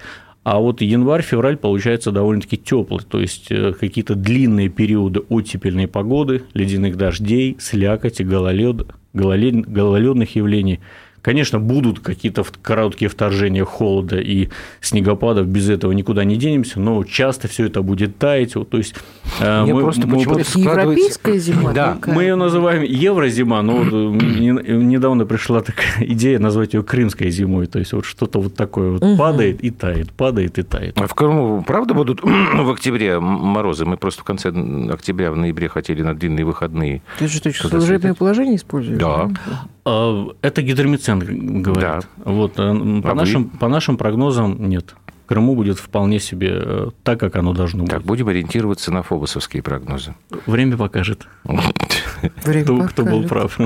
А 0.46 0.60
вот 0.60 0.80
январь-февраль 0.80 1.56
получается 1.56 2.12
довольно-таки 2.12 2.56
теплый, 2.56 3.02
то 3.02 3.18
есть 3.18 3.50
э, 3.50 3.72
какие-то 3.72 4.14
длинные 4.14 4.68
периоды 4.68 5.18
оттепельной 5.28 5.88
погоды, 5.88 6.44
ледяных 6.54 6.96
дождей, 6.96 7.56
слякоти, 7.58 8.22
гололед, 8.22 8.86
гололед, 9.12 9.68
гололедных 9.68 10.36
явлений– 10.36 10.78
Конечно, 11.26 11.58
будут 11.58 11.98
какие-то 11.98 12.44
короткие 12.62 13.08
вторжения 13.08 13.64
холода 13.64 14.16
и 14.16 14.48
снегопадов, 14.80 15.48
без 15.48 15.68
этого 15.68 15.90
никуда 15.90 16.22
не 16.22 16.36
денемся, 16.36 16.78
но 16.78 17.02
часто 17.02 17.48
все 17.48 17.66
это 17.66 17.82
будет 17.82 18.16
таять. 18.16 18.52
То 18.52 18.78
есть 18.78 18.94
э, 19.40 19.62
Мне 19.64 19.74
мы, 19.74 19.80
просто 19.80 20.06
мы, 20.06 20.18
почему-то 20.18 20.44
европейская 20.56 21.36
зима. 21.38 21.72
Да, 21.72 21.94
такая. 21.94 22.14
мы 22.14 22.22
ее 22.22 22.36
называем 22.36 22.84
еврозима, 22.84 23.60
но 23.62 23.78
вот 23.78 23.88
э, 23.88 23.92
недавно 23.92 25.26
пришла 25.26 25.62
такая 25.62 25.96
идея 26.12 26.38
назвать 26.38 26.74
ее 26.74 26.84
крымской 26.84 27.30
зимой. 27.30 27.66
То 27.66 27.80
есть 27.80 27.92
вот 27.92 28.04
что-то 28.04 28.40
вот 28.40 28.54
такое 28.54 28.92
вот 28.92 29.02
угу. 29.02 29.16
падает 29.16 29.64
и 29.64 29.70
тает, 29.72 30.12
падает 30.12 30.58
и 30.58 30.62
тает. 30.62 30.96
А 30.96 31.08
в 31.08 31.14
Крыму 31.16 31.64
правда 31.66 31.94
будут 31.94 32.22
в 32.22 32.70
октябре 32.70 33.18
морозы? 33.18 33.84
Мы 33.84 33.96
просто 33.96 34.20
в 34.20 34.24
конце 34.24 34.50
октября, 34.50 35.32
в 35.32 35.36
ноябре 35.36 35.68
хотели 35.68 36.02
на 36.02 36.14
длинные 36.14 36.44
выходные. 36.44 37.02
Ты 37.18 37.26
что, 37.26 37.50
служебное 37.50 38.14
положение 38.14 38.54
используешь? 38.54 39.00
Да. 39.00 39.28
А, 39.46 39.66
это 39.86 40.62
гидромедцентр 40.62 41.26
говорит. 41.30 41.82
Да. 41.82 42.00
Вот, 42.24 42.52
э, 42.58 43.00
по, 43.02 43.12
а 43.12 43.14
нашим, 43.14 43.44
вы? 43.44 43.58
по 43.58 43.68
нашим 43.68 43.96
прогнозам 43.96 44.68
нет. 44.68 44.94
В 45.24 45.28
Крыму 45.28 45.54
будет 45.54 45.78
вполне 45.78 46.18
себе 46.18 46.50
э, 46.54 46.90
так, 47.04 47.20
как 47.20 47.36
оно 47.36 47.52
должно 47.52 47.84
быть. 47.84 47.90
Так, 47.90 48.02
будем 48.02 48.28
ориентироваться 48.28 48.92
на 48.92 49.02
фобосовские 49.02 49.62
прогнозы. 49.62 50.14
Время 50.46 50.76
покажет. 50.76 51.26
Время 51.44 52.64
кто, 52.64 52.76
покажет. 52.76 52.92
кто 52.92 53.04
был 53.04 53.28
прав. 53.28 53.58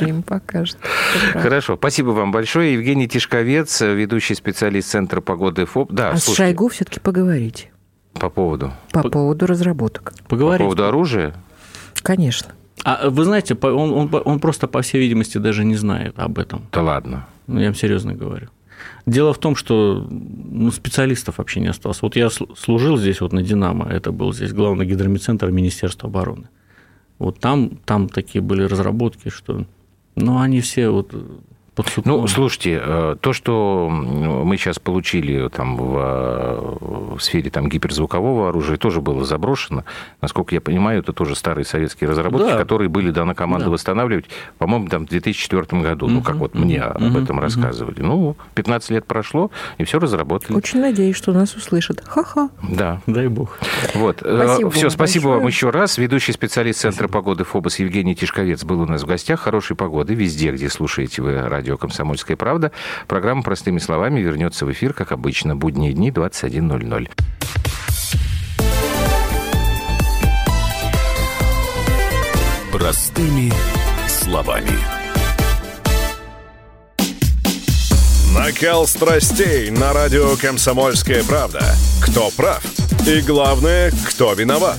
Время 0.00 0.22
покажет. 0.22 0.78
Хорошо, 1.32 1.76
спасибо 1.76 2.10
вам 2.10 2.32
большое. 2.32 2.72
Евгений 2.72 3.08
Тишковец, 3.08 3.80
ведущий 3.80 4.34
специалист 4.34 4.88
Центра 4.88 5.20
погоды 5.20 5.66
ФОБ. 5.66 5.92
Да, 5.92 6.10
а 6.10 6.16
слушайте. 6.16 6.32
с 6.32 6.36
Шойгу 6.36 6.68
все-таки 6.68 7.00
поговорите. 7.00 7.70
По 8.14 8.28
поводу? 8.28 8.72
По, 8.92 9.02
по 9.02 9.08
поводу 9.08 9.46
разработок. 9.46 10.14
Поговорить. 10.28 10.58
По 10.58 10.64
поводу 10.64 10.86
оружия? 10.86 11.34
Конечно. 12.02 12.52
А 12.84 13.10
вы 13.10 13.24
знаете, 13.24 13.54
он, 13.54 13.92
он, 13.92 14.22
он 14.24 14.40
просто, 14.40 14.66
по 14.66 14.80
всей 14.80 15.00
видимости, 15.00 15.38
даже 15.38 15.64
не 15.64 15.76
знает 15.76 16.18
об 16.18 16.38
этом. 16.38 16.62
Да 16.72 16.82
ладно. 16.82 17.26
Ну, 17.46 17.60
я 17.60 17.66
вам 17.66 17.74
серьезно 17.74 18.14
говорю. 18.14 18.48
Дело 19.06 19.32
в 19.32 19.38
том, 19.38 19.56
что 19.56 20.06
ну, 20.10 20.70
специалистов 20.70 21.38
вообще 21.38 21.60
не 21.60 21.68
осталось. 21.68 22.02
Вот 22.02 22.16
я 22.16 22.30
служил 22.30 22.96
здесь 22.96 23.20
вот 23.20 23.32
на 23.32 23.42
«Динамо», 23.42 23.88
это 23.88 24.12
был 24.12 24.32
здесь 24.32 24.52
главный 24.52 24.86
гидромедцентр 24.86 25.50
Министерства 25.50 26.08
обороны. 26.08 26.48
Вот 27.18 27.38
там, 27.38 27.78
там 27.84 28.08
такие 28.08 28.40
были 28.40 28.62
разработки, 28.62 29.28
что 29.28 29.66
ну, 30.16 30.38
они 30.38 30.60
все 30.60 30.88
вот 30.88 31.14
под 31.82 32.06
Ну, 32.06 32.26
слушайте, 32.26 32.80
э, 32.82 33.16
то, 33.20 33.32
что 33.32 33.88
мы 33.90 34.56
сейчас 34.56 34.78
получили 34.78 35.48
там 35.48 35.76
в, 35.76 35.96
э, 35.98 36.76
в 37.16 37.20
сфере 37.20 37.50
там, 37.50 37.68
гиперзвукового 37.68 38.48
оружия, 38.48 38.76
тоже 38.76 39.00
было 39.00 39.24
заброшено. 39.24 39.84
Насколько 40.20 40.54
я 40.54 40.60
понимаю, 40.60 41.00
это 41.00 41.12
тоже 41.12 41.34
старые 41.34 41.64
советские 41.64 42.10
разработки, 42.10 42.50
да. 42.50 42.58
которые 42.58 42.88
были 42.88 43.10
дана 43.10 43.34
команда 43.34 43.66
да. 43.66 43.72
восстанавливать, 43.72 44.26
по-моему, 44.58 44.88
там, 44.88 45.06
в 45.06 45.10
2004 45.10 45.82
году. 45.82 46.06
Угу, 46.06 46.14
ну, 46.14 46.22
как 46.22 46.36
вот 46.36 46.54
угу, 46.54 46.64
мне 46.64 46.84
угу, 46.84 47.06
об 47.06 47.16
этом 47.16 47.36
угу. 47.36 47.44
рассказывали. 47.44 48.00
Ну, 48.00 48.36
15 48.54 48.90
лет 48.90 49.06
прошло, 49.06 49.50
и 49.78 49.84
все 49.84 49.98
разработали. 49.98 50.56
Очень 50.56 50.80
надеюсь, 50.80 51.16
что 51.16 51.32
нас 51.32 51.54
услышат. 51.54 52.02
Ха-ха. 52.06 52.50
Да. 52.62 53.00
Дай 53.06 53.28
бог. 53.28 53.58
Вот. 53.94 54.22
Э, 54.22 54.44
спасибо 54.44 54.70
все, 54.70 54.90
спасибо 54.90 55.24
большое. 55.24 55.40
вам 55.40 55.48
еще 55.48 55.70
раз. 55.70 55.98
Ведущий 55.98 56.32
специалист 56.32 56.80
Центра 56.80 57.08
погоды 57.08 57.44
ФОБОС 57.44 57.78
Евгений 57.78 58.14
Тишковец 58.14 58.64
был 58.64 58.80
у 58.80 58.86
нас 58.86 59.02
в 59.02 59.06
гостях. 59.06 59.40
Хорошей 59.40 59.76
погоды 59.76 60.14
везде, 60.14 60.50
где 60.52 60.68
слушаете 60.68 61.22
вы 61.22 61.40
радио 61.40 61.69
радио 61.70 61.78
«Комсомольская 61.78 62.36
правда». 62.36 62.72
Программа 63.06 63.42
«Простыми 63.42 63.78
словами» 63.78 64.20
вернется 64.20 64.66
в 64.66 64.72
эфир, 64.72 64.92
как 64.92 65.12
обычно, 65.12 65.54
будние 65.54 65.92
дни, 65.92 66.10
21.00. 66.10 67.10
Простыми 72.72 73.52
словами. 74.08 74.78
Накал 78.34 78.86
страстей 78.86 79.70
на 79.70 79.92
радио 79.92 80.36
«Комсомольская 80.36 81.22
правда». 81.24 81.62
Кто 82.02 82.30
прав? 82.30 82.64
И 83.06 83.20
главное, 83.20 83.92
кто 84.08 84.32
виноват? 84.34 84.78